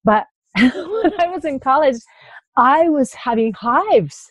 but 0.04 0.26
when 0.58 1.12
I 1.20 1.28
was 1.28 1.46
in 1.46 1.60
college, 1.60 1.98
I 2.58 2.90
was 2.90 3.14
having 3.14 3.54
hives 3.54 4.30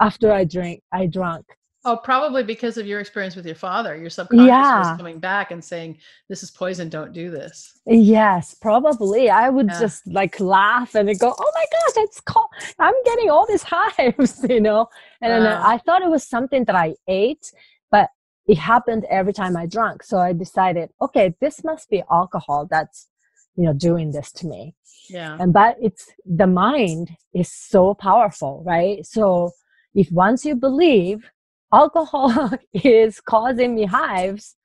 after 0.00 0.30
I 0.30 0.44
drank. 0.44 0.82
I 0.92 1.06
drank. 1.06 1.46
Oh, 1.84 1.96
probably 1.96 2.44
because 2.44 2.76
of 2.76 2.86
your 2.86 3.00
experience 3.00 3.34
with 3.34 3.44
your 3.44 3.56
father. 3.56 3.96
Your 3.96 4.10
subconscious 4.10 4.48
Yeah. 4.48 4.78
was 4.78 4.96
coming 4.96 5.18
back 5.18 5.50
and 5.50 5.64
saying, 5.64 5.98
"This 6.28 6.44
is 6.44 6.50
poison. 6.50 6.88
Don't 6.88 7.12
do 7.12 7.28
this." 7.30 7.80
Yes, 7.86 8.54
probably. 8.54 9.30
I 9.30 9.48
would 9.48 9.66
Yeah. 9.68 9.78
just 9.80 10.06
like 10.06 10.38
laugh 10.38 10.94
and 10.94 11.08
go, 11.18 11.34
"Oh 11.36 11.52
my 11.54 11.64
gosh, 11.72 12.04
it's 12.04 12.20
cold! 12.20 12.46
I'm 12.78 12.94
getting 13.04 13.30
all 13.30 13.46
these 13.46 13.62
hives," 13.76 14.44
you 14.48 14.60
know. 14.60 14.86
And 15.22 15.32
then 15.32 15.46
uh, 15.46 15.56
Wow. 15.56 15.62
I 15.74 15.78
thought 15.78 16.02
it 16.02 16.10
was 16.10 16.24
something 16.24 16.64
that 16.66 16.76
I 16.76 16.94
ate, 17.08 17.50
but 17.90 18.10
it 18.46 18.58
happened 18.58 19.04
every 19.10 19.32
time 19.32 19.56
I 19.56 19.66
drank. 19.66 20.02
So 20.04 20.18
I 20.18 20.32
decided, 20.34 20.90
okay, 21.00 21.34
this 21.40 21.64
must 21.64 21.88
be 21.90 22.02
alcohol 22.10 22.66
that's, 22.70 23.08
you 23.56 23.64
know, 23.64 23.72
doing 23.72 24.12
this 24.12 24.32
to 24.32 24.46
me. 24.46 24.74
Yeah. 25.08 25.36
And 25.38 25.52
but 25.52 25.76
it's 25.80 26.10
the 26.24 26.46
mind 26.46 27.10
is 27.34 27.52
so 27.52 27.94
powerful, 27.94 28.62
right? 28.66 29.04
So 29.04 29.50
if 29.94 30.10
once 30.10 30.44
you 30.44 30.54
believe 30.54 31.30
alcohol 31.72 32.50
is 32.72 33.20
causing 33.20 33.74
me 33.74 33.84
hives, 33.84 34.56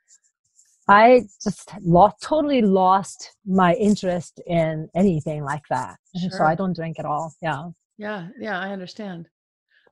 I 0.88 1.24
just 1.44 1.72
lost, 1.82 2.22
totally 2.22 2.62
lost 2.62 3.36
my 3.46 3.74
interest 3.76 4.42
in 4.48 4.90
anything 4.96 5.44
like 5.44 5.64
that. 5.70 5.98
And 6.14 6.32
So 6.32 6.44
I 6.46 6.56
don't 6.56 6.76
drink 6.76 6.98
at 7.00 7.06
all. 7.06 7.34
Yeah. 7.42 7.70
Yeah. 7.98 8.30
Yeah. 8.40 8.60
I 8.60 8.70
understand. 8.70 9.28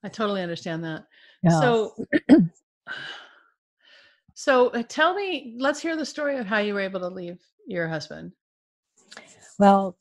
I 0.04 0.10
totally 0.10 0.41
understand 0.41 0.84
that. 0.86 1.06
Yeah. 1.43 1.60
So, 1.60 1.96
so 4.36 4.68
uh, 4.70 4.84
tell 4.88 5.16
me. 5.16 5.56
Let's 5.58 5.82
hear 5.82 5.98
the 5.98 6.06
story 6.06 6.38
of 6.38 6.46
how 6.46 6.60
you 6.60 6.74
were 6.76 6.82
able 6.82 7.00
to 7.02 7.10
leave 7.10 7.39
your 7.68 7.88
husband. 7.88 8.32
Well, 9.60 9.97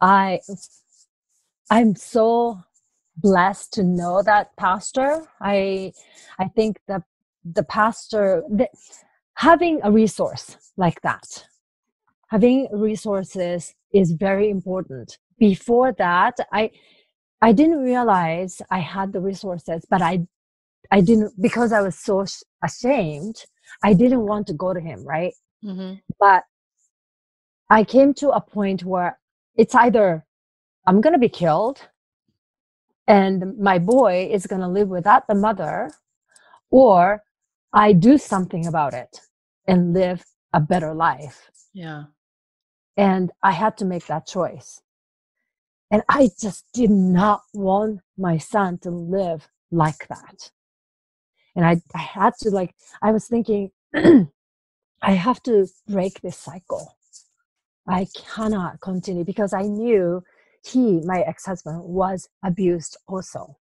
I, 0.00 0.40
I'm 1.70 1.94
so 1.96 2.60
blessed 3.16 3.72
to 3.74 3.82
know 3.82 4.22
that 4.22 4.56
pastor. 4.56 5.26
I, 5.40 5.92
I 6.38 6.48
think 6.48 6.80
that 6.88 7.02
the 7.44 7.62
pastor, 7.62 8.42
the, 8.48 8.68
having 9.34 9.80
a 9.82 9.90
resource 9.90 10.56
like 10.76 11.00
that, 11.02 11.46
having 12.28 12.68
resources 12.72 13.74
is 13.92 14.12
very 14.12 14.50
important. 14.50 15.18
Before 15.38 15.92
that, 15.92 16.36
I, 16.52 16.70
I 17.40 17.52
didn't 17.52 17.78
realize 17.78 18.60
I 18.70 18.80
had 18.80 19.12
the 19.12 19.20
resources, 19.20 19.84
but 19.88 20.02
I, 20.02 20.26
I 20.90 21.00
didn't 21.00 21.40
because 21.40 21.72
I 21.72 21.80
was 21.80 21.98
so 21.98 22.24
ashamed. 22.62 23.44
I 23.82 23.92
didn't 23.92 24.22
want 24.22 24.46
to 24.48 24.54
go 24.54 24.72
to 24.72 24.80
him, 24.80 25.04
right? 25.04 25.34
Mm-hmm. 25.64 25.94
but 26.20 26.44
I 27.70 27.84
came 27.84 28.14
to 28.14 28.30
a 28.30 28.40
point 28.40 28.84
where 28.84 29.18
it's 29.56 29.74
either 29.74 30.24
I'm 30.86 31.00
going 31.00 31.14
to 31.14 31.18
be 31.18 31.28
killed 31.28 31.88
and 33.06 33.56
my 33.58 33.78
boy 33.78 34.28
is 34.32 34.46
going 34.46 34.62
to 34.62 34.68
live 34.68 34.88
without 34.88 35.28
the 35.28 35.34
mother, 35.34 35.92
or 36.70 37.22
I 37.72 37.92
do 37.92 38.18
something 38.18 38.66
about 38.66 38.94
it 38.94 39.20
and 39.66 39.92
live 39.94 40.24
a 40.52 40.60
better 40.60 40.94
life. 40.94 41.50
Yeah. 41.72 42.04
And 42.96 43.30
I 43.42 43.52
had 43.52 43.76
to 43.78 43.84
make 43.84 44.06
that 44.06 44.26
choice. 44.26 44.80
And 45.90 46.02
I 46.08 46.30
just 46.40 46.64
did 46.72 46.90
not 46.90 47.42
want 47.54 48.00
my 48.18 48.38
son 48.38 48.78
to 48.78 48.90
live 48.90 49.48
like 49.70 50.08
that. 50.08 50.50
And 51.54 51.64
I, 51.64 51.80
I 51.94 51.98
had 51.98 52.34
to 52.40 52.50
like, 52.50 52.74
I 53.02 53.12
was 53.12 53.28
thinking, 53.28 53.70
I 53.94 55.12
have 55.12 55.42
to 55.44 55.68
break 55.88 56.20
this 56.20 56.36
cycle. 56.36 56.95
I 57.88 58.08
cannot 58.16 58.80
continue 58.80 59.24
because 59.24 59.52
I 59.52 59.62
knew 59.62 60.22
he, 60.64 61.00
my 61.04 61.20
ex-husband, 61.20 61.82
was 61.84 62.28
abused 62.44 62.96
also. 63.08 63.58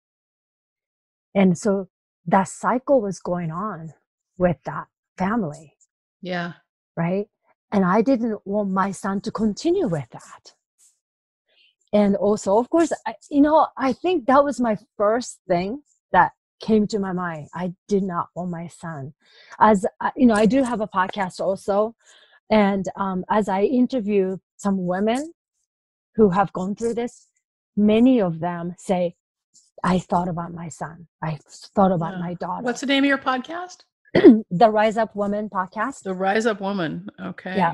And 1.34 1.58
so 1.58 1.88
that 2.28 2.48
cycle 2.48 3.02
was 3.02 3.20
going 3.20 3.52
on 3.52 3.94
with 4.38 4.58
that 4.66 4.88
family 5.18 5.76
Yeah. 6.22 6.54
right? 6.96 7.28
And 7.72 7.86
I 7.86 8.02
didn't 8.02 8.40
want 8.46 8.70
my 8.72 8.92
son 8.92 9.22
to 9.22 9.32
continue 9.32 9.88
with 9.88 10.10
that. 10.12 10.54
And 11.94 12.16
also, 12.16 12.58
of 12.58 12.70
course, 12.70 12.92
I, 13.06 13.16
you 13.30 13.42
know, 13.42 13.68
I 13.78 13.94
think 13.94 14.26
that 14.28 14.44
was 14.44 14.60
my 14.60 14.78
first 14.98 15.40
thing 15.48 15.84
that 16.12 16.32
came 16.62 16.88
to 16.88 17.00
my 17.00 17.14
mind. 17.14 17.50
I 17.54 17.74
did 17.88 18.04
not 18.04 18.28
want 18.36 18.52
my 18.52 18.68
son. 18.68 19.14
As 19.60 19.86
you 20.16 20.26
know, 20.26 20.36
I 20.36 20.46
do 20.46 20.64
have 20.64 20.82
a 20.82 20.88
podcast 20.88 21.40
also, 21.40 21.96
and 22.52 22.86
um, 22.98 23.24
as 23.30 23.50
I 23.50 23.64
interview 23.64 24.38
some 24.58 24.86
women 24.86 25.32
who 26.16 26.30
have 26.30 26.52
gone 26.54 26.76
through 26.76 26.94
this, 26.96 27.28
many 27.78 28.22
of 28.22 28.40
them 28.40 28.76
say, 28.78 29.16
"I 29.84 29.98
thought 30.00 30.28
about 30.28 30.54
my 30.54 30.68
son. 30.70 31.08
I 31.24 31.40
thought 31.76 31.92
about 31.92 32.14
Yeah. 32.16 32.20
my 32.20 32.34
daughter." 32.36 32.64
What's 32.64 32.82
the 32.82 32.88
name 32.88 33.04
of 33.06 33.08
your 33.08 33.18
podcast? 33.18 33.86
the 34.14 34.70
Rise 34.70 34.98
Up 34.98 35.16
Woman 35.16 35.50
podcast? 35.50 36.04
The 36.04 36.14
Rise 36.14 36.46
Up 36.46 36.60
Woman. 36.62 37.08
Okay. 37.20 37.56
Yeah. 37.56 37.74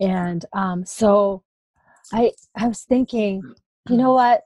And 0.00 0.44
um, 0.52 0.84
so 0.84 1.42
I 2.12 2.32
I 2.56 2.68
was 2.68 2.82
thinking, 2.82 3.42
you 3.88 3.96
know 3.96 4.12
what? 4.12 4.42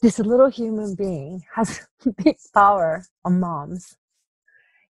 This 0.00 0.18
little 0.18 0.48
human 0.48 0.94
being 0.94 1.42
has 1.54 1.86
big 2.24 2.36
power 2.54 3.04
on 3.24 3.40
moms. 3.40 3.96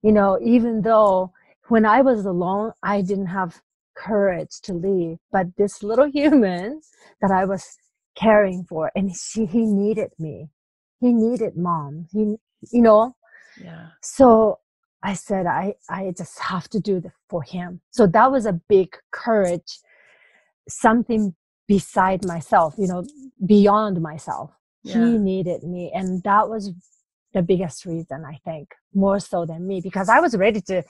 You 0.02 0.12
know, 0.12 0.38
even 0.40 0.82
though 0.82 1.32
when 1.68 1.84
I 1.84 2.00
was 2.02 2.24
alone, 2.24 2.72
I 2.82 3.02
didn't 3.02 3.26
have 3.26 3.60
courage 3.96 4.60
to 4.62 4.72
leave, 4.72 5.18
but 5.32 5.46
this 5.56 5.82
little 5.82 6.06
human 6.20 6.80
that 7.20 7.30
I 7.30 7.44
was 7.44 7.64
caring 8.16 8.64
for, 8.68 8.90
and 8.94 9.14
she 9.14 9.46
he 9.46 9.64
needed 9.66 10.10
me. 10.18 10.48
He 11.00 11.12
needed 11.12 11.56
mom. 11.56 12.08
He, 12.12 12.36
you 12.72 12.82
know, 12.82 13.14
Yeah. 13.62 13.88
so 14.02 14.58
I 15.02 15.14
said, 15.14 15.46
I, 15.46 15.74
I 15.88 16.12
just 16.16 16.38
have 16.40 16.68
to 16.70 16.80
do 16.80 16.96
it 16.96 17.04
for 17.30 17.42
him. 17.42 17.80
So 17.90 18.06
that 18.08 18.32
was 18.32 18.46
a 18.46 18.52
big 18.68 18.96
courage, 19.12 19.78
something 20.68 21.34
beside 21.68 22.24
myself, 22.24 22.74
you 22.78 22.88
know, 22.88 23.04
beyond 23.46 24.00
myself. 24.02 24.50
Yeah. 24.82 24.94
He 25.04 25.18
needed 25.18 25.62
me. 25.62 25.92
And 25.94 26.22
that 26.24 26.48
was 26.48 26.72
the 27.32 27.42
biggest 27.42 27.84
reason, 27.84 28.24
I 28.24 28.38
think, 28.44 28.74
more 28.92 29.20
so 29.20 29.46
than 29.46 29.66
me, 29.68 29.80
because 29.80 30.08
I 30.08 30.18
was 30.18 30.36
ready 30.36 30.60
to 30.62 30.82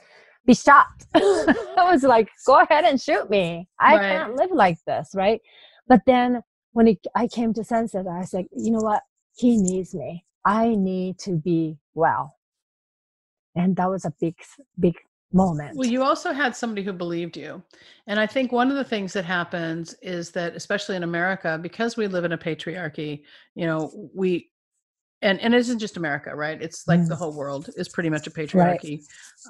be 0.48 0.54
shot. 0.54 0.86
I 1.14 1.92
was 1.92 2.02
like, 2.02 2.28
go 2.46 2.60
ahead 2.60 2.84
and 2.84 3.00
shoot 3.00 3.30
me. 3.30 3.68
I 3.78 3.96
Right. 3.96 4.08
can't 4.08 4.34
live 4.34 4.50
like 4.50 4.78
this, 4.86 5.10
right? 5.14 5.40
But 5.86 6.00
then 6.06 6.42
when 6.72 6.88
it, 6.88 6.98
I 7.14 7.28
came 7.28 7.52
to 7.54 7.62
sense 7.62 7.94
it, 7.94 8.06
I 8.06 8.18
was 8.20 8.32
like, 8.34 8.48
you 8.56 8.72
know 8.72 8.80
what? 8.80 9.02
He 9.36 9.56
needs 9.58 9.94
me. 9.94 10.24
I 10.44 10.74
need 10.74 11.18
to 11.20 11.36
be 11.36 11.76
well. 11.94 12.34
And 13.54 13.76
that 13.76 13.90
was 13.90 14.04
a 14.04 14.12
big, 14.20 14.36
big 14.78 14.94
moment. 15.32 15.76
Well, 15.76 15.88
you 15.88 16.02
also 16.02 16.32
had 16.32 16.56
somebody 16.56 16.82
who 16.82 16.92
believed 16.92 17.36
you. 17.36 17.62
And 18.06 18.18
I 18.18 18.26
think 18.26 18.50
one 18.50 18.70
of 18.70 18.76
the 18.76 18.84
things 18.84 19.12
that 19.12 19.24
happens 19.26 19.94
is 20.00 20.30
that, 20.32 20.56
especially 20.56 20.96
in 20.96 21.02
America, 21.02 21.58
because 21.60 21.96
we 21.96 22.06
live 22.06 22.24
in 22.24 22.32
a 22.32 22.38
patriarchy, 22.38 23.22
you 23.54 23.66
know, 23.66 24.10
we, 24.14 24.50
and, 25.20 25.38
and 25.40 25.52
it 25.54 25.58
isn't 25.58 25.80
just 25.80 25.96
America, 25.96 26.34
right? 26.34 26.60
It's 26.62 26.86
like 26.88 27.04
the 27.06 27.14
Mm. 27.14 27.18
whole 27.18 27.32
world 27.34 27.68
is 27.76 27.88
pretty 27.88 28.08
much 28.08 28.26
a 28.26 28.30
patriarchy. 28.30 29.00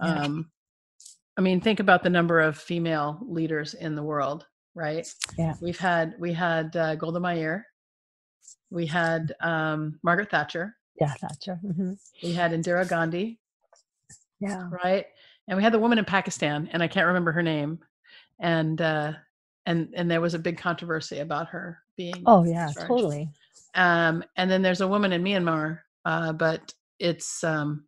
Yeah. 0.02 0.24
Um, 0.24 0.50
I 1.38 1.40
mean, 1.40 1.60
think 1.60 1.78
about 1.80 2.02
the 2.02 2.10
number 2.10 2.40
of 2.40 2.58
female 2.58 3.20
leaders 3.22 3.74
in 3.74 3.94
the 3.94 4.02
world, 4.02 4.44
right? 4.74 5.06
Yeah. 5.38 5.54
We've 5.62 5.78
had, 5.78 6.14
we 6.18 6.32
had 6.32 6.74
uh, 6.76 6.96
Golda 6.96 7.20
Meir, 7.20 7.64
we 8.70 8.86
had 8.86 9.34
um, 9.40 10.00
Margaret 10.02 10.30
Thatcher, 10.30 10.76
yeah, 11.00 11.14
Thatcher. 11.14 11.54
hmm 11.62 11.92
we 12.24 12.32
had 12.32 12.50
Indira 12.50 12.86
Gandhi, 12.88 13.38
Yeah. 14.40 14.68
right 14.70 15.06
and 15.46 15.56
we 15.56 15.62
had 15.62 15.72
the 15.72 15.78
woman 15.78 15.98
in 15.98 16.04
pakistan 16.04 16.68
and 16.72 16.82
i 16.82 16.88
can't 16.88 17.06
remember 17.06 17.32
her 17.32 17.42
name 17.42 17.78
and 18.40 18.80
uh 18.82 19.12
and 19.66 19.88
and 19.94 20.10
there 20.10 20.20
was 20.20 20.34
a 20.34 20.38
big 20.38 20.58
controversy 20.58 21.20
about 21.20 21.48
her 21.48 21.78
being 21.96 22.22
Oh, 22.26 22.44
yeah, 22.44 22.66
discharged. 22.66 22.88
totally. 22.88 23.30
um 23.74 24.22
and 24.36 24.50
then 24.50 24.60
there's 24.62 24.80
a 24.82 24.88
woman 24.88 25.12
in 25.12 25.22
myanmar 25.24 25.80
uh 26.04 26.32
but 26.32 26.74
it's 26.98 27.42
um 27.44 27.84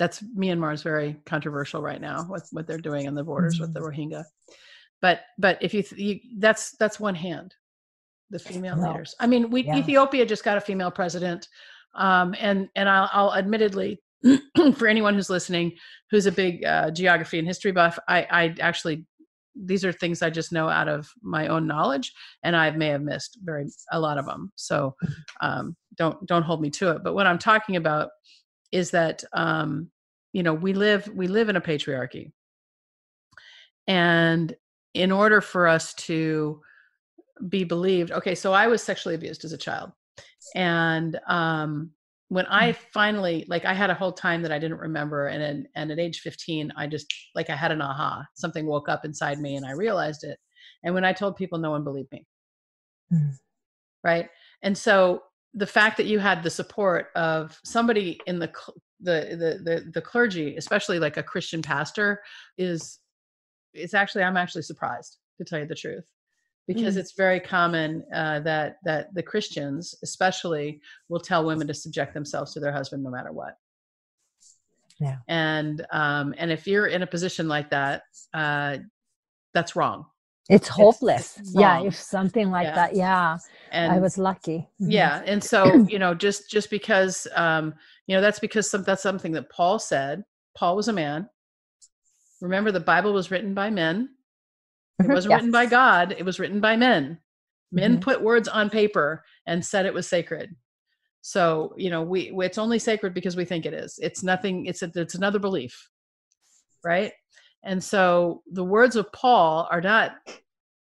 that's 0.00 0.22
myanmar 0.36 0.72
is 0.72 0.82
very 0.82 1.14
controversial 1.26 1.82
right 1.82 2.00
now 2.00 2.26
with 2.28 2.48
what 2.52 2.66
they're 2.66 2.78
doing 2.78 3.06
on 3.06 3.14
the 3.14 3.22
borders 3.22 3.60
with 3.60 3.74
the 3.74 3.80
rohingya. 3.80 4.24
But 5.02 5.20
but 5.38 5.58
if 5.60 5.74
you, 5.74 5.82
th- 5.82 6.00
you 6.00 6.20
that's 6.38 6.72
that's 6.78 6.98
one 6.98 7.14
hand 7.14 7.54
the 8.30 8.38
female 8.38 8.76
Well, 8.78 8.92
leaders. 8.92 9.14
I 9.20 9.26
mean 9.26 9.50
we 9.50 9.64
yeah. 9.64 9.76
ethiopia 9.76 10.24
just 10.24 10.42
got 10.42 10.56
a 10.56 10.60
female 10.60 10.90
president 10.90 11.48
um 11.96 12.34
and 12.40 12.68
and 12.76 12.88
i'll, 12.88 13.10
I'll 13.12 13.34
admittedly 13.34 14.00
for 14.76 14.86
anyone 14.86 15.14
who's 15.14 15.28
listening 15.28 15.72
who's 16.10 16.26
a 16.26 16.32
big 16.32 16.64
uh, 16.64 16.90
geography 16.92 17.38
and 17.38 17.46
history 17.48 17.72
buff 17.72 17.98
i 18.08 18.26
i 18.30 18.54
actually 18.60 19.04
these 19.56 19.84
are 19.84 19.92
things 19.92 20.22
i 20.22 20.30
just 20.30 20.52
know 20.52 20.68
out 20.68 20.88
of 20.88 21.08
my 21.22 21.48
own 21.48 21.66
knowledge 21.66 22.12
and 22.44 22.54
i 22.54 22.70
may 22.70 22.86
have 22.86 23.02
missed 23.02 23.38
very 23.42 23.66
a 23.90 23.98
lot 23.98 24.16
of 24.16 24.24
them 24.26 24.52
so 24.54 24.94
um 25.40 25.76
don't 25.96 26.24
don't 26.26 26.44
hold 26.44 26.62
me 26.62 26.70
to 26.70 26.90
it. 26.92 27.02
But 27.02 27.14
what 27.14 27.26
i'm 27.26 27.38
talking 27.38 27.74
about 27.76 28.10
is 28.72 28.90
that 28.92 29.24
um 29.32 29.90
you 30.32 30.42
know 30.42 30.54
we 30.54 30.72
live 30.72 31.08
we 31.14 31.26
live 31.26 31.48
in 31.48 31.56
a 31.56 31.60
patriarchy 31.60 32.32
and 33.86 34.54
in 34.94 35.12
order 35.12 35.40
for 35.40 35.68
us 35.68 35.94
to 35.94 36.60
be 37.48 37.64
believed. 37.64 38.10
Okay, 38.12 38.34
so 38.34 38.52
I 38.52 38.66
was 38.66 38.82
sexually 38.82 39.14
abused 39.14 39.44
as 39.44 39.52
a 39.52 39.58
child. 39.58 39.92
And 40.54 41.18
um 41.26 41.90
when 42.28 42.46
I 42.46 42.72
mm. 42.72 42.76
finally 42.92 43.44
like 43.48 43.64
I 43.64 43.74
had 43.74 43.90
a 43.90 43.94
whole 43.94 44.12
time 44.12 44.42
that 44.42 44.52
I 44.52 44.58
didn't 44.58 44.78
remember 44.78 45.26
and 45.26 45.42
then 45.42 45.68
and 45.74 45.90
at 45.90 45.98
age 45.98 46.20
15 46.20 46.72
I 46.76 46.86
just 46.86 47.12
like 47.34 47.50
I 47.50 47.56
had 47.56 47.72
an 47.72 47.82
aha. 47.82 48.24
Something 48.34 48.66
woke 48.66 48.88
up 48.88 49.04
inside 49.04 49.40
me 49.40 49.56
and 49.56 49.66
I 49.66 49.72
realized 49.72 50.24
it. 50.24 50.38
And 50.84 50.94
when 50.94 51.04
I 51.04 51.12
told 51.12 51.36
people 51.36 51.58
no 51.58 51.70
one 51.70 51.84
believed 51.84 52.12
me. 52.12 52.26
Mm. 53.12 53.32
Right? 54.04 54.28
And 54.62 54.76
so 54.76 55.22
the 55.54 55.66
fact 55.66 55.96
that 55.96 56.06
you 56.06 56.18
had 56.18 56.42
the 56.42 56.50
support 56.50 57.08
of 57.14 57.58
somebody 57.64 58.20
in 58.26 58.38
the 58.38 58.50
the 59.00 59.36
the 59.36 59.70
the, 59.70 59.90
the 59.92 60.02
clergy, 60.02 60.56
especially 60.56 60.98
like 60.98 61.16
a 61.16 61.22
Christian 61.22 61.62
pastor 61.62 62.22
is 62.58 62.98
it's 63.72 63.94
actually 63.94 64.24
I'm 64.24 64.36
actually 64.36 64.62
surprised 64.62 65.18
to 65.38 65.44
tell 65.44 65.58
you 65.58 65.66
the 65.66 65.74
truth 65.74 66.06
because 66.66 66.96
mm. 66.96 66.98
it's 66.98 67.12
very 67.12 67.40
common 67.40 68.04
uh, 68.14 68.40
that 68.40 68.76
that 68.84 69.12
the 69.14 69.22
Christians, 69.22 69.94
especially, 70.02 70.80
will 71.08 71.20
tell 71.20 71.44
women 71.44 71.66
to 71.66 71.74
subject 71.74 72.14
themselves 72.14 72.52
to 72.54 72.60
their 72.60 72.72
husband 72.72 73.02
no 73.02 73.10
matter 73.10 73.32
what. 73.32 73.56
Yeah. 75.00 75.16
And 75.28 75.84
um, 75.90 76.34
and 76.38 76.52
if 76.52 76.66
you're 76.66 76.86
in 76.86 77.02
a 77.02 77.06
position 77.06 77.48
like 77.48 77.70
that, 77.70 78.02
uh, 78.34 78.78
that's 79.54 79.74
wrong. 79.74 80.06
It's 80.50 80.68
hopeless. 80.68 81.38
It's, 81.38 81.48
it's 81.48 81.58
yeah, 81.58 81.82
if 81.82 81.94
something 81.94 82.50
like 82.50 82.66
yeah. 82.66 82.74
that. 82.74 82.96
Yeah. 82.96 83.38
And 83.70 83.92
I 83.92 83.98
was 83.98 84.18
lucky. 84.18 84.68
Mm-hmm. 84.80 84.90
Yeah, 84.90 85.22
and 85.24 85.42
so 85.42 85.84
you 85.88 85.98
know, 85.98 86.14
just 86.14 86.50
just 86.50 86.70
because 86.70 87.26
um, 87.34 87.74
you 88.06 88.16
know, 88.16 88.20
that's 88.20 88.38
because 88.38 88.70
some, 88.70 88.82
that's 88.82 89.02
something 89.02 89.32
that 89.32 89.50
Paul 89.50 89.78
said. 89.78 90.24
Paul 90.56 90.76
was 90.76 90.88
a 90.88 90.92
man. 90.92 91.28
Remember, 92.40 92.72
the 92.72 92.80
Bible 92.80 93.12
was 93.12 93.30
written 93.30 93.54
by 93.54 93.70
men 93.70 94.08
it 95.00 95.04
mm-hmm. 95.04 95.12
wasn't 95.14 95.30
yes. 95.30 95.38
written 95.38 95.50
by 95.50 95.64
God, 95.64 96.14
it 96.18 96.24
was 96.24 96.38
written 96.38 96.60
by 96.60 96.76
men. 96.76 97.18
Men 97.72 97.92
mm-hmm. 97.92 98.00
put 98.00 98.22
words 98.22 98.48
on 98.48 98.68
paper 98.68 99.24
and 99.46 99.64
said 99.64 99.86
it 99.86 99.94
was 99.94 100.06
sacred. 100.06 100.54
So, 101.22 101.74
you 101.78 101.88
know, 101.88 102.02
we 102.02 102.32
it's 102.44 102.58
only 102.58 102.78
sacred 102.78 103.14
because 103.14 103.34
we 103.34 103.46
think 103.46 103.64
it 103.64 103.72
is. 103.72 103.98
It's 104.02 104.22
nothing 104.22 104.66
it's 104.66 104.82
a, 104.82 104.90
it's 104.94 105.14
another 105.14 105.38
belief. 105.38 105.88
Right? 106.84 107.12
And 107.62 107.82
so 107.82 108.42
the 108.50 108.64
words 108.64 108.96
of 108.96 109.12
Paul 109.12 109.68
are 109.70 109.80
not 109.80 110.12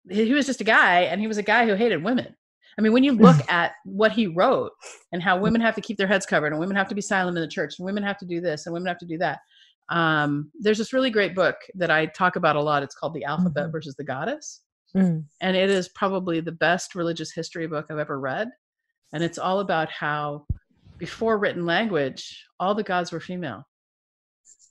he 0.09 0.34
was 0.34 0.45
just 0.45 0.61
a 0.61 0.65
guy 0.65 1.01
and 1.01 1.22
he 1.22 1.28
was 1.28 1.38
a 1.38 1.43
guy 1.43 1.65
who 1.65 1.76
hated 1.76 2.03
women. 2.03 2.36
I 2.78 2.82
mean, 2.82 2.93
when 2.93 3.03
you 3.03 3.11
look 3.13 3.38
at 3.49 3.74
what 3.86 4.11
he 4.11 4.28
wrote 4.28 4.72
and 5.11 5.22
how 5.22 5.38
women 5.38 5.61
have 5.61 5.76
to 5.76 5.82
keep 5.82 5.97
their 5.97 6.07
heads 6.07 6.26
covered 6.26 6.51
and 6.51 6.59
women 6.59 6.76
have 6.76 6.88
to 6.88 6.95
be 6.95 7.01
silent 7.01 7.38
in 7.38 7.41
the 7.41 7.47
church 7.47 7.76
and 7.78 7.86
women 7.86 8.03
have 8.03 8.17
to 8.19 8.26
do 8.26 8.41
this 8.41 8.65
and 8.65 8.74
women 8.74 8.88
have 8.88 8.97
to 8.99 9.05
do 9.05 9.17
that, 9.19 9.39
um, 9.89 10.51
there's 10.59 10.78
this 10.78 10.93
really 10.93 11.09
great 11.09 11.36
book 11.36 11.55
that 11.76 11.91
I 11.91 12.07
talk 12.07 12.36
about 12.36 12.55
a 12.55 12.61
lot. 12.61 12.84
It's 12.84 12.95
called 12.95 13.13
The 13.13 13.26
Alphabet 13.26 13.63
mm-hmm. 13.63 13.72
versus 13.72 13.95
the 13.95 14.03
Goddess. 14.03 14.61
Mm. 14.95 15.26
And 15.41 15.55
it 15.55 15.69
is 15.69 15.89
probably 15.89 16.39
the 16.39 16.51
best 16.51 16.95
religious 16.95 17.32
history 17.32 17.67
book 17.67 17.88
I've 17.89 17.97
ever 17.97 18.19
read. 18.19 18.49
And 19.13 19.24
it's 19.24 19.38
all 19.38 19.59
about 19.59 19.89
how, 19.89 20.45
before 20.97 21.38
written 21.38 21.65
language, 21.65 22.45
all 22.59 22.74
the 22.74 22.84
gods 22.84 23.11
were 23.11 23.19
female 23.19 23.67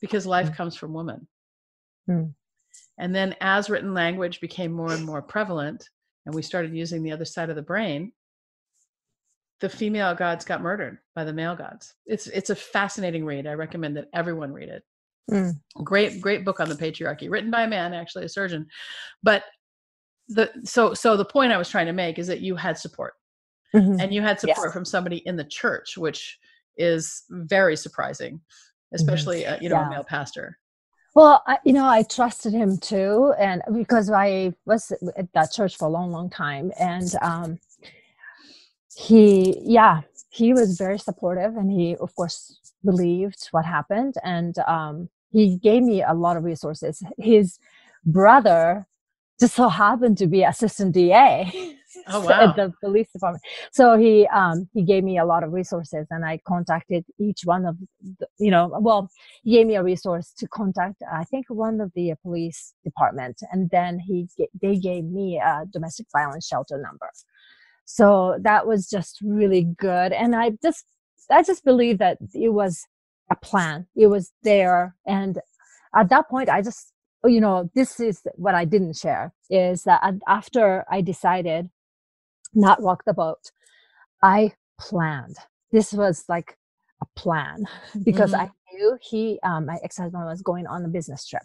because 0.00 0.26
life 0.26 0.50
mm. 0.50 0.56
comes 0.56 0.76
from 0.76 0.94
women. 0.94 1.26
Mm. 2.08 2.34
And 2.98 3.14
then, 3.14 3.34
as 3.40 3.70
written 3.70 3.94
language 3.94 4.40
became 4.40 4.72
more 4.72 4.92
and 4.92 5.04
more 5.04 5.22
prevalent, 5.22 5.88
and 6.26 6.34
we 6.34 6.42
started 6.42 6.74
using 6.74 7.02
the 7.02 7.12
other 7.12 7.24
side 7.24 7.50
of 7.50 7.56
the 7.56 7.62
brain, 7.62 8.12
the 9.60 9.68
female 9.68 10.14
gods 10.14 10.44
got 10.44 10.62
murdered 10.62 10.98
by 11.14 11.24
the 11.24 11.32
male 11.32 11.56
gods. 11.56 11.94
It's 12.06 12.26
it's 12.28 12.50
a 12.50 12.54
fascinating 12.56 13.24
read. 13.24 13.46
I 13.46 13.54
recommend 13.54 13.96
that 13.96 14.08
everyone 14.12 14.52
read 14.52 14.68
it. 14.68 14.82
Mm. 15.30 15.54
Great, 15.84 16.20
great 16.20 16.44
book 16.44 16.60
on 16.60 16.68
the 16.68 16.74
patriarchy, 16.74 17.30
written 17.30 17.50
by 17.50 17.62
a 17.62 17.68
man, 17.68 17.94
actually 17.94 18.24
a 18.24 18.28
surgeon. 18.28 18.66
But 19.22 19.44
the 20.28 20.50
so 20.64 20.94
so 20.94 21.16
the 21.16 21.24
point 21.24 21.52
I 21.52 21.58
was 21.58 21.68
trying 21.68 21.86
to 21.86 21.92
make 21.92 22.18
is 22.18 22.26
that 22.26 22.40
you 22.40 22.56
had 22.56 22.78
support, 22.78 23.14
mm-hmm. 23.74 24.00
and 24.00 24.14
you 24.14 24.22
had 24.22 24.40
support 24.40 24.66
yes. 24.66 24.72
from 24.72 24.84
somebody 24.84 25.18
in 25.26 25.36
the 25.36 25.44
church, 25.44 25.96
which 25.96 26.38
is 26.76 27.24
very 27.30 27.76
surprising, 27.76 28.34
mm-hmm. 28.34 28.94
especially 28.94 29.42
mm-hmm. 29.42 29.54
uh, 29.54 29.58
you 29.60 29.68
know 29.68 29.76
yeah. 29.76 29.86
a 29.86 29.90
male 29.90 30.04
pastor. 30.04 30.58
Well, 31.14 31.42
I, 31.46 31.58
you 31.64 31.74
know, 31.74 31.86
I 31.88 32.04
trusted 32.04 32.54
him 32.54 32.78
too, 32.78 33.34
and 33.38 33.62
because 33.74 34.10
I 34.10 34.54
was 34.66 34.92
at 35.16 35.32
that 35.34 35.52
church 35.52 35.76
for 35.76 35.86
a 35.88 35.90
long, 35.90 36.12
long 36.12 36.30
time, 36.30 36.72
and 36.80 37.12
um, 37.22 37.58
he, 38.96 39.58
yeah, 39.62 40.02
he 40.30 40.52
was 40.54 40.78
very 40.78 40.98
supportive, 40.98 41.56
and 41.56 41.70
he, 41.72 41.96
of 41.96 42.14
course, 42.16 42.58
believed 42.84 43.48
what 43.52 43.64
happened, 43.66 44.14
and 44.24 44.58
um, 44.68 45.08
he 45.32 45.58
gave 45.58 45.82
me 45.82 46.02
a 46.02 46.14
lot 46.14 46.36
of 46.36 46.44
resources. 46.44 47.02
His 47.18 47.58
brother 48.06 48.86
just 49.40 49.54
so 49.56 49.68
happened 49.68 50.18
to 50.18 50.28
be 50.28 50.44
assistant 50.44 50.92
DA 50.94 51.76
oh, 52.08 52.20
wow. 52.24 52.48
at 52.48 52.56
the 52.56 52.72
police 52.82 53.08
department. 53.12 53.42
So 53.72 53.96
he 53.96 54.26
um, 54.28 54.68
he 54.72 54.82
gave 54.82 55.04
me 55.04 55.18
a 55.18 55.24
lot 55.24 55.44
of 55.44 55.52
resources, 55.52 56.06
and 56.10 56.24
I 56.24 56.38
contacted 56.46 57.04
each 57.18 57.42
one 57.44 57.66
of 57.66 57.76
the, 58.18 58.26
you 58.38 58.50
know. 58.50 58.70
Well, 58.80 59.10
he 59.42 59.52
gave 59.52 59.66
me 59.66 59.76
a 59.76 59.82
resource 59.82 60.32
to 60.38 60.48
contact. 60.48 61.02
I 61.12 61.24
think 61.24 61.46
one 61.48 61.80
of 61.80 61.92
the 61.94 62.14
police 62.22 62.74
department, 62.84 63.40
and 63.52 63.70
then 63.70 63.98
he 63.98 64.28
they 64.60 64.76
gave 64.76 65.04
me 65.04 65.40
a 65.44 65.64
domestic 65.72 66.06
violence 66.12 66.46
shelter 66.46 66.78
number. 66.78 67.10
So 67.84 68.38
that 68.42 68.66
was 68.66 68.88
just 68.88 69.18
really 69.22 69.64
good, 69.78 70.12
and 70.12 70.36
I 70.36 70.52
just 70.62 70.84
I 71.30 71.42
just 71.42 71.64
believe 71.64 71.98
that 71.98 72.18
it 72.34 72.50
was 72.50 72.86
a 73.30 73.36
plan. 73.36 73.86
It 73.96 74.08
was 74.08 74.32
there. 74.42 74.94
And 75.06 75.38
at 75.94 76.08
that 76.10 76.28
point, 76.28 76.48
I 76.48 76.62
just, 76.62 76.92
you 77.24 77.40
know, 77.40 77.70
this 77.74 78.00
is 78.00 78.22
what 78.34 78.54
I 78.54 78.64
didn't 78.64 78.96
share 78.96 79.32
is 79.48 79.84
that 79.84 80.02
after 80.26 80.84
I 80.90 81.00
decided 81.00 81.70
not 82.54 82.82
rock 82.82 83.04
the 83.04 83.14
boat, 83.14 83.50
I 84.22 84.52
planned. 84.78 85.36
This 85.72 85.92
was 85.92 86.24
like 86.28 86.56
a 87.02 87.06
plan 87.18 87.64
because 88.04 88.32
mm-hmm. 88.32 88.42
I 88.42 88.50
knew 88.72 88.98
he, 89.00 89.38
um, 89.42 89.66
my 89.66 89.78
ex 89.82 89.98
husband, 89.98 90.24
was 90.24 90.42
going 90.42 90.66
on 90.66 90.84
a 90.84 90.88
business 90.88 91.26
trip. 91.26 91.42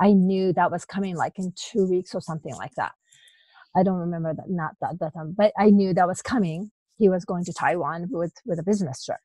I 0.00 0.12
knew 0.12 0.52
that 0.54 0.70
was 0.70 0.84
coming 0.84 1.16
like 1.16 1.38
in 1.38 1.52
two 1.56 1.86
weeks 1.86 2.14
or 2.14 2.20
something 2.20 2.54
like 2.56 2.74
that. 2.76 2.92
I 3.76 3.82
don't 3.82 3.98
remember 3.98 4.34
that, 4.34 4.48
not 4.48 4.72
that, 4.80 4.98
that 4.98 5.14
time, 5.14 5.34
but 5.36 5.52
I 5.58 5.70
knew 5.70 5.94
that 5.94 6.08
was 6.08 6.22
coming. 6.22 6.70
He 6.96 7.08
was 7.08 7.24
going 7.24 7.44
to 7.44 7.52
Taiwan 7.52 8.08
with, 8.10 8.32
with 8.44 8.58
a 8.58 8.62
business 8.62 9.04
trip 9.04 9.20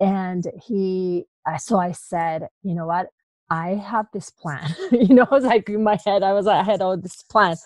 and 0.00 0.44
he 0.62 1.24
so 1.58 1.78
i 1.78 1.92
said 1.92 2.48
you 2.62 2.74
know 2.74 2.86
what 2.86 3.08
i 3.50 3.70
have 3.74 4.06
this 4.12 4.30
plan 4.30 4.74
you 4.92 5.14
know 5.14 5.26
i 5.30 5.34
was 5.34 5.44
like 5.44 5.68
in 5.68 5.82
my 5.82 5.98
head 6.04 6.22
i 6.22 6.32
was 6.32 6.46
like 6.46 6.60
i 6.60 6.70
had 6.70 6.82
all 6.82 6.96
this 6.96 7.22
plan. 7.22 7.56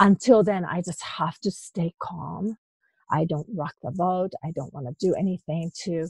Until 0.00 0.42
then 0.42 0.64
i 0.64 0.82
just 0.82 1.02
have 1.02 1.38
to 1.40 1.50
stay 1.50 1.94
calm. 2.00 2.56
I 3.10 3.24
don't 3.24 3.46
rock 3.54 3.74
the 3.82 3.92
boat. 3.92 4.32
I 4.44 4.50
don't 4.50 4.74
want 4.74 4.86
to 4.88 5.06
do 5.06 5.14
anything 5.14 5.70
to 5.84 6.08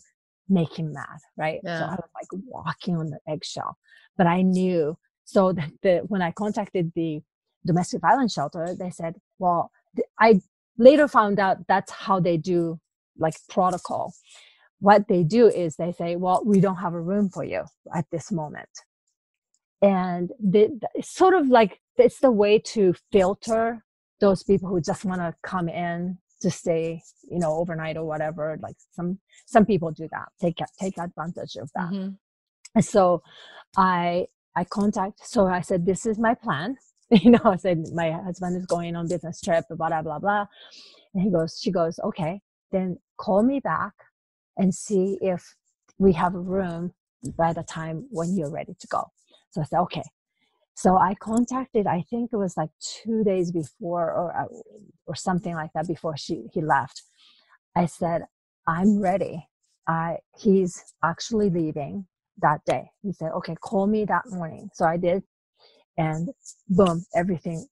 make 0.49 0.79
him 0.79 0.93
mad 0.93 1.19
right? 1.37 1.61
Yeah. 1.65 1.79
so 1.79 1.85
i 1.87 1.91
was 1.91 2.11
like 2.15 2.43
walking 2.47 2.97
on 2.97 3.11
the 3.11 3.21
eggshell. 3.29 3.77
But 4.17 4.27
i 4.27 4.43
knew 4.43 4.97
so 5.25 5.53
that 5.53 5.71
the, 5.83 5.99
when 6.09 6.23
i 6.23 6.31
contacted 6.31 6.93
the 6.95 7.23
domestic 7.67 8.01
violence 8.01 8.33
shelter 8.33 8.77
they 8.79 8.91
said 8.91 9.17
well 9.41 9.73
i 10.21 10.41
later 10.79 11.09
found 11.09 11.41
out 11.41 11.67
that's 11.69 11.91
how 11.91 12.21
they 12.21 12.37
do 12.37 12.79
like 13.19 13.35
protocol. 13.49 14.13
What 14.81 15.09
they 15.09 15.23
do 15.23 15.47
is 15.49 15.77
they 15.77 15.93
say, 15.93 16.17
well, 16.17 16.43
we 16.45 16.61
don't 16.61 16.77
have 16.77 16.95
a 16.95 17.01
room 17.01 17.31
for 17.31 17.45
you 17.45 17.65
at 17.95 18.05
this 18.11 18.31
moment. 18.31 18.69
And 19.83 20.31
they, 20.41 20.71
it's 20.95 21.15
sort 21.15 21.35
of 21.35 21.49
like 21.49 21.81
it's 21.97 22.21
the 22.21 22.31
way 22.31 22.59
to 22.59 22.95
filter 23.13 23.85
those 24.21 24.43
people 24.43 24.69
who 24.69 24.81
just 24.81 25.05
want 25.05 25.21
to 25.21 25.35
come 25.43 25.69
in 25.69 26.19
to 26.41 26.51
stay, 26.51 27.03
you 27.31 27.39
know, 27.39 27.53
overnight 27.55 27.97
or 27.97 28.05
whatever. 28.05 28.59
Like 28.63 28.77
some 28.93 29.19
some 29.47 29.65
people 29.65 29.91
do 29.91 30.09
that, 30.13 30.29
take 30.41 30.59
take 30.79 30.99
advantage 30.99 31.57
of 31.57 31.71
that. 31.75 31.91
Mm-hmm. 31.91 32.09
And 32.75 32.85
so 32.85 33.23
I 33.77 34.27
I 34.55 34.65
contact. 34.65 35.27
So 35.27 35.47
I 35.47 35.61
said, 35.61 35.87
this 35.87 36.07
is 36.07 36.19
my 36.19 36.35
plan. 36.35 36.77
You 37.23 37.31
know, 37.31 37.41
I 37.45 37.55
said 37.55 37.85
my 37.95 38.11
husband 38.11 38.57
is 38.57 38.67
going 38.67 38.97
on 38.97 39.07
business 39.07 39.41
trip, 39.41 39.65
blah 39.71 39.87
blah 39.87 40.03
blah 40.03 40.19
blah. 40.19 40.47
And 41.15 41.23
he 41.23 41.31
goes, 41.31 41.57
she 41.63 41.71
goes, 41.71 42.01
okay, 42.03 42.41
then 42.73 42.99
call 43.17 43.45
me 43.45 43.61
back 43.61 43.93
and 44.57 44.75
see 44.75 45.17
if 45.21 45.55
we 45.99 46.15
have 46.15 46.35
a 46.35 46.41
room 46.41 46.95
by 47.39 47.53
the 47.53 47.63
time 47.63 48.09
when 48.11 48.37
you're 48.37 48.51
ready 48.51 48.75
to 48.81 48.87
go. 48.89 49.05
So 49.51 49.61
I 49.61 49.65
said, 49.65 49.81
okay. 49.81 50.03
So 50.75 50.97
I 50.99 51.15
contacted, 51.15 51.87
I 51.87 52.05
think 52.11 52.31
it 52.33 52.37
was 52.37 52.57
like 52.57 52.69
two 52.81 53.25
days 53.25 53.51
before 53.51 54.13
or, 54.13 54.37
uh, 54.37 54.45
or 55.07 55.15
something 55.15 55.55
like 55.55 55.71
that 55.75 55.89
before 55.89 56.17
she, 56.17 56.45
he 56.53 56.61
left. 56.61 57.03
I 57.75 57.87
said, 57.87 58.23
I'm 58.69 59.01
ready. 59.01 59.49
I, 59.89 60.19
he's 60.37 60.83
actually 61.03 61.49
leaving 61.49 62.07
that 62.43 62.61
day. 62.67 62.91
He 63.03 63.13
said, 63.13 63.31
okay, 63.37 63.57
call 63.63 63.87
me 63.87 64.05
that 64.05 64.25
morning. 64.29 64.69
So 64.75 64.85
I 64.85 64.99
did. 64.99 65.23
And 65.97 66.29
boom, 66.69 67.07
everything 67.15 67.67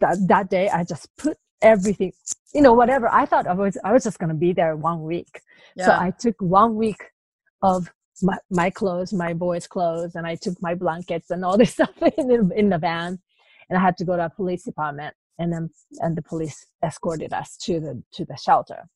that, 0.00 0.18
that 0.28 0.50
day, 0.50 0.68
I 0.68 0.84
just 0.84 1.08
put 1.16 1.38
everything 1.62 2.12
you 2.54 2.62
know 2.62 2.72
whatever 2.72 3.08
i 3.12 3.26
thought 3.26 3.46
i 3.46 3.52
was 3.52 3.76
i 3.84 3.92
was 3.92 4.04
just 4.04 4.18
going 4.18 4.28
to 4.28 4.34
be 4.34 4.52
there 4.52 4.76
one 4.76 5.02
week 5.02 5.40
yeah. 5.76 5.86
so 5.86 5.92
i 5.92 6.10
took 6.18 6.34
one 6.40 6.74
week 6.74 7.02
of 7.62 7.90
my, 8.22 8.36
my 8.50 8.70
clothes 8.70 9.12
my 9.12 9.32
boys 9.32 9.66
clothes 9.66 10.14
and 10.14 10.26
i 10.26 10.34
took 10.34 10.60
my 10.60 10.74
blankets 10.74 11.30
and 11.30 11.44
all 11.44 11.56
this 11.56 11.72
stuff 11.74 11.90
in 12.18 12.28
the, 12.28 12.50
in 12.56 12.68
the 12.68 12.78
van 12.78 13.18
and 13.68 13.78
i 13.78 13.80
had 13.80 13.96
to 13.96 14.04
go 14.04 14.16
to 14.16 14.24
a 14.24 14.30
police 14.30 14.64
department 14.64 15.14
and 15.40 15.52
then 15.52 15.70
and 16.00 16.16
the 16.16 16.22
police 16.22 16.66
escorted 16.84 17.32
us 17.32 17.56
to 17.56 17.80
the 17.80 18.02
to 18.12 18.24
the 18.24 18.36
shelter. 18.36 18.88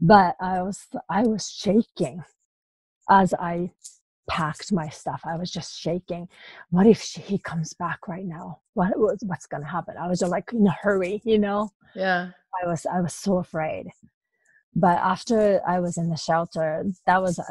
But 0.00 0.36
i 0.40 0.62
was 0.62 0.86
i 1.10 1.22
was 1.22 1.50
shaking 1.50 2.22
as 3.10 3.34
i 3.34 3.70
packed 4.30 4.72
my 4.72 4.88
stuff. 4.90 5.22
I 5.24 5.36
was 5.36 5.50
just 5.50 5.80
shaking. 5.80 6.28
What 6.68 6.86
if 6.86 7.02
she, 7.02 7.22
he 7.22 7.38
comes 7.38 7.72
back 7.72 8.06
right 8.06 8.26
now? 8.26 8.60
What 8.74 8.92
what's 9.22 9.46
going 9.46 9.62
to 9.62 9.68
happen? 9.68 9.96
I 10.00 10.06
was 10.06 10.20
just 10.20 10.30
like 10.30 10.52
in 10.52 10.66
a 10.66 10.76
hurry 10.82 11.20
you 11.24 11.38
know? 11.38 11.70
Yeah. 11.94 12.30
I 12.62 12.66
was 12.66 12.86
i 12.86 13.00
was 13.00 13.14
so 13.14 13.38
afraid 13.38 13.86
but 14.78 14.96
after 14.98 15.60
i 15.66 15.80
was 15.80 15.96
in 15.96 16.08
the 16.08 16.16
shelter 16.16 16.84
that 17.06 17.22
was 17.22 17.38
a, 17.38 17.42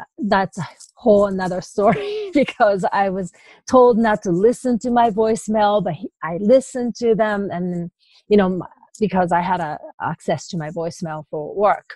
a, 0.00 0.04
that's 0.18 0.58
a 0.58 0.66
whole 0.94 1.26
another 1.26 1.60
story 1.60 2.30
because 2.34 2.84
i 2.92 3.08
was 3.08 3.32
told 3.68 3.98
not 3.98 4.22
to 4.22 4.30
listen 4.30 4.78
to 4.78 4.90
my 4.90 5.10
voicemail 5.10 5.82
but 5.82 5.94
he, 5.94 6.08
i 6.22 6.38
listened 6.40 6.94
to 6.94 7.14
them 7.14 7.48
and 7.50 7.90
you 8.28 8.36
know 8.36 8.62
because 9.00 9.32
i 9.32 9.40
had 9.40 9.60
a, 9.60 9.78
access 10.02 10.46
to 10.48 10.56
my 10.56 10.70
voicemail 10.70 11.24
for 11.30 11.54
work 11.54 11.94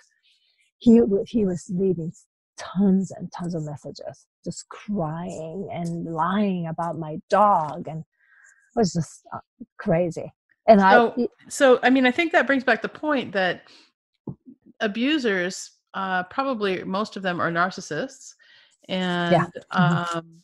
he 0.79 1.01
he 1.25 1.45
was 1.45 1.65
leaving 1.73 2.11
tons 2.57 3.11
and 3.17 3.31
tons 3.31 3.55
of 3.55 3.63
messages 3.63 4.25
just 4.43 4.67
crying 4.69 5.67
and 5.71 6.05
lying 6.05 6.67
about 6.67 6.97
my 6.97 7.17
dog 7.29 7.87
and 7.87 8.03
it 8.75 8.79
was 8.79 8.93
just 8.93 9.23
uh, 9.33 9.39
crazy. 9.77 10.31
And 10.67 10.79
so, 10.79 11.13
i 11.17 11.27
so 11.49 11.79
i 11.81 11.89
mean 11.89 12.05
i 12.05 12.11
think 12.11 12.31
that 12.31 12.45
brings 12.45 12.63
back 12.63 12.83
the 12.83 12.87
point 12.87 13.33
that 13.33 13.63
abusers, 14.81 15.71
uh, 15.93 16.23
probably 16.23 16.83
most 16.83 17.15
of 17.15 17.23
them 17.23 17.39
are 17.39 17.51
narcissists, 17.51 18.33
and 18.89 19.31
yeah. 19.31 19.45
mm-hmm. 19.73 20.17
um, 20.17 20.37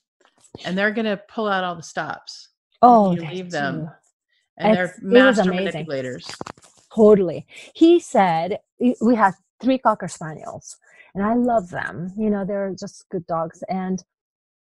and 0.66 0.78
they're 0.78 0.92
going 0.92 1.06
to 1.06 1.22
pull 1.28 1.48
out 1.48 1.64
all 1.64 1.76
the 1.76 1.84
stops. 1.84 2.50
Oh, 2.82 3.16
you 3.16 3.22
leave 3.22 3.52
them, 3.52 3.90
and 4.58 4.78
it's, 4.78 5.00
they're 5.00 5.00
master 5.02 5.52
manipulators. 5.52 6.28
Totally. 6.94 7.46
He 7.74 8.00
said 8.00 8.60
we 9.02 9.16
had 9.16 9.34
three 9.62 9.78
cocker 9.78 10.08
spaniels, 10.08 10.78
and 11.14 11.24
I 11.24 11.34
love 11.36 11.70
them. 11.70 12.14
You 12.18 12.30
know, 12.30 12.46
they're 12.46 12.76
just 12.80 13.08
good 13.10 13.26
dogs. 13.28 13.64
And 13.70 14.04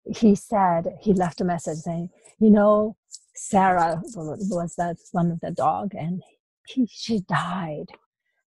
he 0.06 0.36
said 0.36 0.98
he 1.02 1.14
left 1.14 1.42
a 1.42 1.46
message 1.46 1.80
saying, 1.80 2.10
you 2.40 2.50
know, 2.50 2.96
Sarah 3.36 4.02
was 4.16 4.76
that 4.78 4.98
one 5.12 5.32
of 5.32 5.40
the 5.40 5.52
dog, 5.52 5.94
and 5.96 6.22
he, 6.68 6.88
she 6.90 7.22
died 7.22 7.88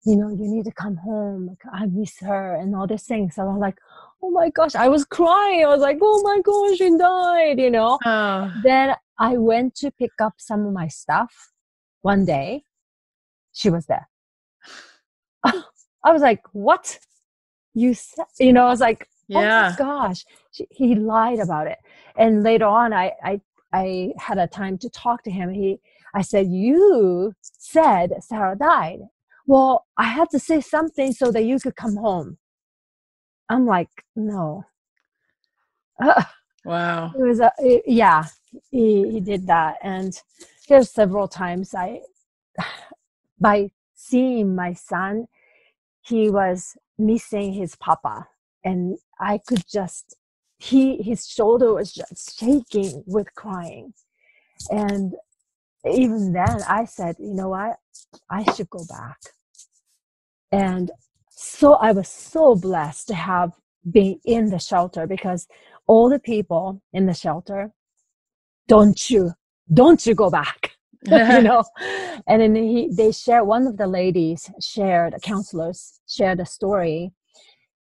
you 0.05 0.15
know, 0.15 0.29
you 0.29 0.47
need 0.47 0.65
to 0.65 0.71
come 0.71 0.95
home. 0.97 1.57
I 1.73 1.87
miss 1.87 2.19
her 2.19 2.55
and 2.55 2.75
all 2.75 2.85
these 2.85 3.03
things. 3.03 3.35
So 3.35 3.47
I'm 3.47 3.57
like, 3.57 3.79
oh 4.21 4.29
my 4.29 4.49
gosh, 4.51 4.75
I 4.75 4.87
was 4.87 5.03
crying. 5.03 5.65
I 5.65 5.67
was 5.67 5.81
like, 5.81 5.97
oh 5.99 6.21
my 6.21 6.41
gosh, 6.41 6.77
she 6.77 6.95
died, 6.95 7.59
you 7.59 7.71
know. 7.71 7.97
Oh. 8.05 8.53
Then 8.63 8.95
I 9.17 9.37
went 9.37 9.75
to 9.77 9.89
pick 9.91 10.11
up 10.21 10.35
some 10.37 10.65
of 10.65 10.73
my 10.73 10.87
stuff 10.87 11.51
one 12.01 12.23
day. 12.23 12.65
She 13.51 13.71
was 13.71 13.87
there. 13.87 14.07
I 15.43 16.11
was 16.11 16.21
like, 16.21 16.41
what? 16.51 16.99
You 17.73 17.95
said, 17.95 18.25
you 18.39 18.53
know, 18.53 18.67
I 18.67 18.69
was 18.69 18.81
like, 18.81 19.07
yeah. 19.27 19.39
oh 19.39 19.69
my 19.71 19.75
gosh, 19.77 20.23
she, 20.51 20.67
he 20.69 20.93
lied 20.93 21.39
about 21.39 21.65
it. 21.65 21.79
And 22.15 22.43
later 22.43 22.65
on, 22.65 22.93
I, 22.93 23.11
I, 23.23 23.41
I 23.73 24.13
had 24.19 24.37
a 24.37 24.45
time 24.45 24.77
to 24.79 24.89
talk 24.89 25.23
to 25.23 25.31
him. 25.31 25.49
He, 25.51 25.79
I 26.13 26.21
said, 26.21 26.47
you 26.47 27.33
said 27.41 28.13
Sarah 28.21 28.55
died 28.55 28.99
well, 29.45 29.85
I 29.97 30.05
had 30.05 30.29
to 30.31 30.39
say 30.39 30.61
something 30.61 31.11
so 31.11 31.31
that 31.31 31.43
you 31.43 31.59
could 31.59 31.75
come 31.75 31.97
home. 31.97 32.37
I'm 33.49 33.65
like, 33.65 33.89
no. 34.15 34.65
wow. 36.65 37.13
It 37.15 37.21
was 37.21 37.39
a, 37.39 37.51
it, 37.59 37.83
yeah, 37.85 38.25
he, 38.71 39.11
he 39.11 39.19
did 39.19 39.47
that. 39.47 39.75
And 39.83 40.19
there's 40.67 40.89
several 40.89 41.27
times 41.27 41.75
I, 41.75 42.01
by 43.39 43.69
seeing 43.93 44.55
my 44.55 44.73
son, 44.73 45.27
he 46.01 46.29
was 46.29 46.75
missing 46.97 47.53
his 47.53 47.75
papa. 47.75 48.27
And 48.63 48.97
I 49.19 49.39
could 49.45 49.63
just, 49.71 50.15
he, 50.57 51.01
his 51.01 51.27
shoulder 51.27 51.73
was 51.73 51.93
just 51.93 52.39
shaking 52.39 53.03
with 53.05 53.33
crying. 53.35 53.93
And 54.71 55.13
even 55.85 56.33
then 56.33 56.61
I 56.67 56.85
said, 56.85 57.15
you 57.19 57.33
know 57.33 57.49
what? 57.49 57.77
I 58.29 58.43
should 58.53 58.69
go 58.69 58.83
back. 58.89 59.17
And 60.51 60.91
so 61.29 61.73
I 61.73 61.91
was 61.91 62.07
so 62.07 62.55
blessed 62.55 63.07
to 63.09 63.15
have 63.15 63.51
been 63.89 64.19
in 64.25 64.49
the 64.49 64.59
shelter 64.59 65.05
because 65.05 65.47
all 65.87 66.09
the 66.09 66.19
people 66.19 66.81
in 66.93 67.05
the 67.05 67.13
shelter, 67.13 67.71
don't 68.67 69.09
you, 69.09 69.31
don't 69.73 70.05
you 70.05 70.15
go 70.15 70.29
back. 70.29 70.71
you 71.05 71.41
know, 71.41 71.63
and 72.27 72.41
then 72.41 72.55
he, 72.55 72.89
they 72.91 73.11
share, 73.11 73.43
one 73.43 73.67
of 73.67 73.77
the 73.77 73.85
ladies 73.85 74.49
shared, 74.59 75.13
counselors 75.21 75.99
shared 76.07 76.39
a 76.39 76.45
story. 76.45 77.11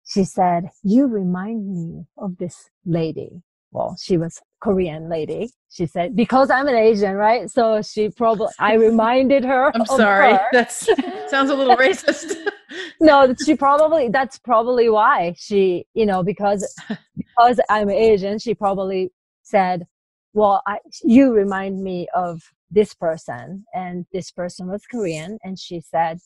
She 0.07 0.23
said, 0.23 0.69
you 0.81 1.05
remind 1.05 1.71
me 1.71 2.05
of 2.17 2.37
this 2.37 2.69
lady. 2.85 3.43
Well, 3.71 3.95
she 4.01 4.17
was 4.17 4.41
Korean 4.61 5.09
lady. 5.09 5.51
She 5.69 5.85
said, 5.85 6.15
because 6.15 6.49
I'm 6.49 6.67
an 6.67 6.75
Asian, 6.75 7.15
right? 7.15 7.49
So 7.49 7.81
she 7.81 8.09
probably, 8.09 8.47
I 8.59 8.75
reminded 8.75 9.43
her. 9.43 9.71
I'm 9.75 9.85
sorry. 9.85 10.37
That 10.53 10.71
sounds 10.71 11.49
a 11.49 11.55
little 11.55 11.75
racist. 11.75 12.35
no, 13.01 13.33
she 13.43 13.55
probably, 13.55 14.09
that's 14.09 14.37
probably 14.37 14.89
why 14.89 15.35
she, 15.37 15.85
you 15.93 16.05
know, 16.05 16.23
because, 16.23 16.73
because 17.17 17.59
I'm 17.69 17.89
Asian, 17.89 18.39
she 18.39 18.53
probably 18.53 19.11
said, 19.43 19.87
well, 20.33 20.61
I, 20.65 20.77
you 21.03 21.33
remind 21.33 21.83
me 21.83 22.07
of 22.13 22.41
this 22.69 22.93
person. 22.93 23.65
And 23.73 24.05
this 24.13 24.31
person 24.31 24.67
was 24.67 24.85
Korean. 24.85 25.39
And 25.43 25.59
she 25.59 25.81
said, 25.81 26.19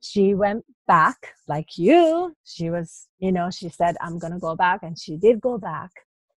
she 0.00 0.34
went 0.34 0.64
back 0.86 1.34
like 1.48 1.76
you. 1.76 2.34
She 2.44 2.70
was, 2.70 3.08
you 3.18 3.32
know, 3.32 3.50
she 3.50 3.68
said, 3.68 3.96
I'm 4.00 4.18
going 4.18 4.32
to 4.32 4.38
go 4.38 4.54
back. 4.54 4.82
And 4.82 4.98
she 4.98 5.16
did 5.16 5.40
go 5.40 5.58
back 5.58 5.90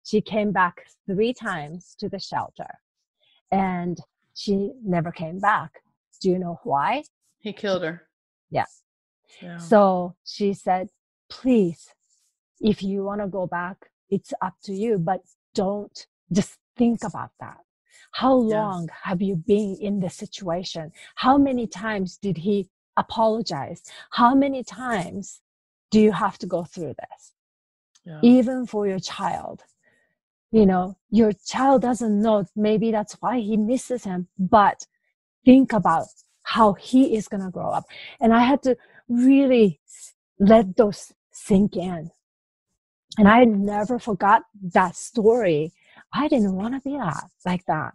she 0.06 0.20
came 0.20 0.52
back 0.52 0.86
three 1.06 1.34
times 1.34 1.96
to 1.98 2.08
the 2.08 2.20
shelter 2.20 2.72
and 3.50 3.98
she 4.34 4.70
never 4.84 5.10
came 5.10 5.40
back. 5.40 5.72
Do 6.20 6.30
you 6.30 6.38
know 6.38 6.60
why? 6.62 7.02
He 7.40 7.52
killed 7.52 7.82
her. 7.82 8.02
Yeah. 8.50 8.66
yeah. 9.42 9.58
So 9.58 10.14
she 10.24 10.54
said, 10.54 10.90
please, 11.28 11.88
if 12.60 12.84
you 12.84 13.02
want 13.02 13.20
to 13.20 13.26
go 13.26 13.48
back, 13.48 13.78
it's 14.08 14.32
up 14.40 14.54
to 14.62 14.72
you, 14.72 14.98
but 14.98 15.22
don't 15.54 16.06
just 16.32 16.56
think 16.76 17.02
about 17.02 17.30
that. 17.40 17.58
How 18.12 18.32
long 18.32 18.86
yeah. 18.88 18.94
have 19.02 19.20
you 19.20 19.34
been 19.34 19.76
in 19.80 19.98
this 19.98 20.14
situation? 20.14 20.92
How 21.16 21.36
many 21.36 21.66
times 21.66 22.16
did 22.16 22.36
he 22.36 22.68
apologize? 22.96 23.82
How 24.10 24.36
many 24.36 24.62
times 24.62 25.40
do 25.90 26.00
you 26.00 26.12
have 26.12 26.38
to 26.38 26.46
go 26.46 26.62
through 26.62 26.94
this? 26.94 27.32
Yeah. 28.04 28.20
Even 28.22 28.66
for 28.66 28.86
your 28.86 29.00
child, 29.00 29.64
you 30.56 30.64
know 30.64 30.96
your 31.10 31.32
child 31.52 31.82
doesn't 31.82 32.22
know 32.22 32.36
maybe 32.56 32.90
that's 32.90 33.16
why 33.20 33.38
he 33.38 33.56
misses 33.58 34.04
him 34.04 34.26
but 34.38 34.86
think 35.44 35.74
about 35.74 36.06
how 36.54 36.72
he 36.74 37.14
is 37.16 37.28
going 37.28 37.42
to 37.42 37.50
grow 37.50 37.70
up. 37.78 37.84
And 38.20 38.32
i 38.32 38.42
had 38.50 38.62
to 38.62 38.76
really 39.08 39.80
let 40.38 40.76
those 40.76 41.12
sink 41.30 41.76
in. 41.76 42.10
And 43.18 43.28
i 43.28 43.44
never 43.44 43.98
forgot 43.98 44.42
that 44.78 44.96
story. 44.96 45.72
I 46.12 46.28
didn't 46.28 46.56
want 46.60 46.72
to 46.74 46.80
be 46.88 46.96
that 46.96 47.24
like 47.44 47.64
that. 47.66 47.92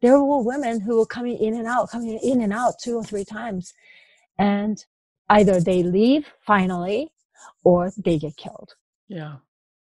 There 0.00 0.22
were 0.22 0.50
women 0.52 0.80
who 0.80 0.98
were 0.98 1.14
coming 1.16 1.36
in 1.36 1.54
and 1.54 1.66
out 1.66 1.90
coming 1.90 2.18
in 2.30 2.40
and 2.40 2.52
out 2.52 2.74
two 2.82 2.96
or 2.96 3.04
three 3.04 3.24
times 3.24 3.74
and 4.38 4.76
either 5.28 5.60
they 5.60 5.82
leave 5.82 6.26
finally 6.40 7.12
or 7.64 7.92
they 7.96 8.18
get 8.18 8.36
killed. 8.36 8.70
Yeah 9.08 9.36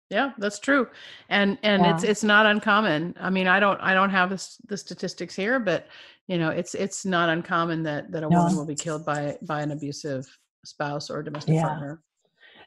yeah, 0.09 0.31
that's 0.37 0.59
true. 0.59 0.87
And 1.29 1.57
and 1.63 1.83
yeah. 1.83 1.95
it's 1.95 2.03
it's 2.03 2.23
not 2.23 2.45
uncommon. 2.45 3.15
I 3.19 3.29
mean, 3.29 3.47
I 3.47 3.59
don't 3.59 3.79
I 3.81 3.93
don't 3.93 4.11
have 4.11 4.29
the, 4.29 4.57
the 4.67 4.77
statistics 4.77 5.35
here, 5.35 5.59
but 5.59 5.87
you 6.27 6.37
know, 6.37 6.49
it's 6.49 6.75
it's 6.75 7.05
not 7.05 7.29
uncommon 7.29 7.83
that 7.83 8.11
that 8.11 8.23
a 8.23 8.29
no. 8.29 8.39
woman 8.39 8.55
will 8.55 8.65
be 8.65 8.75
killed 8.75 9.05
by 9.05 9.37
by 9.41 9.61
an 9.61 9.71
abusive 9.71 10.25
spouse 10.63 11.09
or 11.09 11.23
domestic 11.23 11.55
yeah. 11.55 11.63
partner. 11.67 12.01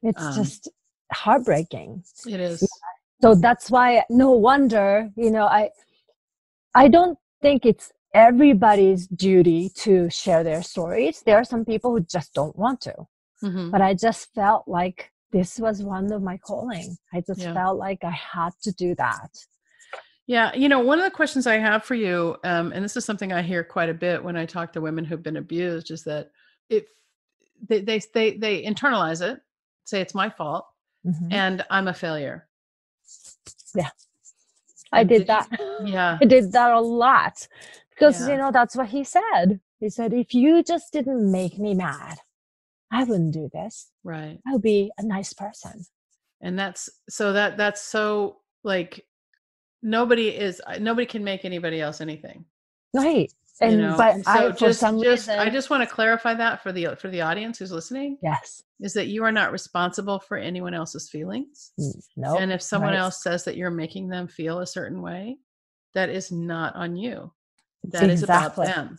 It's 0.02 0.22
um, 0.22 0.34
just 0.34 0.68
heartbreaking. 1.12 2.02
It 2.26 2.40
is. 2.40 2.62
Yeah. 2.62 2.68
So 3.20 3.34
that's 3.34 3.70
why 3.70 4.04
no 4.10 4.32
wonder, 4.32 5.08
you 5.16 5.30
know, 5.30 5.46
I 5.46 5.70
I 6.74 6.88
don't 6.88 7.18
think 7.42 7.66
it's 7.66 7.92
everybody's 8.14 9.06
duty 9.06 9.70
to 9.76 10.08
share 10.10 10.42
their 10.42 10.62
stories. 10.62 11.22
There 11.24 11.36
are 11.36 11.44
some 11.44 11.64
people 11.64 11.92
who 11.92 12.00
just 12.00 12.34
don't 12.34 12.56
want 12.56 12.80
to. 12.82 12.94
Mm-hmm. 13.42 13.70
But 13.70 13.82
I 13.82 13.94
just 13.94 14.34
felt 14.34 14.66
like 14.66 15.12
this 15.32 15.58
was 15.58 15.82
one 15.82 16.12
of 16.12 16.22
my 16.22 16.38
calling. 16.38 16.96
I 17.12 17.20
just 17.20 17.40
yeah. 17.40 17.54
felt 17.54 17.78
like 17.78 18.02
I 18.04 18.10
had 18.10 18.50
to 18.62 18.72
do 18.72 18.94
that. 18.96 19.30
Yeah, 20.26 20.54
you 20.54 20.68
know, 20.68 20.80
one 20.80 20.98
of 20.98 21.04
the 21.04 21.10
questions 21.10 21.46
I 21.46 21.56
have 21.56 21.84
for 21.84 21.94
you, 21.94 22.36
um, 22.44 22.72
and 22.72 22.84
this 22.84 22.96
is 22.96 23.04
something 23.04 23.32
I 23.32 23.40
hear 23.40 23.64
quite 23.64 23.88
a 23.88 23.94
bit 23.94 24.22
when 24.22 24.36
I 24.36 24.44
talk 24.44 24.72
to 24.74 24.80
women 24.80 25.04
who've 25.04 25.22
been 25.22 25.38
abused, 25.38 25.90
is 25.90 26.04
that 26.04 26.30
if 26.68 26.84
they 27.66 27.80
they 27.80 28.00
they, 28.12 28.36
they 28.36 28.62
internalize 28.62 29.22
it, 29.22 29.40
say 29.84 30.00
it's 30.00 30.14
my 30.14 30.28
fault, 30.28 30.66
mm-hmm. 31.06 31.32
and 31.32 31.64
I'm 31.70 31.88
a 31.88 31.94
failure. 31.94 32.46
Yeah, 33.74 33.88
I 34.92 35.02
did, 35.04 35.20
did 35.20 35.26
that. 35.28 35.48
You, 35.58 35.92
yeah, 35.92 36.18
I 36.20 36.24
did 36.26 36.52
that 36.52 36.72
a 36.72 36.80
lot 36.80 37.48
because 37.90 38.20
Yeah. 38.20 38.34
you 38.34 38.36
know 38.38 38.50
that's 38.52 38.76
what 38.76 38.88
he 38.88 39.04
said 39.04 39.60
he 39.80 39.88
said 39.88 40.12
if 40.12 40.34
you 40.34 40.62
just 40.62 40.92
didn't 40.92 41.30
make 41.30 41.58
me 41.58 41.74
mad 41.74 42.18
i 42.92 43.04
wouldn't 43.04 43.32
do 43.32 43.48
this. 43.52 43.90
Right. 44.04 44.38
I 44.46 44.52
would 44.52 44.62
be 44.62 44.90
a 44.98 45.02
nice 45.02 45.32
person. 45.32 45.84
And 46.40 46.58
that's 46.58 46.88
so 47.08 47.32
that 47.32 47.56
that's 47.56 47.82
so 47.82 48.38
like 48.64 49.04
nobody 49.82 50.28
is 50.28 50.62
uh, 50.66 50.78
nobody 50.78 51.06
can 51.06 51.24
make 51.24 51.44
anybody 51.44 51.80
else 51.80 52.00
anything. 52.00 52.44
Right. 52.94 53.32
And 53.60 53.72
you 53.72 53.78
know? 53.78 53.96
but 53.96 54.14
and 54.14 54.24
i 54.26 54.38
so 54.38 54.52
for 54.52 54.58
just, 54.58 54.78
some 54.78 55.02
just 55.02 55.26
reason 55.26 55.40
i 55.40 55.50
just 55.50 55.68
want 55.68 55.82
to 55.82 55.92
clarify 55.92 56.32
that 56.32 56.62
for 56.62 56.70
the 56.70 56.96
for 56.96 57.08
the 57.08 57.22
audience 57.22 57.58
who's 57.58 57.72
listening 57.72 58.16
yes. 58.22 58.62
is 58.78 58.92
that 58.92 59.08
you 59.08 59.24
are 59.24 59.32
not 59.32 59.50
responsible 59.50 60.20
for 60.20 60.36
anyone 60.36 60.74
else's 60.74 61.10
feelings. 61.10 61.72
No 62.16 62.38
and 62.38 62.52
if 62.52 62.62
someone 62.62 62.92
right. 62.92 63.00
else 63.00 63.20
says 63.20 63.44
that 63.44 63.56
you're 63.56 63.72
making 63.72 64.08
them 64.08 64.28
feel 64.28 64.60
a 64.60 64.66
certain 64.66 65.02
way 65.02 65.38
that 65.94 66.08
is 66.08 66.30
not 66.30 66.76
on 66.76 66.96
you. 66.96 67.32
That 67.84 68.10
is 68.10 68.22
Exactly. 68.22 68.66
about 68.66 68.74
them 68.76 68.96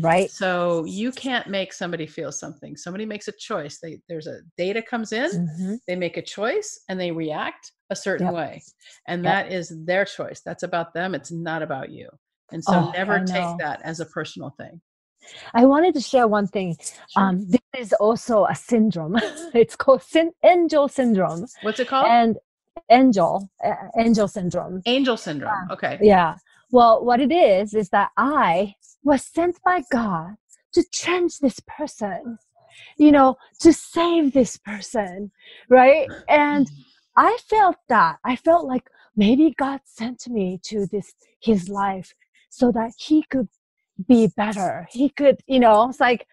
right. 0.00 0.30
So 0.30 0.84
you 0.86 1.12
can't 1.12 1.46
make 1.48 1.72
somebody 1.72 2.06
feel 2.06 2.32
something. 2.32 2.76
Somebody 2.76 3.06
makes 3.06 3.28
a 3.28 3.32
choice. 3.32 3.78
They 3.80 4.00
there's 4.08 4.26
a 4.26 4.40
data 4.56 4.82
comes 4.82 5.12
in 5.12 5.30
Mhm. 5.30 5.78
they 5.86 5.96
make 5.96 6.16
a 6.16 6.22
choice 6.22 6.80
and 6.88 6.98
they 7.00 7.10
react 7.10 7.72
a 7.90 7.96
certain 7.96 8.26
Yep. 8.26 8.34
way 8.34 8.62
and 9.06 9.24
Yep. 9.24 9.32
that 9.48 9.52
is 9.52 9.72
their 9.84 10.04
choice. 10.04 10.40
That's 10.44 10.62
about 10.62 10.92
them. 10.94 11.14
It's 11.14 11.30
not 11.30 11.62
about 11.62 11.90
you. 11.90 12.08
And 12.52 12.62
so 12.64 12.72
Oh, 12.78 12.90
never 12.92 13.18
take 13.24 13.58
that 13.58 13.80
as 13.82 14.00
a 14.00 14.06
personal 14.06 14.50
thing. 14.58 14.80
I 15.54 15.66
wanted 15.66 15.92
to 15.94 16.00
share 16.00 16.26
one 16.28 16.46
thing. 16.46 16.76
Sure. 17.08 17.22
um 17.24 17.46
this 17.48 17.60
is 17.78 17.92
also 17.94 18.44
a 18.46 18.54
syndrome. 18.54 19.16
It's 19.54 19.76
called 19.76 20.02
syn- 20.02 20.32
angel 20.44 20.88
syndrome 20.88 21.46
what's 21.62 21.80
it 21.80 21.88
called? 21.88 22.08
and 22.08 22.38
angel 22.90 23.50
uh, 23.64 23.74
angel 23.98 24.28
syndrome. 24.28 24.82
Angel 24.86 25.16
syndrome. 25.16 25.68
Okay. 25.70 25.98
Yeah. 26.00 26.36
Well, 26.70 27.04
what 27.04 27.20
it 27.20 27.32
is 27.32 27.74
is 27.74 27.88
that 27.90 28.10
I 28.16 28.74
was 29.02 29.24
sent 29.24 29.58
by 29.64 29.82
God 29.90 30.36
to 30.72 30.84
change 30.92 31.38
this 31.38 31.60
person, 31.66 32.38
you 32.98 33.10
know, 33.10 33.36
to 33.60 33.72
save 33.72 34.32
this 34.32 34.56
person, 34.58 35.30
right? 35.70 36.08
And 36.28 36.70
I 37.16 37.38
felt 37.48 37.76
that. 37.88 38.18
I 38.24 38.36
felt 38.36 38.66
like 38.66 38.88
maybe 39.16 39.54
God 39.58 39.80
sent 39.84 40.28
me 40.28 40.60
to 40.64 40.86
this 40.86 41.14
his 41.40 41.68
life 41.68 42.14
so 42.50 42.70
that 42.72 42.92
he 42.98 43.22
could 43.30 43.48
be 44.06 44.28
better. 44.36 44.86
He 44.90 45.08
could, 45.08 45.38
you 45.46 45.60
know, 45.60 45.88
it's 45.88 46.00
like 46.00 46.26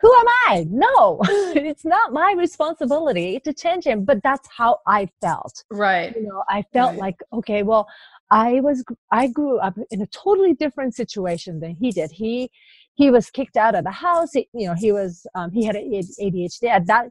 who 0.00 0.14
am 0.14 0.26
I? 0.46 0.66
No, 0.70 1.20
it's 1.54 1.84
not 1.84 2.12
my 2.12 2.34
responsibility 2.36 3.40
to 3.40 3.52
change 3.52 3.84
him, 3.84 4.04
but 4.04 4.22
that's 4.22 4.48
how 4.56 4.78
I 4.86 5.08
felt 5.22 5.64
right 5.70 6.14
you 6.14 6.22
know 6.22 6.42
i 6.48 6.62
felt 6.72 6.92
Right. 6.92 6.98
like 6.98 7.16
okay 7.32 7.62
well 7.62 7.86
i 8.30 8.60
was 8.60 8.84
i 9.12 9.26
grew 9.28 9.58
up 9.58 9.76
in 9.90 10.02
a 10.02 10.06
totally 10.08 10.54
different 10.54 10.94
situation 10.94 11.60
than 11.60 11.74
he 11.76 11.90
did. 11.92 12.10
He 12.10 12.50
he 12.94 13.10
was 13.10 13.30
kicked 13.30 13.56
out 13.56 13.74
of 13.74 13.84
the 13.84 13.90
house. 13.90 14.32
He, 14.32 14.48
you 14.54 14.66
know 14.68 14.74
he 14.76 14.92
was 14.92 15.26
um, 15.34 15.50
he 15.52 15.64
had 15.64 15.76
adhd 15.76 16.64
at 16.64 16.86
that 16.86 17.10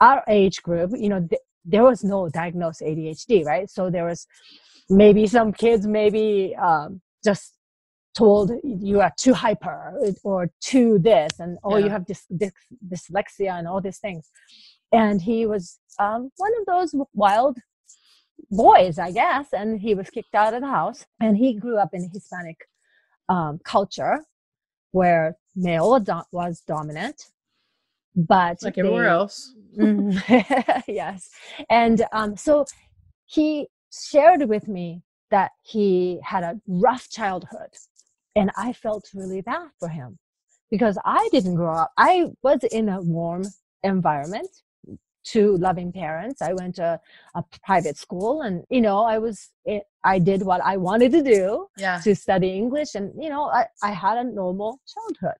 our 0.00 0.22
age 0.28 0.62
group 0.62 0.90
you 0.96 1.08
know 1.08 1.20
th- 1.20 1.40
there 1.64 1.84
was 1.84 2.04
no 2.04 2.28
diagnosed 2.28 2.80
adhd 2.80 3.44
right? 3.44 3.68
So 3.70 3.90
there 3.90 4.04
was 4.04 4.26
maybe 4.88 5.26
some 5.26 5.52
kids 5.52 5.86
maybe 5.86 6.54
um, 6.56 7.00
just 7.24 7.54
told 8.14 8.50
you 8.64 9.00
are 9.00 9.12
too 9.18 9.34
hyper 9.34 9.94
or 10.24 10.50
too 10.60 10.98
this 10.98 11.38
and 11.38 11.58
oh 11.64 11.76
you 11.76 11.90
have 11.90 12.04
dys- 12.06 12.26
dys- 12.32 12.52
dyslexia 12.88 13.52
and 13.58 13.68
all 13.68 13.80
these 13.80 13.98
things. 13.98 14.30
And 14.92 15.20
he 15.20 15.46
was 15.46 15.78
um, 15.98 16.30
one 16.36 16.52
of 16.60 16.66
those 16.66 16.94
wild 17.14 17.58
boys, 18.50 18.98
I 18.98 19.12
guess, 19.12 19.52
and 19.52 19.80
he 19.80 19.94
was 19.94 20.10
kicked 20.10 20.34
out 20.34 20.54
of 20.54 20.60
the 20.62 20.68
house. 20.68 21.04
And 21.20 21.36
he 21.36 21.54
grew 21.54 21.78
up 21.78 21.90
in 21.92 22.10
Hispanic 22.12 22.68
um, 23.28 23.60
culture 23.64 24.24
where 24.92 25.36
male 25.54 25.90
was, 25.90 26.02
do- 26.02 26.22
was 26.32 26.62
dominant, 26.66 27.26
but 28.14 28.62
like 28.62 28.78
everywhere 28.78 29.08
else 29.08 29.54
yes, 30.88 31.30
and 31.68 32.06
um, 32.12 32.36
so 32.36 32.64
he 33.26 33.68
shared 33.92 34.48
with 34.48 34.68
me 34.68 35.02
that 35.30 35.50
he 35.62 36.18
had 36.22 36.42
a 36.42 36.58
rough 36.66 37.10
childhood, 37.10 37.70
and 38.34 38.50
I 38.56 38.72
felt 38.72 39.10
really 39.14 39.42
bad 39.42 39.68
for 39.78 39.88
him 39.88 40.18
because 40.70 40.98
I 41.04 41.28
didn't 41.30 41.56
grow 41.56 41.74
up. 41.74 41.92
I 41.98 42.26
was 42.42 42.60
in 42.64 42.88
a 42.88 43.00
warm 43.02 43.44
environment, 43.82 44.48
two 45.26 45.56
loving 45.58 45.92
parents. 45.92 46.40
I 46.40 46.52
went 46.52 46.76
to 46.76 47.00
a 47.34 47.44
private 47.64 47.96
school, 47.98 48.42
and 48.42 48.64
you 48.70 48.80
know, 48.80 49.02
I 49.04 49.18
was 49.18 49.50
eh, 49.66 49.80
I 50.04 50.18
did 50.18 50.42
what 50.42 50.60
I 50.64 50.76
wanted 50.76 51.12
to 51.12 51.22
do 51.22 51.66
yeah 51.76 52.00
to 52.04 52.14
study 52.14 52.50
English, 52.62 52.94
and 52.94 53.12
you 53.22 53.28
know, 53.28 53.44
I, 53.44 53.66
I 53.82 53.90
had 53.90 54.16
a 54.18 54.24
normal 54.24 54.80
childhood. 54.92 55.38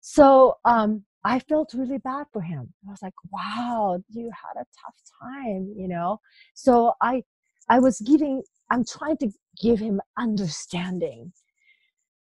So 0.00 0.58
um, 0.64 1.04
I 1.24 1.40
felt 1.40 1.74
really 1.74 1.98
bad 1.98 2.26
for 2.32 2.40
him. 2.40 2.72
I 2.86 2.90
was 2.90 3.02
like, 3.02 3.18
"Wow, 3.32 4.00
you 4.10 4.30
had 4.44 4.60
a 4.60 4.66
tough 4.80 4.98
time," 5.20 5.74
you 5.76 5.88
know. 5.88 6.20
So 6.54 6.92
I, 7.00 7.24
I 7.68 7.80
was 7.80 8.00
giving. 8.00 8.42
I'm 8.70 8.84
trying 8.84 9.16
to 9.18 9.30
give 9.60 9.78
him 9.80 10.00
understanding, 10.18 11.32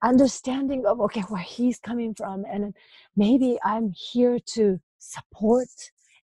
understanding 0.04 0.86
of 0.86 1.02
okay 1.02 1.22
where 1.22 1.42
he's 1.42 1.80
coming 1.80 2.14
from, 2.16 2.46
and 2.50 2.74
maybe 3.18 3.58
I'm 3.66 3.92
here 3.92 4.40
to 4.56 4.80
support, 5.00 5.68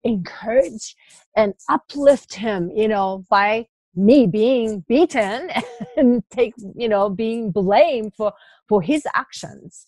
encourage, 0.03 0.95
and 1.35 1.53
uplift 1.69 2.33
him. 2.33 2.71
You 2.71 2.87
know, 2.87 3.25
by 3.29 3.67
me 3.95 4.25
being 4.27 4.83
beaten 4.87 5.49
and 5.97 6.23
take 6.31 6.53
you 6.75 6.87
know 6.87 7.09
being 7.09 7.51
blamed 7.51 8.13
for 8.15 8.31
for 8.69 8.81
his 8.81 9.05
actions 9.13 9.87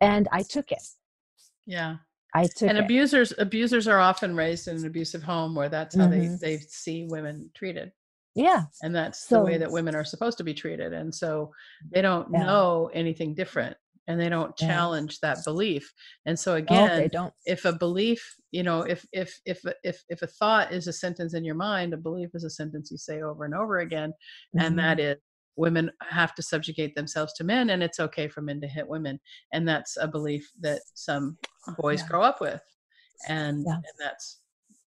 and 0.00 0.28
i 0.32 0.42
took 0.42 0.72
it 0.72 0.82
yeah 1.66 1.96
i 2.34 2.44
took 2.44 2.68
and 2.70 2.78
it 2.78 2.84
abusers 2.84 3.34
abusers 3.38 3.86
are 3.86 3.98
often 3.98 4.34
raised 4.34 4.68
in 4.68 4.76
an 4.76 4.86
abusive 4.86 5.22
home 5.22 5.54
where 5.54 5.68
that's 5.68 5.94
how 5.94 6.06
Mhm. 6.06 6.40
they 6.40 6.56
they 6.56 6.58
see 6.68 7.04
women 7.10 7.50
treated 7.54 7.92
yeah 8.34 8.62
and 8.82 8.94
that's 8.94 9.28
the 9.28 9.38
way 9.40 9.58
that 9.58 9.70
women 9.70 9.94
are 9.94 10.04
supposed 10.04 10.38
to 10.38 10.44
be 10.44 10.54
treated 10.54 10.92
and 10.94 11.14
so 11.14 11.52
they 11.92 12.00
don't 12.00 12.32
Yeah. 12.32 12.46
know 12.46 12.90
anything 12.94 13.34
different 13.34 13.76
and 14.06 14.20
they 14.20 14.28
don't 14.28 14.54
Yeah. 14.60 14.68
challenge 14.68 15.20
that 15.20 15.38
belief 15.44 15.92
and 16.26 16.38
so 16.38 16.54
again 16.56 16.98
they 16.98 17.08
don't 17.08 17.32
if 17.46 17.64
a 17.64 17.72
belief 17.72 18.34
you 18.50 18.62
know 18.62 18.82
if 18.82 19.06
if 19.12 19.40
if 19.46 19.60
if 19.82 20.02
if 20.08 20.22
a 20.22 20.26
thought 20.26 20.72
is 20.72 20.86
a 20.86 20.92
sentence 20.92 21.34
in 21.34 21.44
your 21.44 21.54
mind 21.54 21.94
a 21.94 21.96
belief 21.96 22.30
is 22.34 22.44
a 22.44 22.50
sentence 22.50 22.90
you 22.90 22.98
say 22.98 23.22
over 23.22 23.44
and 23.44 23.54
over 23.54 23.78
again 23.78 24.12
and 24.58 24.74
Mhm. 24.74 24.76
that 24.76 25.00
is 25.00 25.16
women 25.56 25.90
have 26.02 26.34
to 26.34 26.42
subjugate 26.42 26.94
themselves 26.96 27.32
to 27.34 27.44
men 27.44 27.70
and 27.70 27.82
it's 27.82 28.00
okay 28.00 28.26
for 28.28 28.42
men 28.42 28.60
to 28.60 28.66
hit 28.66 28.88
women 28.88 29.20
and 29.52 29.68
that's 29.68 29.96
a 29.96 30.08
belief 30.08 30.50
that 30.60 30.80
some 30.94 31.38
boys 31.78 32.00
Yeah. 32.00 32.08
grow 32.08 32.22
up 32.22 32.40
with 32.40 32.62
and, 33.28 33.64
Yeah. 33.66 33.74
and 33.74 33.84
that's 34.00 34.40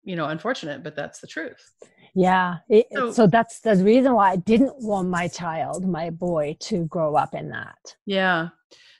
you 0.03 0.17
know 0.17 0.27
unfortunate 0.27 0.83
but 0.83 0.95
that's 0.97 1.21
the 1.21 1.27
truth 1.27 1.73
yeah 2.15 2.57
it, 2.69 2.87
So- 2.93 3.13
so 3.13 3.27
that's 3.27 3.61
the 3.61 3.77
reason 3.77 4.13
why 4.15 4.31
i 4.33 4.37
didn't 4.37 4.77
want 4.81 5.09
my 5.09 5.27
child 5.29 5.87
my 5.87 6.11
boy 6.11 6.57
to 6.61 6.85
grow 6.87 7.15
up 7.17 7.35
in 7.35 7.49
that 7.51 7.97
yeah 8.05 8.49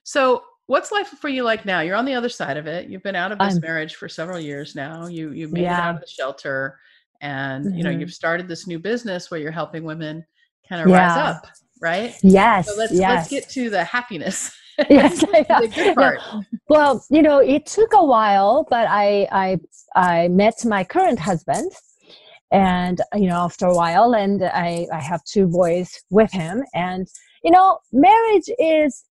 so 0.09 0.45
what's 0.67 0.93
life 0.93 1.09
for 1.09 1.29
you 1.29 1.43
like 1.43 1.65
now? 1.67 1.81
You're 1.81 1.97
on 1.97 2.05
the 2.05 2.15
other 2.15 2.29
side 2.29 2.57
of 2.57 2.69
it. 2.69 2.89
You've 2.89 3.03
been 3.03 3.17
out 3.17 3.33
of 3.33 3.39
this 3.39 3.55
I'm- 3.55 3.61
marriage 3.61 3.97
for 3.97 4.09
several 4.09 4.39
years 4.39 4.77
now. 4.77 5.07
You 5.09 5.33
you 5.33 5.49
made 5.49 5.65
it 5.65 5.67
out 5.67 5.97
of 5.97 6.01
the 6.01 6.07
shelter 6.07 6.79
and 7.21 7.77
you 7.77 7.83
know 7.83 7.91
Mhm. 7.91 8.01
you've 8.01 8.13
started 8.13 8.47
this 8.47 8.67
new 8.69 8.79
business 8.79 9.31
where 9.31 9.41
you're 9.41 9.51
helping 9.51 9.83
women 9.85 10.25
kind 10.69 10.81
of 10.83 10.87
rise 10.89 11.17
up 11.17 11.47
right? 11.83 12.15
Yes 12.23 12.69
so 12.69 12.77
let's 12.77 12.93
yes 12.93 13.01
let's 13.17 13.29
get 13.31 13.49
to 13.51 13.69
the 13.71 13.83
happiness 13.85 14.39
yes 14.91 15.21
the 15.21 15.73
good 15.75 15.87
No, 15.89 15.95
part. 15.95 16.21
Well 16.69 17.05
you 17.11 17.23
know 17.23 17.39
it 17.39 17.67
took 17.67 17.93
a 17.95 18.05
while 18.05 18.67
but 18.71 18.87
i 18.89 19.27
i 19.33 19.59
i 19.97 20.29
met 20.29 20.63
my 20.65 20.85
current 20.85 21.19
husband 21.19 21.71
and 22.53 23.01
you 23.15 23.29
know 23.31 23.41
after 23.49 23.67
a 23.67 23.75
while 23.75 24.15
and 24.15 24.43
i 24.67 24.87
i 24.93 25.01
have 25.01 25.23
two 25.25 25.47
boys 25.47 25.89
with 26.11 26.31
him 26.33 26.63
and 26.75 27.09
you 27.45 27.51
know 27.51 27.79
marriage 27.93 28.49
is 28.59 29.05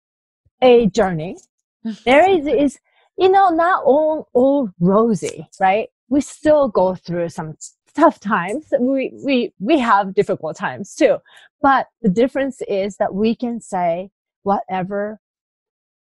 a 0.62 0.88
journey. 0.88 1.38
Mm-hmm. 1.86 2.02
There 2.06 2.30
is, 2.30 2.48
is 2.48 2.80
you 3.18 3.30
know 3.30 3.50
not 3.50 3.84
all 3.86 4.28
all 4.34 4.70
rosy 4.80 5.48
right? 5.60 5.90
We 6.10 6.22
still 6.22 6.68
go 6.70 6.96
through 6.96 7.30
some 7.30 7.56
tough 7.96 8.20
times. 8.20 8.66
We 8.80 9.14
we 9.24 9.54
we 9.60 9.80
have 9.80 10.14
difficult 10.14 10.58
times 10.58 10.96
too. 10.96 11.18
But 11.62 11.88
the 12.02 12.10
difference 12.10 12.62
is 12.68 12.98
that 12.98 13.14
we 13.14 13.36
can 13.36 13.60
say 13.62 14.10
whatever 14.44 15.20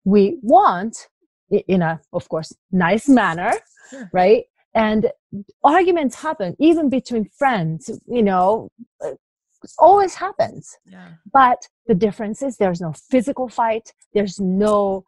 we 0.04 0.38
want 0.42 1.08
in 1.50 1.82
a 1.82 2.00
of 2.12 2.28
course 2.28 2.52
nice 2.70 3.08
manner 3.08 3.52
Sure. 3.90 4.08
right? 4.12 4.44
And 4.74 5.10
arguments 5.64 6.14
happen 6.16 6.56
even 6.58 6.88
between 6.88 7.26
friends 7.26 7.90
you 8.06 8.22
know 8.22 8.70
uh, 9.04 9.12
it 9.64 9.70
always 9.78 10.14
happens. 10.14 10.76
Yeah. 10.86 11.08
But 11.32 11.66
the 11.86 11.94
difference 11.94 12.42
is 12.42 12.56
there's 12.56 12.80
no 12.80 12.92
physical 13.10 13.48
fight 13.48 13.92
there's 14.14 14.38
no 14.40 15.04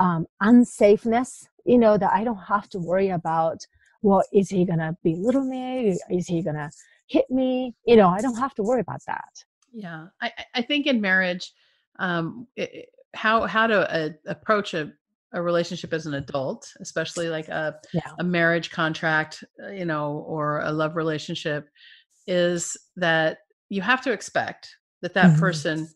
um, 0.00 0.26
unsafeness 0.42 1.46
you 1.64 1.78
know 1.78 1.96
that 1.96 2.12
i 2.12 2.22
don't 2.24 2.36
have 2.54 2.68
to 2.68 2.78
worry 2.78 3.10
about 3.10 3.58
well 4.02 4.22
is 4.32 4.48
he 4.50 4.64
gonna 4.64 4.96
belittle 5.04 5.44
me? 5.44 5.96
Is 6.10 6.26
he 6.26 6.42
gonna 6.42 6.70
hit 7.08 7.26
me? 7.30 7.74
You 7.86 7.96
know 7.96 8.08
i 8.08 8.20
don't 8.20 8.36
have 8.38 8.54
to 8.54 8.62
worry 8.62 8.80
about 8.80 9.00
that. 9.06 9.32
Yeah, 9.72 10.06
I, 10.20 10.32
I- 10.54 10.62
think 10.62 10.86
in 10.86 11.00
marriage, 11.00 11.52
um, 11.98 12.46
it, 12.56 12.70
it- 12.74 12.88
how 13.14 13.46
how 13.46 13.66
to 13.66 13.78
uh, 13.98 14.10
approach 14.26 14.74
a, 14.74 14.92
a 15.32 15.40
relationship 15.40 15.92
as 15.94 16.04
an 16.06 16.14
adult 16.14 16.70
especially 16.80 17.28
like 17.28 17.48
a 17.48 17.76
Yeah. 17.94 18.10
a 18.18 18.24
marriage 18.24 18.70
contract 18.70 19.42
uh, 19.64 19.68
you 19.70 19.86
know 19.86 20.24
or 20.26 20.60
a 20.60 20.72
love 20.72 20.96
relationship 20.96 21.68
is 22.26 22.76
that 22.96 23.38
you 23.68 23.82
have 23.82 24.02
to 24.02 24.12
expect 24.12 24.76
that 25.02 25.14
that 25.14 25.30
Mhm. 25.32 25.38
person 25.40 25.88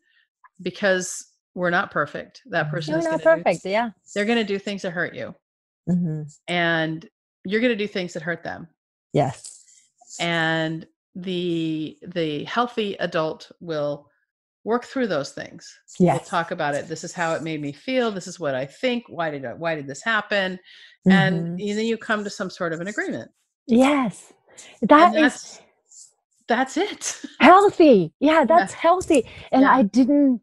because 0.63 1.27
we're 1.55 1.71
not 1.71 1.91
perfect 1.91 2.43
that 2.47 2.71
person 2.71 2.93
You're 2.93 2.99
is 3.01 3.05
not 3.07 3.23
gonna 3.23 3.37
do- 3.39 3.43
perfect. 3.45 3.65
Yeah. 3.65 3.91
they're 4.15 4.25
going 4.25 4.39
to 4.39 4.45
do 4.45 4.59
things 4.59 4.83
that 4.83 4.91
hurt 4.93 5.15
you 5.15 5.35
hmm 5.87 6.23
and 6.49 7.09
you're 7.45 7.61
going 7.61 7.73
to 7.77 7.85
do 7.85 7.89
things 7.89 8.13
that 8.13 8.23
hurt 8.23 8.43
them 8.45 8.69
Yes. 9.13 9.65
and 10.21 10.87
the 11.15 11.99
the 12.07 12.45
healthy 12.45 12.95
adult 12.97 13.51
will 13.61 14.09
work 14.65 14.85
through 14.85 15.07
those 15.09 15.33
things 15.33 15.75
we'll 15.99 16.07
Yes. 16.09 16.29
talk 16.29 16.51
about 16.51 16.75
it 16.75 16.87
this 16.87 17.03
is 17.03 17.13
how 17.13 17.35
it 17.35 17.43
made 17.43 17.61
me 17.61 17.73
feel 17.73 18.11
this 18.13 18.27
is 18.29 18.39
what 18.39 18.55
i 18.55 18.65
think 18.67 19.05
why 19.09 19.31
did 19.31 19.45
I, 19.45 19.55
why 19.55 19.75
did 19.75 19.87
this 19.89 20.03
happen 20.03 20.59
and 21.07 21.59
Mhm. 21.59 21.75
then 21.77 21.87
you 21.87 21.97
come 21.97 22.23
to 22.25 22.31
some 22.31 22.51
sort 22.51 22.73
of 22.73 22.81
an 22.81 22.89
agreement 22.89 23.31
yes, 23.67 24.33
that 24.83 25.15
is 25.17 25.61
that's 26.51 26.77
it 26.77 27.03
healthy. 27.41 28.13
Yeah, 28.29 28.45
that's 28.53 28.73
healthy. 28.87 29.21
And 29.53 29.63
Yeah. 29.63 29.77
I 29.79 29.83
didn't, 29.99 30.41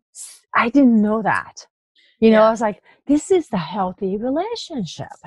i 0.64 0.70
didn't 0.70 0.99
know 1.08 1.20
that. 1.34 1.55
You 2.24 2.30
know, 2.32 2.41
Yeah. 2.41 2.47
I 2.47 2.51
was 2.55 2.62
like, 2.68 2.80
this 3.12 3.26
is 3.38 3.43
the 3.49 3.64
healthy 3.76 4.14
relationship. 4.30 5.20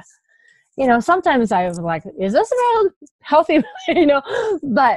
You 0.80 0.86
know, 0.88 0.98
sometimes 1.10 1.52
I 1.52 1.62
was 1.68 1.78
like, 1.92 2.04
is 2.26 2.32
this 2.32 2.50
a 2.50 2.56
real 2.62 2.84
healthy? 3.32 3.56
you 4.00 4.06
know, 4.10 4.22
but 4.80 4.96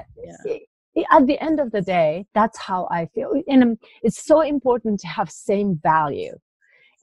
Yeah. 0.95 1.05
at 1.17 1.23
the 1.27 1.37
end 1.47 1.57
of 1.59 1.69
the 1.75 1.81
day, 1.97 2.11
that's 2.37 2.57
how 2.67 2.87
I 2.99 3.01
feel. 3.13 3.31
And 3.53 3.61
um, 3.63 3.73
it's 4.05 4.21
so 4.31 4.37
important 4.55 4.95
to 5.01 5.07
have 5.17 5.29
same 5.29 5.69
value. 5.91 6.35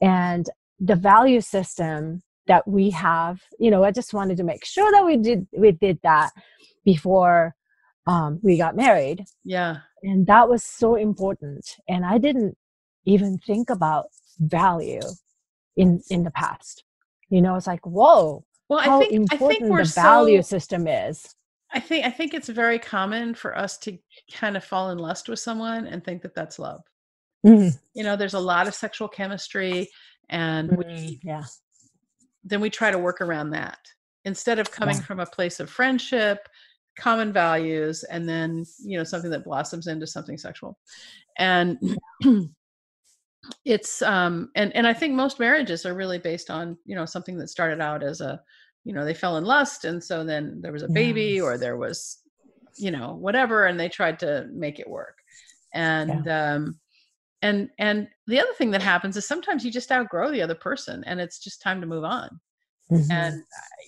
And 0.00 0.44
the 0.90 0.96
value 1.12 1.42
system 1.56 2.22
that 2.46 2.66
we 2.76 2.84
have, 3.08 3.36
you 3.58 3.70
know, 3.72 3.84
I 3.88 3.90
just 4.00 4.14
wanted 4.18 4.36
to 4.38 4.44
make 4.52 4.64
sure 4.64 4.90
that 4.94 5.04
we 5.04 5.14
did 5.28 5.40
we 5.64 5.70
did 5.86 5.98
that 6.10 6.30
before 6.92 7.54
um, 8.10 8.40
we 8.42 8.56
got 8.64 8.74
married. 8.76 9.24
Yeah. 9.44 9.72
And 10.02 10.26
that 10.26 10.48
was 10.48 10.62
so 10.64 10.88
important. 11.08 11.64
And 11.88 12.04
i 12.04 12.16
didn't 12.26 12.54
even 13.14 13.38
think 13.50 13.70
about 13.70 14.06
value 14.38 15.06
in 15.76 15.88
in 16.14 16.20
the 16.24 16.30
past. 16.42 16.84
You 17.34 17.40
know 17.44 17.54
it's 17.58 17.66
like 17.74 17.84
whoa 17.86 18.44
well 18.68 18.80
i 18.80 18.84
how 18.90 19.00
think 19.00 19.32
i 19.32 19.36
think 19.36 19.62
we're 19.72 19.84
the 19.84 19.92
value 20.08 20.42
so 20.42 20.48
system 20.56 20.82
is. 20.88 21.16
I 21.72 21.80
think 21.88 22.04
i 22.10 22.10
think 22.18 22.30
it's 22.34 22.48
very 22.48 22.78
common 22.94 23.34
for 23.42 23.50
us 23.64 23.72
to 23.84 23.90
kind 24.40 24.56
of 24.56 24.64
fall 24.64 24.86
in 24.90 24.98
lust 24.98 25.28
with 25.28 25.38
someone 25.48 25.82
and 25.90 25.98
think 26.04 26.18
that 26.22 26.34
that's 26.34 26.58
love. 26.58 26.82
Mhm. 27.46 27.70
you 27.94 28.02
know 28.06 28.16
there's 28.16 28.34
a 28.42 28.46
lot 28.52 28.66
of 28.68 28.74
sexual 28.84 29.08
chemistry 29.18 29.88
and 30.28 30.64
we 30.78 30.84
Mm, 30.84 31.18
yeah. 31.30 31.44
then 32.50 32.60
we 32.64 32.70
try 32.70 32.90
to 32.90 32.98
work 32.98 33.20
around 33.20 33.50
that. 33.50 33.78
Instead 34.30 34.58
of 34.58 34.70
coming 34.78 34.96
Yeah. 34.96 35.06
from 35.08 35.20
a 35.20 35.26
place 35.36 35.60
of 35.60 35.70
friendship 35.78 36.38
common 36.98 37.32
values 37.32 38.04
and 38.04 38.28
then 38.28 38.64
you 38.82 38.98
know 38.98 39.04
something 39.04 39.30
that 39.30 39.44
blossoms 39.44 39.86
into 39.86 40.06
something 40.06 40.38
sexual. 40.38 40.78
And 41.38 41.78
it's 43.64 44.02
um 44.02 44.50
and 44.54 44.74
and 44.76 44.86
i 44.86 44.92
think 44.92 45.14
most 45.14 45.40
marriages 45.40 45.86
are 45.86 45.94
really 45.94 46.18
based 46.18 46.50
on 46.50 46.76
you 46.84 46.94
know 46.94 47.06
something 47.06 47.38
that 47.38 47.48
started 47.48 47.80
out 47.80 48.02
as 48.02 48.20
a 48.20 48.40
you 48.84 48.92
know 48.92 49.02
they 49.04 49.14
fell 49.14 49.38
in 49.38 49.44
lust 49.44 49.86
and 49.86 50.02
so 50.02 50.24
then 50.24 50.60
there 50.60 50.72
was 50.72 50.82
a 50.82 50.88
Yeah. 50.88 50.94
baby 50.94 51.40
or 51.40 51.56
there 51.56 51.76
was 51.78 52.18
you 52.76 52.90
know 52.90 53.14
whatever 53.14 53.66
and 53.66 53.78
they 53.78 53.88
tried 53.88 54.18
to 54.20 54.46
make 54.52 54.78
it 54.78 54.88
work. 54.88 55.16
And 55.72 56.28
um 56.28 56.80
and 57.42 57.70
and 57.78 58.08
the 58.26 58.40
other 58.40 58.52
thing 58.54 58.70
that 58.72 58.82
happens 58.82 59.16
is 59.16 59.26
sometimes 59.26 59.64
you 59.64 59.70
just 59.70 59.92
outgrow 59.92 60.30
the 60.30 60.42
other 60.42 60.54
person 60.54 61.02
and 61.06 61.20
it's 61.20 61.38
just 61.38 61.62
time 61.62 61.80
to 61.80 61.86
move 61.86 62.04
on. 62.04 62.40
Mhm. 62.90 63.10
and 63.10 63.34
I, 63.34 63.84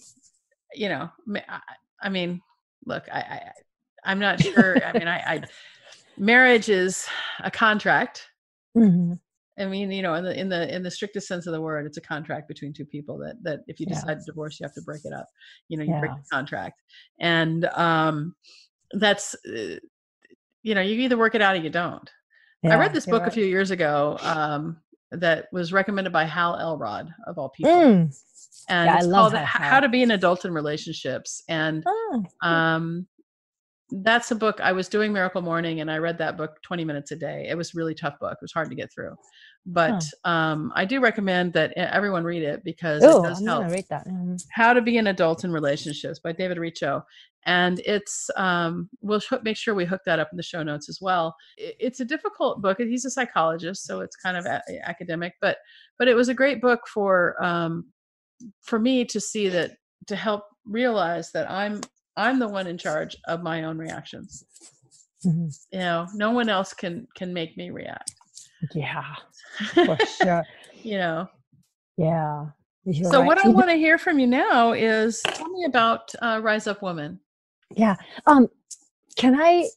you 0.74 0.88
know 0.88 1.10
I, 1.48 1.60
I 2.02 2.08
mean 2.08 2.40
look 2.86 3.04
i 3.12 3.18
i 3.20 3.50
i'm 4.04 4.18
not 4.18 4.40
sure 4.40 4.84
i 4.84 4.92
mean 4.92 5.08
i 5.08 5.18
i 5.18 5.42
marriage 6.16 6.68
is 6.68 7.06
a 7.42 7.50
contract. 7.50 8.28
Mhm. 8.76 9.18
i 9.58 9.66
mean 9.66 9.90
you 9.90 10.02
know 10.02 10.14
in 10.14 10.24
the 10.24 10.38
in 10.38 10.48
the 10.48 10.74
in 10.74 10.82
the 10.82 10.90
strictest 10.90 11.28
sense 11.28 11.46
of 11.46 11.52
the 11.52 11.60
word 11.60 11.84
it's 11.86 11.98
a 11.98 12.00
contract 12.00 12.48
between 12.48 12.72
two 12.72 12.86
people 12.86 13.18
that 13.18 13.36
that 13.42 13.60
if 13.66 13.78
you 13.80 13.86
Yeah. 13.88 13.94
decide 13.94 14.18
to 14.20 14.24
divorce 14.26 14.58
you 14.58 14.64
have 14.64 14.74
to 14.74 14.82
break 14.82 15.04
it 15.04 15.12
up. 15.12 15.26
You 15.68 15.76
know 15.76 15.84
you 15.84 15.94
break 16.00 16.12
the 16.12 16.28
contract. 16.30 16.80
And 17.20 17.66
um 17.66 18.34
that's 18.92 19.34
uh, 19.46 19.76
you 20.62 20.74
know 20.74 20.80
you 20.80 21.00
either 21.00 21.16
work 21.18 21.34
it 21.34 21.42
out 21.42 21.54
or 21.56 21.60
you 21.60 21.70
don't. 21.70 22.08
I 22.64 22.76
read 22.76 22.92
this 22.94 23.06
book 23.06 23.26
a 23.26 23.30
few 23.30 23.44
years 23.44 23.70
ago 23.70 24.16
um 24.22 24.78
that 25.10 25.48
was 25.52 25.72
recommended 25.72 26.12
by 26.12 26.24
hal 26.24 26.56
elrod 26.58 27.12
of 27.26 27.36
all 27.38 27.50
people. 27.50 27.72
Mm. 27.72 28.16
And 28.68 28.86
Yeah, 28.88 28.94
I 28.96 28.98
it's 28.98 29.06
love 29.06 29.32
called 29.32 29.34
how 29.44 29.80
to 29.80 29.88
be 29.88 30.02
an 30.02 30.10
adult 30.10 30.44
in 30.44 30.52
relationships. 30.52 31.42
And 31.48 31.84
Oh, 31.86 32.24
um 32.42 33.06
that's 33.96 34.30
a 34.30 34.34
book 34.34 34.58
i 34.62 34.72
was 34.72 34.88
doing 34.88 35.12
miracle 35.12 35.42
morning 35.42 35.80
and 35.82 35.90
i 35.90 35.98
read 35.98 36.16
that 36.16 36.38
book 36.38 36.56
20 36.62 36.82
minutes 36.84 37.10
a 37.10 37.16
day. 37.16 37.46
It 37.50 37.56
was 37.58 37.74
a 37.74 37.76
really 37.76 37.94
tough 37.94 38.18
book 38.18 38.32
it 38.32 38.38
was 38.42 38.52
hard 38.52 38.70
to 38.70 38.74
get 38.76 38.90
through. 38.92 39.14
But 39.66 40.02
um 40.24 40.72
i 40.74 40.84
do 40.86 40.98
recommend 41.00 41.52
that 41.52 41.72
everyone 41.76 42.24
read 42.24 42.42
it 42.42 42.64
because 42.64 43.02
oh 43.04 43.18
it 43.22 43.28
does 43.28 43.38
i'm 43.40 43.46
help. 43.46 43.66
read 43.70 43.84
that 43.90 44.06
Mhm. 44.06 44.42
how 44.50 44.72
to 44.72 44.80
be 44.80 44.96
an 44.98 45.08
adult 45.08 45.44
in 45.44 45.52
relationships 45.52 46.18
by 46.20 46.32
david 46.32 46.56
richo 46.58 47.02
and 47.44 47.80
it's 47.84 48.30
um 48.36 48.88
we'll 49.02 49.20
make 49.42 49.56
sure 49.58 49.74
we 49.74 49.84
hook 49.84 50.00
that 50.06 50.18
up 50.18 50.28
in 50.32 50.36
the 50.36 50.42
show 50.42 50.62
notes 50.62 50.88
as 50.88 50.98
well. 51.02 51.34
It's 51.58 52.00
a 52.00 52.04
difficult 52.04 52.62
book 52.62 52.78
he's 52.80 53.04
a 53.04 53.10
psychologist 53.10 53.84
so 53.84 54.00
it's 54.00 54.16
kind 54.16 54.36
of 54.38 54.46
a- 54.46 54.62
academic 54.84 55.34
but 55.40 55.58
but 55.98 56.08
it 56.08 56.14
was 56.14 56.28
a 56.30 56.34
great 56.34 56.60
book 56.62 56.80
for 56.88 57.42
um 57.44 57.86
for 58.60 58.78
me 58.78 59.04
to 59.04 59.20
see 59.20 59.48
that 59.48 59.72
to 60.06 60.16
help 60.16 60.44
realize 60.66 61.30
that 61.32 61.50
i'm 61.50 61.80
i'm 62.16 62.38
the 62.38 62.48
one 62.48 62.66
in 62.66 62.78
charge 62.78 63.16
of 63.26 63.42
my 63.42 63.64
own 63.64 63.78
reactions 63.78 64.44
Mhm. 65.24 65.56
you 65.72 65.78
know 65.78 66.06
no 66.14 66.30
one 66.32 66.48
else 66.48 66.74
can 66.74 67.06
can 67.14 67.32
make 67.32 67.56
me 67.56 67.70
react 67.70 68.12
yeah 68.74 69.14
for 69.86 69.96
sure 70.20 70.44
you 70.82 70.98
know 70.98 71.28
yeah 71.96 72.46
You're 72.84 73.10
so 73.10 73.20
right. 73.20 73.26
what 73.28 73.38
i 73.38 73.48
want 73.48 73.68
to 73.70 73.76
hear 73.76 73.98
from 73.98 74.18
you 74.18 74.26
now 74.26 74.72
is 74.72 75.20
tell 75.22 75.48
me 75.50 75.64
about 75.64 76.12
uh, 76.20 76.40
rise 76.42 76.66
up 76.66 76.82
woman 76.82 77.20
Yeah. 77.76 77.96
Um, 78.26 78.48
can 79.16 79.34
I 79.40 79.68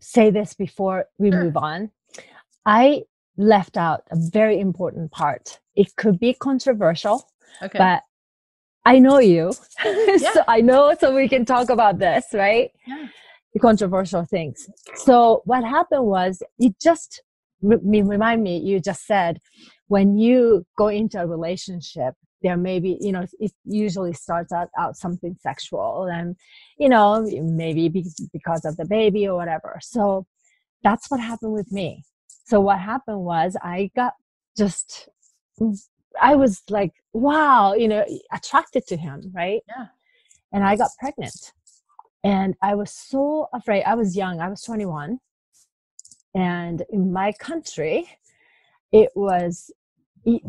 say 0.00 0.30
this 0.30 0.54
before 0.54 1.06
we 1.18 1.30
Sure. 1.30 1.44
move 1.44 1.56
on? 1.56 1.90
I 2.66 3.02
left 3.36 3.76
out 3.76 4.02
a 4.10 4.16
very 4.16 4.58
important 4.60 5.10
part. 5.12 5.60
It 5.76 5.94
could 5.96 6.18
be 6.18 6.32
controversial, 6.34 7.28
okay 7.62 7.78
but 7.78 8.02
I 8.84 8.98
know 8.98 9.18
you. 9.18 9.52
so 9.82 10.42
I 10.46 10.60
know 10.60 10.94
so 10.98 11.14
we 11.14 11.28
can 11.28 11.44
talk 11.44 11.70
about 11.70 11.98
this, 11.98 12.26
right? 12.34 12.70
Yeah. 12.86 13.06
The 13.54 13.60
controversial 13.60 14.24
things. 14.24 14.68
So 14.94 15.42
what 15.44 15.64
happened 15.64 16.04
was 16.04 16.42
it 16.58 16.74
just 16.80 17.22
remind 17.62 18.42
me 18.42 18.58
you 18.58 18.78
just 18.78 19.06
said 19.06 19.38
when 19.88 20.18
you 20.18 20.66
go 20.76 20.88
into 20.88 21.18
a 21.18 21.26
relationship 21.26 22.14
there 22.42 22.58
may 22.58 22.78
be 22.78 22.98
you 23.00 23.10
know 23.10 23.24
it 23.40 23.52
usually 23.64 24.12
starts 24.12 24.52
out, 24.52 24.68
out 24.78 24.96
something 24.96 25.34
sexual 25.40 26.06
and 26.12 26.36
you 26.78 26.90
know 26.90 27.26
maybe 27.42 27.88
be- 27.88 28.04
because 28.34 28.66
of 28.66 28.76
the 28.76 28.84
baby 28.84 29.26
or 29.26 29.34
whatever 29.34 29.78
so 29.80 30.26
that's 30.82 31.10
what 31.10 31.20
happened 31.20 31.54
with 31.54 31.72
me 31.72 32.04
so 32.44 32.60
what 32.60 32.78
happened 32.78 33.20
was 33.20 33.56
i 33.62 33.90
got 33.96 34.12
just 34.58 35.08
i 36.20 36.34
was 36.34 36.62
like 36.70 36.92
wow 37.12 37.74
you 37.74 37.88
know 37.88 38.04
attracted 38.32 38.86
to 38.86 38.96
him 38.96 39.20
right? 39.34 39.62
Yeah. 39.68 39.86
and 40.52 40.64
i 40.64 40.76
got 40.76 40.90
pregnant. 40.98 41.52
And 42.22 42.54
i 42.62 42.74
was 42.74 42.90
so 42.90 43.48
afraid 43.52 43.84
i 43.84 43.94
was 43.94 44.16
young 44.16 44.40
i 44.40 44.48
was 44.48 44.62
21 44.62 45.18
and 46.34 46.82
in 46.90 47.12
my 47.12 47.32
country 47.32 48.08
it 48.92 49.10
was 49.14 49.70
it, 50.24 50.42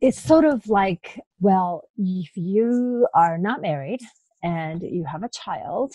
it's 0.00 0.20
sort 0.20 0.44
of 0.44 0.68
like 0.68 1.20
well 1.40 1.88
if 1.96 2.36
you 2.36 3.08
are 3.14 3.38
not 3.38 3.60
married 3.60 4.00
and 4.42 4.82
you 4.82 5.04
have 5.04 5.22
a 5.22 5.28
child 5.28 5.94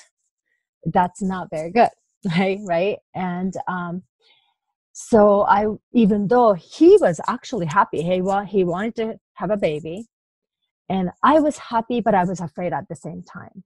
that's 0.85 1.21
not 1.21 1.49
very 1.49 1.71
good 1.71 1.89
right 2.37 2.59
right? 2.63 2.97
And 3.15 3.53
um 3.67 4.03
so 5.09 5.21
i 5.57 5.61
even 6.03 6.27
though 6.33 6.53
he 6.53 6.89
was 7.05 7.19
actually 7.35 7.65
happy 7.77 8.01
he 8.09 8.21
wa- 8.21 8.45
he 8.55 8.63
wanted 8.63 8.95
to 8.95 9.07
have 9.41 9.51
a 9.51 9.57
baby 9.57 9.97
and 10.89 11.09
i 11.23 11.35
was 11.39 11.57
happy 11.73 11.99
but 12.01 12.13
i 12.21 12.23
was 12.31 12.39
afraid 12.47 12.71
at 12.79 12.87
the 12.89 12.95
same 12.95 13.21
time 13.37 13.63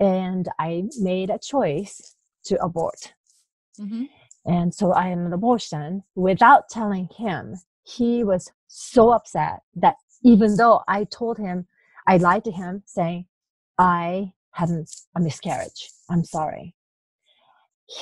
and 0.00 0.48
i 0.58 0.70
made 1.10 1.30
a 1.30 1.38
choice 1.52 2.16
to 2.48 2.54
abort 2.68 3.14
Mhm. 3.84 4.08
and 4.56 4.68
so 4.78 4.92
I 4.92 5.04
had 5.08 5.18
an 5.18 5.32
abortion 5.32 6.04
without 6.14 6.68
telling 6.68 7.08
him. 7.22 7.56
He 7.96 8.22
was 8.22 8.52
so 8.68 9.10
upset 9.18 9.56
that 9.84 9.96
even 10.22 10.50
though 10.56 10.76
I 10.86 11.04
told 11.04 11.36
him, 11.38 11.66
I 12.06 12.14
lied 12.18 12.44
to 12.44 12.52
him 12.52 12.82
saying, 12.86 13.26
I 13.78 14.32
had 14.58 14.68
a 15.16 15.20
miscarriage. 15.20 15.90
I'm 16.12 16.24
sorry. 16.24 16.66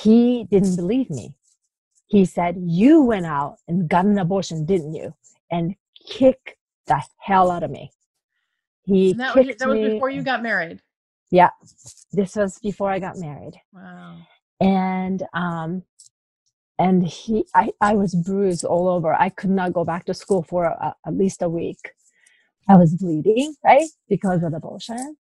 He 0.01 0.19
didn't 0.53 0.75
believe 0.75 1.09
me. 1.09 1.25
He 2.13 2.25
said, 2.25 2.57
You 2.61 3.03
went 3.03 3.27
out 3.27 3.57
and 3.67 3.89
got 3.89 4.05
an 4.05 4.19
abortion, 4.19 4.65
didn't 4.65 4.95
you? 4.95 5.15
and 5.51 5.75
kick 6.09 6.57
the 6.87 7.01
hell 7.19 7.51
out 7.51 7.63
of 7.63 7.71
me. 7.71 7.91
He 8.85 9.13
that 9.13 9.35
was, 9.35 9.47
that 9.57 9.69
was 9.69 9.79
before 9.79 10.09
you 10.11 10.23
got 10.23 10.43
married. 10.43 10.81
Yeah, 11.31 11.51
this 12.13 12.35
was 12.37 12.59
before 12.59 12.91
I 12.91 12.99
got 12.99 13.17
married, 13.17 13.55
Wow. 13.73 14.17
and 14.61 15.23
um, 15.33 15.83
and 16.79 17.07
he, 17.07 17.45
I, 17.55 17.71
I 17.81 17.95
was 17.95 18.15
bruised 18.15 18.65
all 18.65 18.89
over. 18.89 19.13
I 19.13 19.29
could 19.29 19.51
not 19.51 19.73
go 19.73 19.85
back 19.85 20.05
to 20.07 20.15
school 20.15 20.43
for 20.43 20.65
a, 20.65 20.95
at 21.07 21.15
least 21.15 21.43
a 21.43 21.49
week. 21.49 21.93
I 22.69 22.77
was 22.77 22.95
bleeding, 22.95 23.55
right, 23.65 23.89
because 24.09 24.43
of 24.43 24.51
the 24.51 24.57
abortion, 24.57 25.17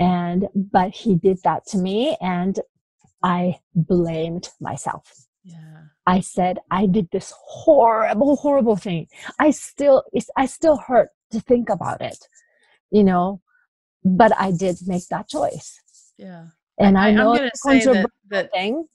and 0.00 0.48
but 0.54 0.92
he 0.92 1.16
did 1.16 1.40
that 1.44 1.66
to 1.68 1.78
me, 1.78 2.16
and 2.20 2.60
I 3.22 3.60
blamed 3.74 4.50
myself. 4.60 5.12
Yeah. 5.44 5.84
I 6.06 6.20
said 6.20 6.58
I 6.70 6.86
did 6.86 7.08
this 7.12 7.32
horrible, 7.36 8.36
horrible 8.36 8.76
thing. 8.76 9.06
I 9.38 9.50
still, 9.52 10.02
it's, 10.12 10.28
I 10.36 10.46
still 10.46 10.76
hurt 10.78 11.10
to 11.30 11.40
think 11.40 11.68
about 11.70 12.00
it, 12.00 12.18
you 12.90 13.04
know, 13.04 13.40
but 14.04 14.32
I 14.38 14.50
did 14.50 14.78
make 14.86 15.06
that 15.08 15.28
choice. 15.28 15.80
Yeah. 16.18 16.46
And 16.78 16.98
I, 16.98 17.08
I, 17.08 17.10
know 17.12 17.36
to 17.36 17.44
it's 17.44 17.64
a 17.64 17.68
say 17.68 17.78
that, 17.78 17.84
controversial 17.84 18.10
that 18.30 18.50
thing. 18.52 18.86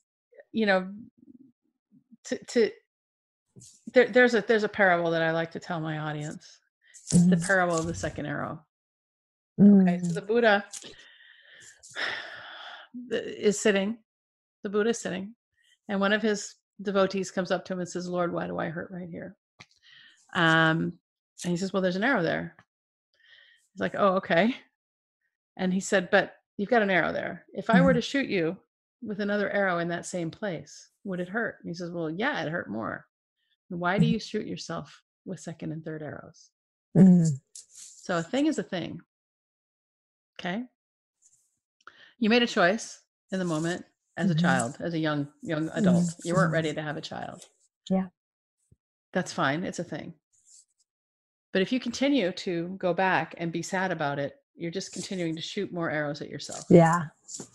you 0.51 0.66
know, 0.66 0.91
to, 2.26 2.38
to 2.45 2.72
there, 3.93 4.08
there's 4.08 4.34
a 4.34 4.41
there's 4.41 4.64
a 4.64 4.70
parable 4.70 5.10
that 5.12 5.22
I 5.22 5.32
like 5.32 5.51
to 5.51 5.60
tell 5.60 5.80
my 5.80 5.97
audience. 5.99 6.60
It's 7.14 7.26
the 7.28 7.38
Mhm. 7.38 7.47
parable 7.47 7.78
of 7.78 7.86
the 7.88 7.95
second 7.95 8.26
arrow. 8.26 8.60
Okay, 9.60 9.99
so 9.99 10.08
Mm, 10.10 10.14
the 10.14 10.22
Buddha 10.22 10.66
is 13.12 13.60
sitting. 13.60 13.97
The 14.64 14.70
Buddha 14.70 14.89
is 14.89 14.99
sitting, 14.99 15.34
and 15.88 15.99
one 16.01 16.14
of 16.14 16.22
his 16.22 16.55
devotees 16.82 17.32
comes 17.32 17.51
up 17.51 17.65
to 17.65 17.73
him 17.73 17.80
and 17.80 17.89
says, 17.89 18.07
"Lord, 18.07 18.32
why 18.32 18.47
do 18.47 18.57
I 18.57 18.69
hurt 18.69 18.91
right 18.91 19.09
here?" 19.09 19.36
Um, 20.34 20.99
and 21.43 21.51
he 21.51 21.57
says, 21.57 21.73
"Well, 21.73 21.82
there's 21.82 21.95
an 21.95 22.03
arrow 22.03 22.23
there." 22.23 22.55
He's 23.73 23.82
like, 23.82 23.95
"Oh, 23.95 24.15
okay." 24.15 24.55
And 25.55 25.73
he 25.73 25.80
said, 25.80 26.09
"But 26.09 26.36
you've 26.57 26.69
got 26.69 26.82
an 26.82 26.89
arrow 26.89 27.11
there. 27.13 27.45
If 27.53 27.69
I 27.69 27.82
were 27.82 27.91
Mhm. 27.91 27.95
to 27.95 28.01
shoot 28.01 28.30
you 28.30 28.57
with 29.01 29.19
another 29.19 29.49
arrow 29.49 29.80
in 29.80 29.88
that 29.89 30.05
same 30.05 30.32
place, 30.32 30.89
would 31.03 31.19
it 31.19 31.30
hurt?" 31.30 31.59
And 31.59 31.69
he 31.69 31.73
says, 31.73 31.91
"Well, 31.91 32.09
yeah, 32.09 32.43
it 32.43 32.49
hurt 32.51 32.69
more. 32.69 33.07
Why 33.69 33.97
do 33.97 34.05
you 34.05 34.19
shoot 34.19 34.45
yourself 34.47 35.03
with 35.25 35.39
second 35.39 35.71
and 35.71 35.84
third 35.84 36.01
arrows?" 36.03 36.51
mm, 36.95 37.28
So 37.53 38.17
a 38.17 38.23
thing 38.23 38.45
is 38.45 38.57
a 38.57 38.63
thing. 38.63 39.01
Okay. 40.39 40.67
You 42.19 42.30
made 42.30 42.43
a 42.43 42.47
choice 42.47 43.01
in 43.32 43.39
the 43.39 43.45
moment 43.45 43.86
as 44.18 44.30
a 44.32 44.36
Mhm. 44.36 44.41
child, 44.41 44.78
as 44.80 44.93
a 44.93 44.99
young 44.99 45.28
young 45.41 45.70
adult. 45.70 46.05
You 46.24 46.34
weren't 46.34 46.51
ready 46.51 46.74
to 46.74 46.82
have 46.82 46.97
a 46.97 47.01
child. 47.01 47.43
Yeah. 47.89 48.07
That's 49.13 49.32
fine. 49.32 49.63
It's 49.63 49.80
a 49.80 49.84
thing. 49.84 50.13
But 51.53 51.61
if 51.61 51.72
you 51.72 51.80
continue 51.80 52.32
to 52.32 52.76
go 52.78 52.93
back 52.93 53.36
and 53.38 53.51
be 53.51 53.61
sad 53.61 53.91
about 53.91 54.20
it, 54.20 54.36
you're 54.55 54.72
just 54.72 54.91
continuing 54.91 55.36
to 55.36 55.41
shoot 55.41 55.72
more 55.72 55.89
arrows 55.89 56.22
at 56.22 56.30
yourself. 56.30 56.65
Yeah, 56.70 57.05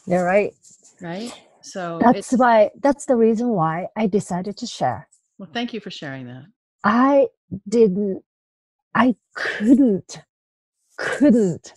you're 0.06 0.24
right. 0.24 0.54
Right? 1.00 1.32
So 1.60 1.98
That's 2.02 2.18
it's 2.32 2.32
why, 2.38 2.70
that's 2.80 3.04
the 3.06 3.16
reason 3.16 3.48
why 3.50 3.88
I 3.96 4.06
decided 4.06 4.56
to 4.58 4.66
share. 4.66 5.08
well, 5.38 5.50
thank 5.52 5.72
you 5.74 5.80
for 5.80 5.90
sharing 5.90 6.26
that. 6.26 6.44
I 6.84 7.28
didn't, 7.68 8.24
I 8.94 9.14
couldn't, 9.34 10.22
couldn't 10.98 11.72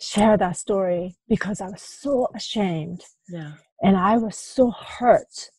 share 0.00 0.36
that 0.38 0.56
story 0.56 1.16
because 1.28 1.60
I 1.60 1.68
was 1.68 1.82
so 1.82 2.28
ashamed 2.34 3.04
Yeah. 3.28 3.54
And 3.82 3.96
I 3.96 4.16
was 4.16 4.36
so 4.36 4.70
hurt. 4.70 5.50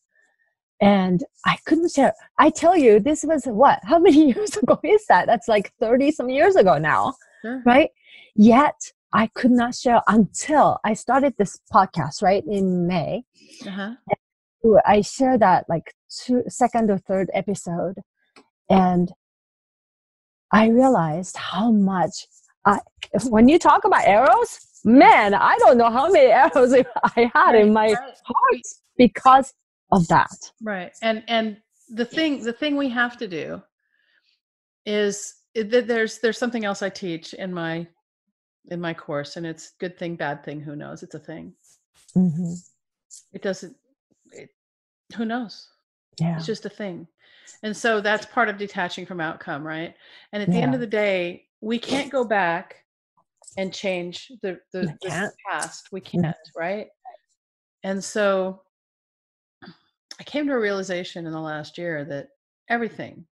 And 0.81 1.23
I 1.45 1.57
couldn't 1.65 1.91
share. 1.91 2.13
I 2.37 2.49
tell 2.49 2.77
you, 2.77 2.99
this 3.01 3.23
was 3.25 3.43
what? 3.45 3.79
How 3.83 3.99
many 3.99 4.27
years 4.31 4.55
ago 4.57 4.79
is 4.83 5.05
that? 5.07 5.25
That's 5.27 5.47
like 5.47 5.73
30 5.79 6.11
some 6.11 6.29
years 6.29 6.55
ago 6.55 6.77
now, 6.77 7.15
Sure. 7.41 7.61
right? 7.65 7.89
Yet 8.35 8.75
I 9.13 9.27
could 9.35 9.51
not 9.51 9.75
share 9.75 10.01
until 10.07 10.79
I 10.85 10.93
started 10.93 11.33
this 11.37 11.59
podcast, 11.73 12.21
right? 12.21 12.43
In 12.47 12.87
May. 12.87 13.23
Uh-huh. 13.67 13.95
I 14.85 15.01
shared 15.01 15.41
that 15.41 15.65
like 15.67 15.93
two, 16.09 16.43
second 16.47 16.89
or 16.91 16.97
third 16.97 17.29
episode. 17.33 17.95
And 18.69 19.11
I 20.53 20.67
realized 20.67 21.37
how 21.37 21.71
much 21.71 22.27
I, 22.65 22.79
when 23.29 23.47
you 23.47 23.57
talk 23.59 23.85
about 23.85 24.05
arrows, 24.05 24.59
man, 24.85 25.33
I 25.33 25.57
don't 25.59 25.77
know 25.77 25.91
how 25.91 26.11
many 26.11 26.27
arrows 26.31 26.73
I 27.17 27.31
had 27.35 27.55
in 27.55 27.73
my 27.73 27.89
Right, 27.91 28.13
heart 28.25 28.61
because 28.97 29.53
of 29.91 30.07
that. 30.09 30.29
Right. 30.61 30.93
And 31.01 31.23
and 31.27 31.57
the 31.89 32.05
thing 32.05 32.43
the 32.43 32.53
thing 32.53 32.77
we 32.77 32.89
have 32.89 33.17
to 33.17 33.27
do 33.27 33.61
is 34.85 35.35
that 35.55 35.87
there's 35.87 36.19
there's 36.19 36.37
something 36.37 36.65
else 36.65 36.81
I 36.83 36.89
teach 36.89 37.33
in 37.33 37.53
my 37.53 37.87
in 38.69 38.81
my 38.81 38.93
course 38.93 39.37
and 39.37 39.45
it's 39.45 39.73
good 39.79 39.97
thing 39.99 40.15
bad 40.15 40.43
thing 40.43 40.61
who 40.61 40.75
knows 40.75 41.03
it's 41.03 41.15
a 41.15 41.19
thing. 41.19 41.53
hmm 42.15 42.53
It 43.33 43.41
doesn't 43.41 43.75
it, 44.31 44.49
who 45.15 45.25
knows? 45.25 45.69
Yeah. 46.19 46.37
It's 46.37 46.45
just 46.47 46.65
a 46.65 46.69
thing. 46.69 47.07
And 47.63 47.75
so 47.75 48.01
that's 48.01 48.25
part 48.25 48.49
of 48.49 48.57
detaching 48.57 49.05
from 49.05 49.21
outcome, 49.21 49.65
right? 49.67 49.95
And 50.33 50.43
at 50.43 50.51
the 50.51 50.61
end 50.61 50.73
of 50.75 50.81
the 50.81 50.87
day, 50.87 51.45
we 51.61 51.79
can't 51.79 52.11
go 52.11 52.23
back 52.25 52.77
and 53.57 53.73
change 53.73 54.31
the 54.41 54.59
the, 54.73 54.93
the 55.01 55.31
past. 55.49 55.89
We 55.91 56.01
can't, 56.01 56.35
right? 56.55 56.87
And 57.83 58.03
so 58.03 58.61
I 60.19 60.23
came 60.23 60.47
to 60.47 60.53
a 60.53 60.59
realization 60.59 61.25
in 61.25 61.31
the 61.31 61.39
last 61.39 61.77
year 61.77 62.03
that 62.05 62.27
everything, 62.69 63.25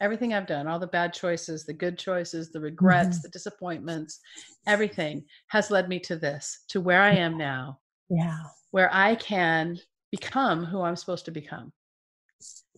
everything 0.00 0.34
I've 0.34 0.46
done, 0.48 0.66
all 0.66 0.80
the 0.80 0.86
bad 0.86 1.14
choices, 1.14 1.64
the 1.64 1.72
good 1.72 1.96
choices, 1.96 2.50
the 2.50 2.60
regrets, 2.60 3.18
mm-hmm. 3.18 3.22
the 3.22 3.28
disappointments, 3.30 4.18
everything 4.66 5.24
has 5.48 5.70
led 5.70 5.88
me 5.88 6.00
to 6.00 6.16
this, 6.16 6.64
to 6.68 6.80
where 6.80 7.00
I 7.02 7.12
am 7.12 7.38
now, 7.38 7.78
Yeah. 8.10 8.38
where 8.72 8.92
I 8.92 9.14
can 9.14 9.78
become 10.10 10.64
who 10.64 10.82
I'm 10.82 10.96
supposed 10.96 11.24
to 11.26 11.30
become 11.30 11.72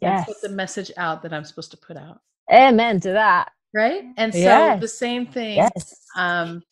Yes. 0.03 0.27
put 0.27 0.41
the 0.43 0.49
message 0.49 0.91
out 0.97 1.23
that 1.23 1.33
I'm 1.33 1.45
supposed 1.45 1.71
to 1.73 1.77
put 1.77 1.97
out. 1.97 2.21
Amen 2.53 3.01
to 3.01 3.13
that. 3.13 3.53
Right. 3.75 4.05
And 4.17 4.33
so 4.33 4.41
Yes. 4.41 4.81
the 4.81 4.89
same 4.89 5.27
thing, 5.27 5.57
Yes. 5.57 6.00
Um, 6.17 6.63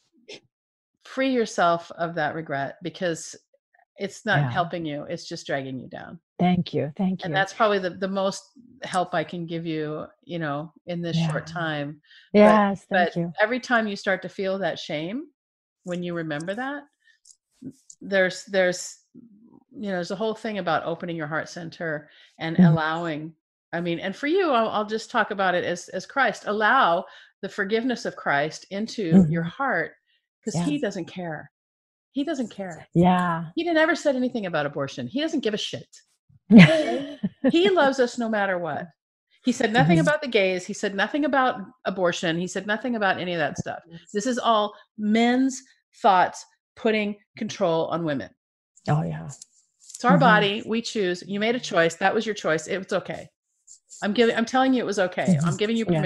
free 1.05 1.31
yourself 1.33 1.91
of 1.93 2.15
that 2.17 2.35
regret 2.35 2.77
because 2.83 3.35
it's 3.97 4.25
not 4.27 4.41
Yeah. 4.43 4.51
helping 4.51 4.85
you, 4.87 5.05
it's 5.05 5.29
just 5.29 5.47
dragging 5.47 5.79
you 5.79 5.89
down. 5.89 6.21
Thank 6.39 6.73
you. 6.73 6.93
Thank 6.97 7.21
you. 7.23 7.27
And 7.27 7.35
that's 7.35 7.53
probably 7.53 7.79
the, 7.81 7.91
the 7.91 8.07
most 8.09 8.43
help 8.85 9.13
I 9.15 9.25
can 9.25 9.47
give 9.47 9.67
you, 9.67 10.07
you 10.25 10.39
know, 10.39 10.73
in 10.87 11.03
this 11.03 11.17
short 11.17 11.47
time. 11.47 12.01
yes. 12.33 12.87
Thank 12.91 13.15
but 13.15 13.17
you. 13.17 13.33
every 13.41 13.59
time 13.59 13.89
you 13.89 13.97
start 13.97 14.23
to 14.23 14.29
feel 14.29 14.59
that 14.59 14.79
shame, 14.79 15.27
when 15.85 16.03
you 16.03 16.15
remember 16.15 16.55
that, 16.55 16.85
there's 18.01 18.45
there's 18.45 18.99
you 19.73 19.89
know 19.89 19.95
there's 19.97 20.13
a 20.13 20.17
whole 20.17 20.35
thing 20.35 20.59
about 20.59 20.85
opening 20.85 21.17
your 21.17 21.27
heart 21.27 21.49
center 21.49 22.09
and 22.39 22.57
Mhm. 22.57 22.69
allowing 22.69 23.35
i 23.73 23.81
mean 23.81 23.99
and 23.99 24.15
for 24.15 24.29
you 24.29 24.51
I'll, 24.51 24.69
I'll 24.69 24.87
just 24.87 25.11
talk 25.11 25.31
about 25.33 25.55
it 25.57 25.65
as 25.65 25.89
as 25.89 26.07
christ 26.07 26.45
allow 26.47 27.05
the 27.43 27.49
forgiveness 27.49 28.05
of 28.05 28.17
christ 28.17 28.67
into 28.71 29.27
your 29.29 29.45
Mhm. 29.45 29.51
heart 29.51 29.93
because 30.41 30.55
Yeah. 30.59 30.65
he 30.65 30.79
doesn't 30.79 31.07
care 31.07 31.51
he 32.13 32.25
doesn't 32.25 32.49
care 32.51 32.87
Yeah. 32.95 33.47
he 33.55 33.65
never 33.65 33.95
said 33.95 34.17
anything 34.17 34.47
about 34.47 34.67
abortion 34.67 35.07
he 35.07 35.21
doesn't 35.21 35.41
give 35.41 35.55
a 35.55 35.59
shit 35.59 35.89
he 37.51 37.71
loves 37.71 38.01
us 38.01 38.19
no 38.19 38.29
matter 38.29 38.59
what 38.59 38.87
he 39.45 39.53
said 39.53 39.73
nothing 39.73 39.99
Mhm. 39.99 40.03
about 40.03 40.23
the 40.23 40.29
gays 40.29 40.67
he 40.67 40.73
said 40.73 40.95
nothing 40.95 41.25
about 41.25 41.61
abortion 41.85 42.39
he 42.39 42.47
said 42.47 42.67
nothing 42.67 42.97
about 42.97 43.19
any 43.19 43.33
of 43.35 43.39
that 43.39 43.59
stuff 43.59 43.81
this 44.13 44.27
is 44.27 44.39
all 44.39 44.75
men's 44.97 45.63
thoughts 46.03 46.45
putting 46.75 47.17
control 47.37 47.87
on 47.87 48.05
women 48.05 48.31
oh 48.89 49.03
yeah. 49.03 49.27
it's 49.27 50.05
our 50.05 50.17
Mhm. 50.17 50.21
body. 50.21 50.63
We 50.65 50.81
choose. 50.81 51.25
You 51.27 51.41
made 51.41 51.57
a 51.57 51.61
choice. 51.61 51.97
That 51.97 52.15
was 52.15 52.25
your 52.25 52.35
choice. 52.37 52.69
It 52.69 52.79
was 52.79 52.93
okay. 52.93 53.29
I'm 54.01 54.13
giving. 54.13 54.37
I'm 54.37 54.45
telling 54.45 54.73
you, 54.73 54.81
it 54.81 54.87
was 54.87 55.01
okay. 55.01 55.37
I'm 55.45 55.57
giving 55.57 55.77
you 55.77 55.85
Yeah. 55.91 56.03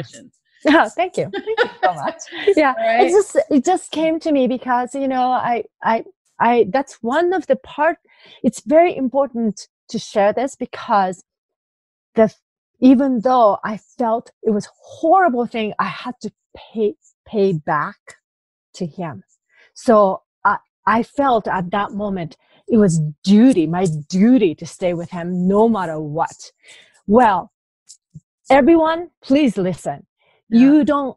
Oh, 0.68 0.88
thank 0.88 1.16
you. 1.16 1.30
Thank 1.32 1.58
you 1.58 1.70
so 1.82 1.94
much. 1.94 2.22
yeah. 2.56 2.74
Right? 2.74 3.06
It 3.06 3.10
just 3.10 3.36
it 3.50 3.64
just 3.64 3.90
came 3.90 4.20
to 4.20 4.32
me 4.32 4.46
because 4.46 4.94
you 4.94 5.08
know 5.08 5.30
I 5.30 5.64
I 5.82 6.04
I 6.38 6.66
that's 6.70 7.02
one 7.02 7.32
of 7.32 7.46
the 7.46 7.56
part. 7.56 7.98
It's 8.42 8.60
very 8.60 8.96
important 8.96 9.68
to 9.88 9.98
share 9.98 10.32
this 10.32 10.54
because 10.54 11.22
the 12.14 12.32
even 12.80 13.20
though 13.20 13.58
I 13.64 13.76
felt 13.76 14.30
it 14.42 14.50
was 14.50 14.68
horrible 14.80 15.46
thing, 15.46 15.72
I 15.78 15.84
had 15.86 16.14
to 16.22 16.32
pay 16.56 16.94
pay 17.26 17.52
back 17.52 18.16
to 18.74 18.86
him. 18.86 19.24
So 19.74 20.22
I 20.44 20.58
I 20.86 21.02
felt 21.02 21.48
at 21.48 21.70
that 21.70 21.92
moment 21.92 22.36
it 22.68 22.76
was 22.76 23.00
duty, 23.22 23.66
my 23.66 23.86
duty 24.08 24.54
to 24.54 24.66
stay 24.66 24.94
with 24.94 25.10
him 25.10 25.46
no 25.48 25.68
matter 25.68 26.00
what. 26.00 26.52
Well, 27.06 27.52
everyone, 28.50 29.10
please 29.22 29.56
listen. 29.58 30.06
Yeah. 30.52 30.60
You 30.60 30.84
don't 30.84 31.16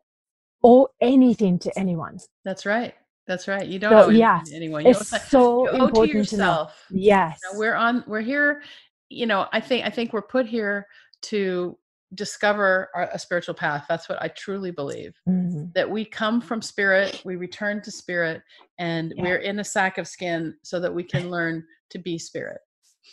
owe 0.64 0.88
anything 1.02 1.60
to 1.60 1.78
anyone. 1.78 2.20
That's 2.44 2.66
right. 2.66 2.96
That's 3.28 3.48
right. 3.48 3.66
You 3.68 3.80
don't 3.80 3.92
So, 3.92 4.06
owe 4.06 4.10
yeah, 4.10 4.42
to 4.46 4.56
anyone. 4.56 4.84
You 4.84 4.90
owe, 4.90 4.92
It's 4.92 5.12
you 5.12 5.20
so 5.20 5.68
owe 5.70 5.78
to 5.78 5.84
important 5.84 6.30
to, 6.30 6.38
know. 6.38 6.44
yourself. 6.46 6.84
Yes. 6.92 7.40
You 7.44 7.54
know, 7.54 7.60
we're 7.60 7.76
on. 7.76 8.04
We're 8.08 8.22
here. 8.22 8.62
You 9.10 9.26
know, 9.26 9.48
I 9.52 9.60
think. 9.60 9.86
I 9.86 9.90
think 9.90 10.14
we're 10.14 10.22
put 10.22 10.46
here 10.48 10.88
to 11.24 11.78
discover 12.14 12.90
our, 12.96 13.10
a 13.12 13.20
spiritual 13.20 13.56
path. 13.56 13.86
That's 13.90 14.08
what 14.08 14.22
I 14.22 14.28
truly 14.30 14.72
believe. 14.72 15.16
Mhm. 15.28 15.74
That 15.74 15.90
we 15.90 16.06
come 16.06 16.40
from 16.40 16.62
spirit, 16.62 17.22
we 17.26 17.36
return 17.36 17.82
to 17.82 17.92
spirit, 17.92 18.42
and 18.78 19.12
Yeah. 19.16 19.24
we're 19.24 19.38
in 19.38 19.60
a 19.60 19.64
sack 19.64 19.98
of 19.98 20.08
skin 20.08 20.56
so 20.64 20.80
that 20.80 20.94
we 20.94 21.04
can 21.04 21.30
learn 21.30 21.66
to 21.90 21.98
be 22.00 22.18
spirit. 22.20 22.62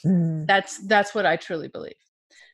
Mhm. 0.04 0.46
That's 0.46 0.78
that's 0.86 1.14
what 1.14 1.24
I 1.26 1.36
truly 1.36 1.68
believe. 1.68 1.94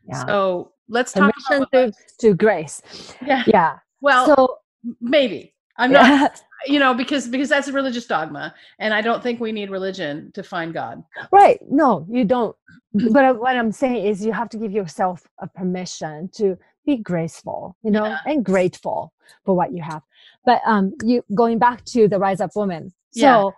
Yeah. 0.09 0.27
So 0.27 0.73
let's 0.89 1.13
talk 1.13 1.33
Permission 1.33 1.63
about 1.63 1.73
what 1.87 1.95
to, 2.19 2.29
to 2.31 2.35
grace. 2.35 2.83
yeah. 3.25 3.45
Yeah. 3.47 3.79
Well, 4.01 4.27
so 4.27 4.59
maybe 5.01 5.55
I'm 5.77 5.93
not, 5.93 6.07
yeah, 6.07 6.29
you 6.73 6.79
know, 6.79 6.95
because 6.95 7.29
because 7.29 7.49
that's 7.49 7.69
a 7.69 7.73
religious 7.73 8.07
dogma, 8.07 8.55
and 8.79 8.95
I 8.95 9.01
don't 9.01 9.23
think 9.23 9.41
we 9.41 9.53
need 9.53 9.71
religion 9.71 10.31
to 10.33 10.43
find 10.43 10.73
God. 10.73 11.03
right. 11.33 11.59
No, 11.71 12.07
you 12.11 12.25
don't. 12.25 12.57
But 13.13 13.39
what 13.39 13.55
I'm 13.57 13.71
saying 13.73 14.07
is, 14.07 14.25
you 14.25 14.33
have 14.33 14.49
to 14.51 14.57
give 14.57 14.73
yourself 14.73 15.27
a 15.41 15.47
permission 15.47 16.31
to 16.37 16.57
be 16.87 16.97
graceful, 16.97 17.77
you 17.83 17.91
know, 17.91 18.07
Yeah. 18.07 18.19
and 18.25 18.45
grateful 18.45 19.13
for 19.45 19.55
what 19.55 19.73
you 19.75 19.83
have. 19.83 20.03
But 20.47 20.63
um, 20.65 20.95
you 21.05 21.23
going 21.35 21.59
back 21.59 21.85
to 21.87 22.09
the 22.09 22.19
Rise 22.19 22.41
Up 22.41 22.53
Woman. 22.57 22.93
So, 23.11 23.21
Yeah. 23.21 23.51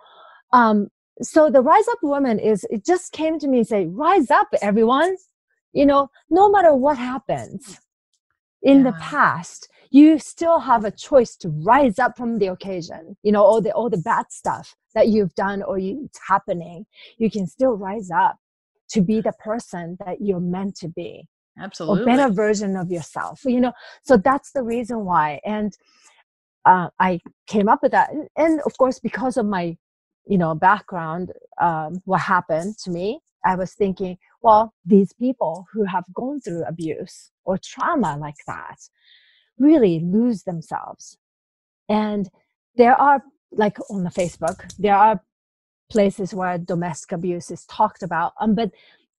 um, 0.59 0.89
so 1.21 1.49
the 1.49 1.61
Rise 1.61 1.87
Up 1.87 1.99
Woman 2.03 2.39
is 2.39 2.65
it 2.69 2.83
just 2.85 3.13
came 3.13 3.39
to 3.39 3.47
me 3.47 3.59
and 3.59 3.67
say, 3.67 3.85
rise 3.85 4.29
up, 4.31 4.47
everyone. 4.61 5.15
You 5.73 5.85
know, 5.85 6.09
no 6.29 6.49
matter 6.49 6.73
what 6.73 6.97
happens 6.97 7.79
in 8.61 8.83
the 8.83 8.93
past, 8.93 9.69
you 9.89 10.19
still 10.19 10.59
have 10.59 10.85
a 10.85 10.91
choice 10.91 11.35
to 11.37 11.49
rise 11.49 11.99
up 11.99 12.17
from 12.17 12.39
the 12.39 12.47
occasion. 12.47 13.17
You 13.23 13.31
know, 13.31 13.43
all 13.43 13.61
the 13.61 13.71
all 13.71 13.89
the 13.89 13.97
bad 13.97 14.25
stuff 14.29 14.75
that 14.93 15.07
you've 15.07 15.33
done 15.35 15.63
or 15.63 15.77
you, 15.77 16.03
it's 16.05 16.19
happening, 16.27 16.85
you 17.17 17.31
can 17.31 17.47
still 17.47 17.73
rise 17.73 18.09
up 18.11 18.37
to 18.91 19.01
be 19.01 19.21
the 19.21 19.33
person 19.39 19.97
that 20.05 20.21
you're 20.21 20.39
meant 20.39 20.75
to 20.75 20.89
be 20.89 21.27
Absolutely. 21.59 22.01
or 22.01 22.05
better 22.05 22.31
version 22.31 22.75
of 22.75 22.91
yourself 22.91 23.41
you 23.45 23.59
know 23.59 23.73
so 24.03 24.17
that's 24.17 24.51
the 24.51 24.63
reason 24.63 25.05
why 25.05 25.39
and 25.45 25.73
uh, 26.65 26.89
i 26.99 27.19
came 27.47 27.67
up 27.67 27.79
with 27.81 27.91
that 27.91 28.11
and, 28.11 28.27
and 28.37 28.61
of 28.65 28.77
course 28.77 28.99
because 28.99 29.37
of 29.37 29.45
my 29.45 29.75
you 30.27 30.37
know 30.37 30.53
background 30.55 31.31
um, 31.59 32.01
what 32.05 32.21
happened 32.21 32.77
to 32.77 32.91
me 32.91 33.19
i 33.45 33.55
was 33.55 33.73
thinking 33.73 34.17
well 34.41 34.73
these 34.85 35.13
people 35.13 35.65
who 35.73 35.83
have 35.85 36.05
gone 36.13 36.39
through 36.39 36.63
abuse 36.63 37.31
or 37.45 37.57
trauma 37.57 38.17
like 38.17 38.35
that 38.47 38.77
really 39.57 39.99
lose 39.99 40.43
themselves. 40.43 41.17
And 41.89 42.29
there 42.75 42.95
are 42.95 43.21
like 43.51 43.77
on 43.89 44.03
the 44.03 44.09
facebook 44.09 44.73
there 44.79 44.95
are 44.95 45.21
places 45.89 46.33
where 46.33 46.57
domestic 46.57 47.11
abuse 47.11 47.51
is 47.51 47.65
talked 47.65 48.01
about 48.01 48.31
um, 48.39 48.55
but 48.55 48.71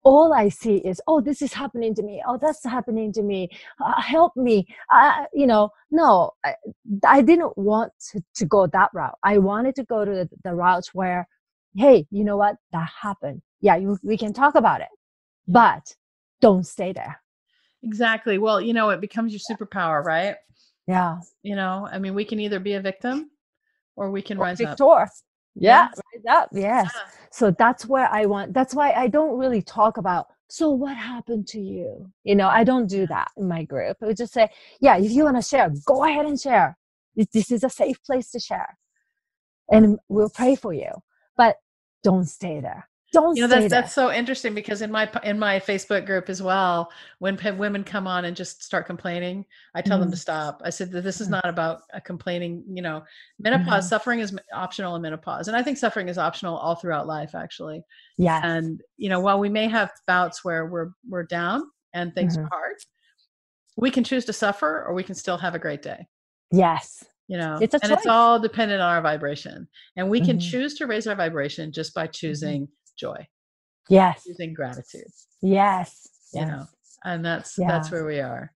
all 0.03 0.33
i 0.33 0.47
see 0.47 0.77
is 0.77 1.01
oh 1.05 1.19
this 1.19 1.41
is 1.41 1.53
happening 1.53 1.93
to 1.93 2.01
me. 2.01 2.23
Oh 2.25 2.37
that's 2.41 2.63
happening 2.63 3.11
to 3.13 3.21
me. 3.21 3.49
Uh, 3.83 4.01
help 4.01 4.35
me. 4.35 4.65
Uh, 4.91 5.25
you 5.33 5.45
know 5.45 5.69
no 5.91 6.31
I, 6.45 6.55
I 7.05 7.21
didn't 7.21 7.57
want 7.57 7.91
to, 8.11 8.23
to 8.35 8.45
go 8.45 8.67
that 8.67 8.89
route. 8.93 9.17
I 9.23 9.37
wanted 9.37 9.75
to 9.75 9.83
go 9.83 10.05
to 10.05 10.11
the, 10.11 10.29
the 10.43 10.55
route 10.55 10.87
where 10.93 11.27
hey 11.75 12.07
you 12.09 12.23
know 12.23 12.37
what? 12.37 12.55
That 12.71 12.89
happened. 13.01 13.41
Yeah 13.59 13.75
you, 13.75 13.97
we 14.01 14.17
can 14.17 14.33
talk 14.33 14.55
about 14.55 14.81
it 14.81 14.87
but 15.47 15.95
don't 16.41 16.65
stay 16.65 16.91
there. 16.91 17.21
Exactly. 17.83 18.37
Well, 18.37 18.61
you 18.61 18.73
know, 18.73 18.89
it 18.89 19.01
becomes 19.01 19.33
your 19.33 19.39
superpower, 19.39 20.03
right? 20.03 20.35
yeah. 20.87 21.19
You 21.43 21.55
know, 21.55 21.87
I 21.91 21.99
mean, 21.99 22.13
we 22.15 22.25
can 22.25 22.39
either 22.39 22.59
be 22.59 22.73
a 22.73 22.81
victim 22.81 23.29
or 23.95 24.11
we 24.11 24.21
can 24.21 24.37
Or 24.37 24.41
rise 24.41 24.61
up. 24.61 24.69
victor. 24.77 25.07
Yeah 25.55 25.87
rise 25.89 26.25
up 26.29 26.49
yes. 26.53 26.89
Yeah. 26.95 27.01
so 27.29 27.51
that's 27.51 27.85
where 27.85 28.07
i 28.09 28.25
want 28.25 28.53
that's 28.53 28.73
why 28.73 28.91
i 28.93 29.07
don't 29.07 29.37
really 29.37 29.61
talk 29.61 29.97
about 29.97 30.27
so 30.47 30.69
what 30.69 30.95
happened 30.95 31.45
to 31.49 31.59
you? 31.59 32.09
You 32.23 32.35
know 32.35 32.47
i 32.47 32.63
don't 32.63 32.87
do 32.87 33.05
that 33.07 33.29
in 33.37 33.47
my 33.49 33.63
group. 33.65 33.97
I 34.01 34.05
would 34.05 34.17
just 34.17 34.31
say 34.33 34.47
yeah 34.79 34.97
if 34.97 35.11
you 35.11 35.25
want 35.25 35.35
to 35.35 35.41
share 35.41 35.69
go 35.85 36.05
ahead 36.05 36.25
and 36.25 36.39
share. 36.39 36.77
This 37.33 37.51
is 37.51 37.65
a 37.65 37.69
safe 37.69 38.01
place 38.05 38.31
to 38.31 38.39
share 38.39 38.77
and 39.69 39.99
we'll 40.07 40.29
pray 40.29 40.55
for 40.55 40.73
you. 40.73 40.91
But 41.35 41.57
don't 42.01 42.25
stay 42.25 42.61
there 42.61 42.87
don't 43.11 43.35
you 43.35 43.41
know 43.41 43.47
that's 43.47 43.61
there 43.69 43.81
that's 43.81 43.93
so 43.93 44.11
interesting 44.11 44.53
because 44.53 44.81
in 44.81 44.91
my 44.91 45.09
in 45.23 45.37
my 45.37 45.59
facebook 45.59 46.05
group 46.05 46.29
as 46.29 46.41
well 46.41 46.91
when 47.19 47.35
p- 47.35 47.51
women 47.51 47.83
come 47.83 48.07
on 48.07 48.25
and 48.25 48.35
just 48.35 48.63
start 48.63 48.85
complaining 48.85 49.45
i 49.75 49.81
tell 49.81 49.99
them 49.99 50.09
to 50.09 50.15
Mhm. 50.15 50.19
stop 50.21 50.61
i 50.63 50.69
said 50.69 50.91
that 50.91 51.01
this 51.03 51.19
is 51.19 51.27
Mhm. 51.27 51.31
not 51.31 51.45
about 51.49 51.81
a 51.93 51.99
complaining 52.01 52.63
you 52.69 52.81
know 52.81 53.03
menopause 53.39 53.85
Mhm. 53.85 53.89
suffering 53.89 54.19
is 54.19 54.37
optional 54.53 54.95
in 54.95 55.01
menopause 55.01 55.47
and 55.47 55.57
i 55.57 55.61
think 55.63 55.77
suffering 55.77 56.07
is 56.07 56.17
optional 56.17 56.55
all 56.57 56.75
throughout 56.75 57.05
life 57.07 57.35
actually 57.35 57.83
Yeah. 58.17 58.39
and 58.43 58.81
you 58.97 59.09
know 59.09 59.19
while 59.19 59.39
we 59.39 59.49
may 59.49 59.67
have 59.67 59.91
bouts 60.07 60.43
where 60.45 60.65
we're 60.67 60.91
we're 61.09 61.23
down 61.23 61.63
and 61.93 62.13
things 62.15 62.37
Mhm. 62.37 62.43
are 62.43 62.49
hard 62.51 62.75
we 63.77 63.91
can 63.91 64.03
choose 64.03 64.25
to 64.25 64.33
suffer 64.33 64.85
or 64.85 64.93
we 64.93 65.03
can 65.03 65.15
still 65.15 65.37
have 65.37 65.55
a 65.55 65.59
great 65.59 65.81
day 65.81 66.07
yes 66.51 67.03
you 67.27 67.37
know 67.37 67.57
It's 67.61 67.73
a 67.75 67.79
and 67.83 67.91
it's 67.91 68.05
all 68.05 68.39
dependent 68.39 68.81
on 68.81 68.89
our 68.95 69.01
vibration 69.01 69.67
and 69.97 70.09
we 70.09 70.21
can 70.21 70.37
Mhm. 70.37 70.49
choose 70.49 70.75
to 70.75 70.87
raise 70.87 71.07
our 71.07 71.15
vibration 71.15 71.71
just 71.71 71.93
by 71.93 72.07
choosing 72.07 72.67
joy. 72.97 73.27
Yes. 73.89 74.23
choosing 74.23 74.53
gratitude 74.53 75.07
yes 75.41 76.07
you 76.33 76.41
yes. 76.41 76.49
know 76.49 76.65
and 77.03 77.25
that's 77.25 77.55
that's 77.55 77.91
where 77.91 78.05
we 78.05 78.19
are. 78.19 78.51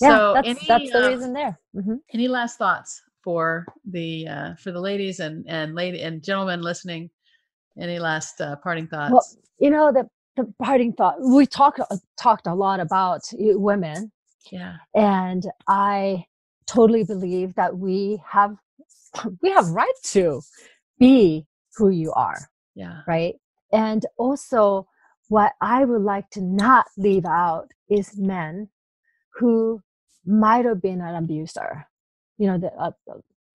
Yeah 0.00 0.08
so 0.08 0.34
that's 0.34 0.48
any 0.48 0.60
that's 0.66 0.90
the 0.90 1.04
uh, 1.04 1.08
reason 1.08 1.32
there. 1.32 1.58
Hmm 1.74 1.96
any 2.12 2.28
last 2.28 2.58
thoughts 2.58 3.02
for 3.22 3.66
the 3.84 4.26
uh 4.26 4.54
for 4.56 4.72
the 4.72 4.80
ladies 4.80 5.20
and 5.20 5.44
and 5.48 5.74
lady 5.74 6.00
and 6.02 6.22
gentlemen 6.22 6.62
listening? 6.62 7.10
Any 7.78 7.98
last 7.98 8.40
uh, 8.40 8.56
parting 8.56 8.88
thoughts? 8.88 9.12
Well, 9.12 9.26
you 9.58 9.70
know, 9.70 9.92
the, 9.92 10.08
the 10.36 10.52
parting 10.62 10.92
thought, 10.92 11.16
we 11.20 11.46
talked 11.46 11.80
uh, 11.80 11.96
talked 12.20 12.46
a 12.46 12.54
lot 12.54 12.80
about 12.80 13.22
uh, 13.32 13.58
women, 13.58 14.10
yeah. 14.50 14.76
and 14.94 15.46
I 15.68 16.24
totally 16.66 17.04
believe 17.04 17.54
that 17.54 17.76
we 17.76 18.20
have, 18.26 18.56
we 19.42 19.50
have 19.50 19.68
right 19.68 19.92
to 20.04 20.42
be 20.98 21.46
who 21.76 21.90
you 21.90 22.12
are, 22.12 22.38
yeah. 22.74 23.00
right? 23.06 23.34
And 23.72 24.04
also, 24.16 24.88
what 25.28 25.52
I 25.60 25.84
would 25.84 26.02
like 26.02 26.30
to 26.30 26.40
not 26.40 26.86
leave 26.96 27.24
out 27.24 27.68
is 27.88 28.16
men 28.16 28.68
who 29.34 29.82
might 30.26 30.64
have 30.64 30.82
been 30.82 31.00
an 31.00 31.14
abuser. 31.14 31.86
You 32.38 32.48
know, 32.48 32.58
the, 32.58 32.72
uh, 32.74 32.92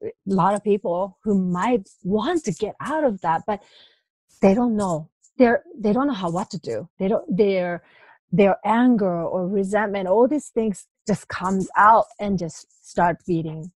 a 0.03 0.09
lot 0.26 0.53
of 0.53 0.63
people 0.63 1.18
who 1.24 1.39
might 1.39 1.89
want 2.03 2.43
to 2.45 2.51
get 2.53 2.76
out 2.82 3.03
of 3.03 3.22
that, 3.22 3.43
but 3.47 3.63
they 4.41 4.53
don't 4.53 4.76
know. 4.76 5.09
They're 5.38 5.63
they 5.78 5.93
don't 5.93 6.07
know 6.07 6.13
how 6.13 6.30
what 6.32 6.49
to 6.51 6.59
do. 6.59 6.89
They 6.99 7.07
don't. 7.07 7.26
Their 7.36 7.84
their 8.32 8.57
anger 8.66 9.24
or 9.24 9.47
resentment, 9.47 10.07
all 10.07 10.28
these 10.28 10.49
things 10.49 10.88
just 11.07 11.28
comes 11.28 11.68
out 11.78 12.05
and 12.20 12.38
just 12.39 12.88
start 12.88 13.18
beating 13.28 13.72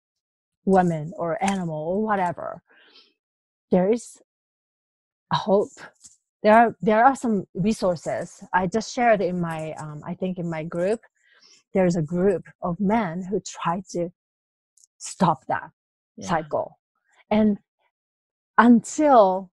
women 0.64 1.12
or 1.16 1.43
animal 1.45 1.76
or 1.76 2.03
whatever. 2.03 2.62
There 3.71 3.92
is 3.92 4.18
a 5.33 5.37
hope. 5.37 5.71
There 6.42 6.54
are 6.54 6.76
there 6.80 7.04
are 7.04 7.17
some 7.17 7.45
resources. 7.54 8.42
I 8.53 8.67
just 8.67 8.95
shared 8.95 9.21
in 9.21 9.41
my 9.41 9.72
um, 9.75 10.03
I 10.07 10.14
think 10.14 10.38
in 10.38 10.49
my 10.49 10.64
group. 10.64 11.00
There's 11.75 11.96
a 11.96 12.03
group 12.03 12.45
of 12.63 12.80
men 12.80 13.22
who 13.22 13.41
try 13.41 13.83
to 13.91 14.11
stop 14.99 15.45
that 15.46 15.71
yeah. 16.17 16.29
cycle 16.29 16.79
and 17.30 17.58
until 18.58 19.50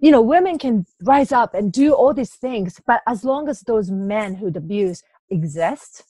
you 0.00 0.10
know 0.10 0.20
women 0.20 0.58
can 0.58 0.86
rise 1.02 1.32
up 1.32 1.54
and 1.54 1.72
do 1.72 1.92
all 1.92 2.14
these 2.14 2.34
things 2.34 2.80
but 2.86 3.02
as 3.06 3.24
long 3.24 3.48
as 3.48 3.60
those 3.60 3.90
men 3.90 4.34
who 4.34 4.48
abuse 4.48 5.02
exist 5.30 6.04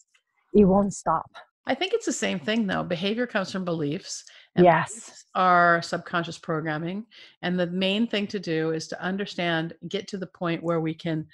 it 0.55 0.65
won't 0.65 0.95
stop 0.95 1.31
i 1.69 1.75
think 1.75 1.93
it's 1.93 2.07
the 2.07 2.13
same 2.13 2.41
thing 2.41 2.67
though. 2.67 2.83
Behavior 2.83 3.27
comes 3.27 3.53
from 3.53 3.65
beliefs 3.65 4.25
and 4.57 4.65
yes. 4.65 4.89
beliefs 4.91 5.25
are 5.35 5.83
subconscious 5.83 6.39
programming 6.39 7.07
and 7.43 7.59
the 7.59 7.69
main 7.69 8.07
thing 8.07 8.27
to 8.27 8.41
do 8.41 8.71
is 8.71 8.89
to 8.89 9.03
understand 9.03 9.75
get 9.89 10.09
to 10.09 10.19
the 10.19 10.27
point 10.27 10.63
where 10.63 10.81
we 10.81 10.95
can 10.95 11.27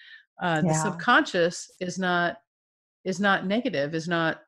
uh, 0.43 0.61
the 0.61 0.75
subconscious 0.75 1.71
is 1.81 1.99
not 1.99 2.37
is 3.05 3.21
not 3.21 3.47
negative 3.47 3.95
is 3.95 4.09
not 4.09 4.41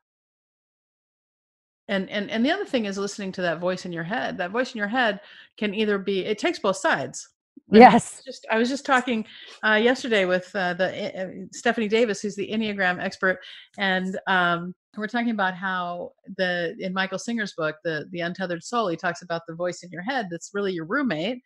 and 1.87 2.09
and 2.09 2.29
and 2.29 2.45
the 2.45 2.51
other 2.51 2.65
thing 2.65 2.85
is 2.85 2.97
listening 2.97 3.31
to 3.31 3.41
that 3.41 3.59
voice 3.59 3.85
in 3.85 3.93
your 3.93 4.03
head. 4.03 4.37
That 4.37 4.51
voice 4.51 4.73
in 4.73 4.77
your 4.77 4.87
head 4.87 5.21
can 5.57 5.73
either 5.73 5.97
be 5.97 6.25
it 6.25 6.37
takes 6.37 6.59
both 6.59 6.77
sides 6.77 7.29
And 7.69 7.77
yes. 7.79 8.21
Just 8.25 8.45
i 8.51 8.57
was 8.57 8.69
just 8.69 8.85
talking 8.85 9.25
uh, 9.65 9.73
yesterday 9.75 10.25
with 10.25 10.49
uh, 10.55 10.73
the 10.73 11.21
uh, 11.21 11.27
stephanie 11.51 11.87
davis 11.87 12.21
who's 12.21 12.35
the 12.35 12.49
enneagram 12.49 13.01
expert 13.01 13.39
and 13.77 14.17
um, 14.27 14.73
we're 14.97 15.07
talking 15.07 15.31
about 15.31 15.53
how 15.53 16.11
the 16.37 16.75
in 16.79 16.93
michael 16.93 17.19
singer's 17.19 17.53
book 17.53 17.75
the 17.83 18.05
the 18.11 18.21
untethered 18.21 18.63
soul 18.63 18.87
he 18.87 18.95
talks 18.95 19.21
about 19.21 19.41
the 19.47 19.53
voice 19.55 19.83
in 19.83 19.89
your 19.91 20.01
head 20.01 20.27
that's 20.31 20.51
really 20.53 20.73
your 20.73 20.85
roommate 20.85 21.41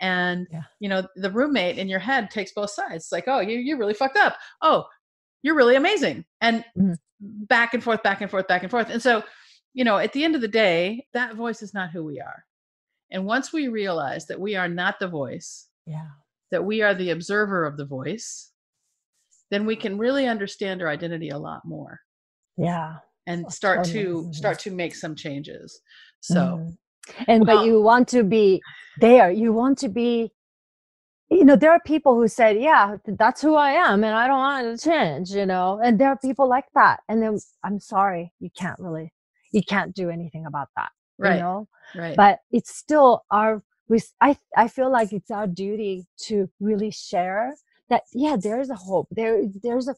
and 0.00 0.46
Yeah. 0.52 0.62
you 0.80 0.88
know 0.88 1.06
the 1.16 1.30
roommate 1.30 1.78
in 1.78 1.88
your 1.88 1.98
head 2.00 2.30
takes 2.30 2.52
both 2.52 2.70
sides. 2.70 3.04
It's 3.04 3.12
like 3.12 3.24
oh 3.28 3.40
you 3.40 3.58
you 3.58 3.76
really 3.78 3.94
fucked 3.94 4.16
up. 4.18 4.36
Oh 4.62 4.84
you're 5.42 5.54
really 5.54 5.76
amazing. 5.76 6.24
And 6.40 6.64
Mhm. 6.76 6.96
back 7.20 7.72
and 7.74 7.82
forth 7.82 8.02
back 8.02 8.20
and 8.20 8.30
forth 8.30 8.46
back 8.48 8.62
and 8.62 8.70
forth. 8.70 8.90
And 8.90 9.00
so 9.02 9.22
you 9.72 9.84
know 9.84 9.96
at 9.98 10.12
the 10.12 10.22
end 10.24 10.34
of 10.34 10.40
the 10.42 10.48
day 10.48 11.06
that 11.14 11.34
voice 11.34 11.62
is 11.62 11.72
not 11.72 11.90
who 11.90 12.04
we 12.04 12.20
are 12.20 12.44
and 13.10 13.24
once 13.24 13.52
we 13.52 13.68
realize 13.68 14.26
that 14.26 14.40
we 14.40 14.56
are 14.56 14.68
not 14.68 14.98
the 15.00 15.08
voice 15.08 15.68
yeah 15.86 16.08
that 16.50 16.64
we 16.64 16.82
are 16.82 16.94
the 16.94 17.10
observer 17.10 17.64
of 17.64 17.76
the 17.76 17.84
voice, 17.84 18.52
then 19.50 19.66
we 19.66 19.76
can 19.76 19.98
really 19.98 20.26
understand 20.26 20.82
our 20.82 20.88
identity 20.88 21.30
a 21.30 21.38
lot 21.38 21.62
more. 21.64 22.00
yeah 22.56 22.96
and 23.28 23.50
start 23.52 23.84
to 23.84 24.28
start 24.32 24.56
to 24.60 24.70
make 24.70 24.94
some 24.94 25.16
changes. 25.16 25.80
So 26.20 26.34
mm-hmm. 26.34 27.24
and 27.26 27.44
well, 27.44 27.58
but 27.58 27.66
you 27.66 27.82
want 27.82 28.06
to 28.08 28.22
be 28.22 28.60
there. 29.00 29.32
You 29.32 29.52
want 29.52 29.78
to 29.78 29.88
be 29.88 30.30
you 31.28 31.44
know 31.44 31.56
there 31.56 31.72
are 31.72 31.80
people 31.84 32.14
who 32.14 32.28
said 32.28 32.56
yeah 32.56 32.96
that's 33.18 33.42
who 33.42 33.56
i 33.56 33.72
am 33.72 34.04
and 34.04 34.14
i 34.14 34.28
don't 34.28 34.38
want 34.38 34.78
to 34.78 34.88
change 34.88 35.30
you 35.30 35.44
know 35.44 35.80
and 35.82 35.98
there 35.98 36.08
are 36.08 36.18
people 36.18 36.48
like 36.48 36.66
that 36.76 37.00
and 37.08 37.20
then 37.20 37.36
i'm 37.64 37.80
sorry 37.80 38.32
you 38.38 38.48
can't 38.56 38.78
really 38.78 39.12
you 39.50 39.60
can't 39.60 39.92
do 39.92 40.08
anything 40.08 40.46
about 40.46 40.68
that 40.76 40.90
right 41.18 41.36
you 41.36 41.42
know? 41.42 41.68
right. 41.94 42.16
But 42.16 42.40
it's 42.50 42.74
still 42.74 43.24
our 43.30 43.62
we 43.88 44.00
i 44.20 44.36
i 44.56 44.68
feel 44.68 44.90
like 44.90 45.12
it's 45.12 45.30
our 45.30 45.46
duty 45.46 46.06
to 46.26 46.48
really 46.60 46.90
share 46.90 47.54
that 47.88 48.02
yeah 48.12 48.36
there's 48.38 48.70
a 48.70 48.74
hope 48.74 49.08
there 49.10 49.42
there's 49.62 49.88
a 49.88 49.94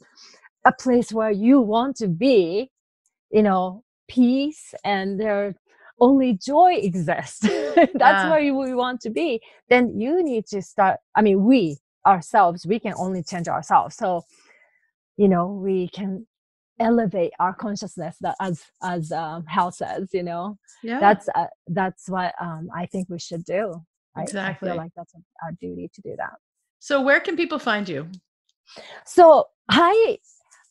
a 0.65 0.73
place 0.73 1.13
where 1.13 1.31
you 1.31 1.61
want 1.61 1.97
to 1.97 2.09
be 2.09 2.71
you 3.31 3.43
know 3.43 3.83
peace 4.09 4.75
and 4.85 5.21
there 5.21 5.55
only 6.01 6.35
joy 6.35 6.75
exists. 6.75 7.41
That's 7.75 7.99
yeah. 8.01 8.31
where 8.31 8.55
we 8.55 8.73
want 8.73 9.01
to 9.01 9.11
be. 9.11 9.41
Then 9.69 9.99
you 9.99 10.23
need 10.23 10.47
to 10.49 10.63
start 10.63 10.99
i 11.15 11.23
mean 11.23 11.45
we 11.45 11.79
ourselves 12.07 12.67
we 12.67 12.79
can 12.79 12.95
only 12.97 13.23
change 13.23 13.49
ourselves. 13.49 13.97
So 13.97 14.23
you 15.17 15.29
know 15.29 15.47
we 15.49 15.89
can 15.89 16.27
elevate 16.81 17.33
our 17.41 17.55
consciousness 17.55 18.17
that 18.21 18.37
as 18.41 18.65
as 18.83 19.13
um, 19.13 19.45
hal 19.47 19.71
says 19.71 20.09
you 20.13 20.23
know? 20.23 20.59
Yeah. 20.83 21.01
That's 21.01 21.29
uh, 21.35 21.47
that's 21.69 22.09
what 22.09 22.35
um, 22.41 22.69
i 22.75 22.87
think 22.87 23.09
we 23.09 23.19
should 23.19 23.45
do. 23.45 23.83
Exactly 24.17 24.71
I, 24.71 24.73
I 24.73 24.75
feel 24.75 24.83
like 24.83 24.93
that's 24.97 25.15
our 25.45 25.53
duty 25.61 25.91
to 25.95 26.01
do 26.01 26.15
that. 26.17 26.35
So 26.79 27.03
where 27.03 27.21
can 27.21 27.37
people 27.37 27.59
find 27.59 27.89
you? 27.89 28.09
So 29.05 29.49
i 29.71 30.19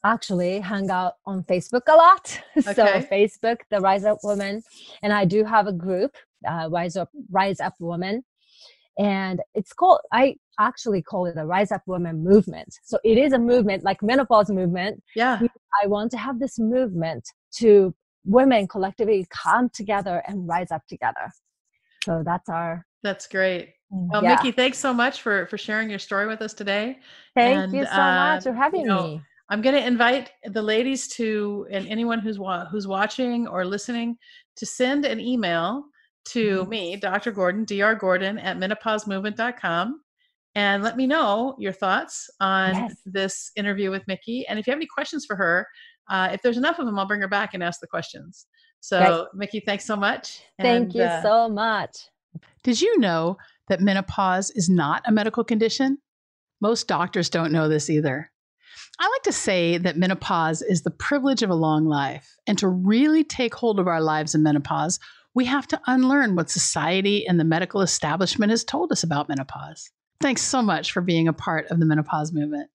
actually 0.04 0.60
hang 0.60 0.90
out 0.90 1.14
on 1.26 1.44
Facebook 1.44 1.82
a 1.88 1.96
lot. 1.96 2.40
Okay. 2.58 2.74
so 2.74 2.86
Facebook, 3.16 3.58
the 3.70 3.80
Rise 3.80 4.06
Up 4.06 4.20
Woman, 4.24 4.64
and 5.04 5.14
I 5.14 5.26
do 5.26 5.44
have 5.44 5.68
a 5.68 5.74
group, 5.74 6.16
uh, 6.48 6.70
Rise 6.72 6.96
Up 6.96 7.10
Rise 7.30 7.60
Up 7.60 7.76
Woman, 7.80 8.24
and 8.98 9.42
it's 9.54 9.74
called. 9.74 10.00
I 10.12 10.36
actually 10.60 11.02
call 11.02 11.26
it 11.26 11.36
a 11.38 11.46
Rise 11.46 11.72
Up 11.72 11.82
Woman 11.86 12.24
movement. 12.24 12.74
So 12.84 12.98
it 13.04 13.18
is 13.18 13.34
a 13.34 13.40
movement 13.40 13.84
like 13.84 14.02
menopause 14.02 14.50
movement. 14.50 15.04
Yeah, 15.16 15.40
I 15.84 15.88
want 15.88 16.12
to 16.12 16.18
have 16.18 16.40
this 16.40 16.58
movement 16.60 17.28
to 17.58 17.94
women 18.26 18.68
collectively 18.68 19.28
come 19.30 19.70
together 19.70 20.24
and 20.28 20.48
rise 20.48 20.72
up 20.72 20.86
together. 20.88 21.32
So 22.04 22.24
that's 22.26 22.50
our. 22.50 22.86
That's 23.04 23.28
great. 23.28 23.74
Mm, 23.94 24.10
well, 24.12 24.24
yeah. 24.24 24.36
Miki, 24.36 24.52
thanks 24.52 24.78
so 24.78 24.94
much 24.94 25.22
for 25.22 25.46
for 25.48 25.58
sharing 25.58 25.90
your 25.90 26.00
story 26.00 26.28
with 26.28 26.42
us 26.42 26.54
today. 26.54 27.00
Thank 27.36 27.58
and, 27.58 27.74
you 27.74 27.86
so 27.86 28.02
uh, 28.02 28.16
much 28.16 28.44
for 28.44 28.54
having 28.54 28.82
you 28.82 28.88
know, 28.88 29.04
me. 29.04 29.22
I'm 29.50 29.62
going 29.62 29.76
to 29.76 29.86
invite 29.86 30.32
the 30.44 30.62
ladies 30.62 31.08
to, 31.10 31.68
and 31.72 31.88
anyone 31.88 32.20
who's 32.20 32.38
wa- 32.38 32.66
who's 32.66 32.88
watching 32.88 33.48
or 33.48 33.66
listening, 33.66 34.18
to 34.58 34.66
send 34.66 35.06
an 35.06 35.20
email 35.20 35.86
to 36.30 36.62
mm-hmm. 36.62 36.70
me, 36.70 36.96
Dr. 36.96 37.32
Gordon, 37.32 37.66
Dr. 37.66 37.96
Gordon 37.96 38.38
at 38.38 38.58
menopausemovement.com, 38.58 40.02
and 40.56 40.84
let 40.84 40.98
me 40.98 41.08
know 41.08 41.56
your 41.60 41.74
thoughts 41.74 42.30
on 42.40 42.74
yes. 42.74 42.96
this 43.06 43.52
interview 43.56 43.92
with 43.92 44.08
Miki. 44.08 44.46
And 44.48 44.58
if 44.58 44.68
you 44.68 44.72
have 44.72 44.80
any 44.80 44.88
questions 44.88 45.26
for 45.26 45.36
her, 45.36 45.68
uh, 46.10 46.30
if 46.32 46.42
there's 46.42 46.58
enough 46.58 46.80
of 46.80 46.86
them, 46.86 46.98
I'll 46.98 47.08
bring 47.08 47.22
her 47.22 47.28
back 47.28 47.54
and 47.54 47.64
ask 47.64 47.80
the 47.80 47.88
questions. 47.88 48.48
So, 48.80 49.00
right. 49.00 49.26
Miki, 49.34 49.60
thanks 49.60 49.86
so 49.86 49.96
much. 49.96 50.42
Thank 50.60 50.86
and, 50.86 50.96
you 50.96 51.04
uh, 51.04 51.22
so 51.22 51.50
much. 51.50 51.98
Did 52.64 52.82
you 52.82 53.00
know 53.00 53.38
that 53.68 53.82
menopause 53.82 54.50
is 54.52 54.70
not 54.70 55.04
a 55.06 55.12
medical 55.12 55.44
condition? 55.44 55.98
Most 56.62 56.88
doctors 56.88 57.30
don't 57.30 57.52
know 57.52 57.68
this 57.68 57.90
either. 57.90 58.32
I 59.00 59.08
like 59.08 59.24
to 59.24 59.32
say 59.32 59.78
that 59.78 59.98
menopause 59.98 60.62
is 60.62 60.82
the 60.82 60.92
privilege 60.92 61.44
of 61.44 61.50
a 61.50 61.56
long 61.56 61.86
life. 61.86 62.36
And 62.48 62.58
to 62.58 62.68
really 62.68 63.24
take 63.24 63.54
hold 63.54 63.80
of 63.80 63.88
our 63.88 64.02
lives 64.02 64.34
in 64.34 64.42
menopause, 64.42 65.00
we 65.38 65.46
have 65.46 65.68
to 65.68 65.80
unlearn 65.86 66.36
what 66.36 66.50
society 66.50 67.28
and 67.28 67.40
the 67.40 67.44
medical 67.44 67.82
establishment 67.82 68.50
has 68.50 68.64
told 68.64 68.92
us 68.92 69.04
about 69.04 69.30
menopause. 69.30 69.92
Thanks 70.20 70.42
so 70.42 70.64
much 70.64 70.92
for 70.92 71.00
being 71.00 71.28
a 71.28 71.34
part 71.34 71.68
of 71.68 71.80
the 71.80 71.86
menopause 71.86 72.34
movement. 72.34 72.72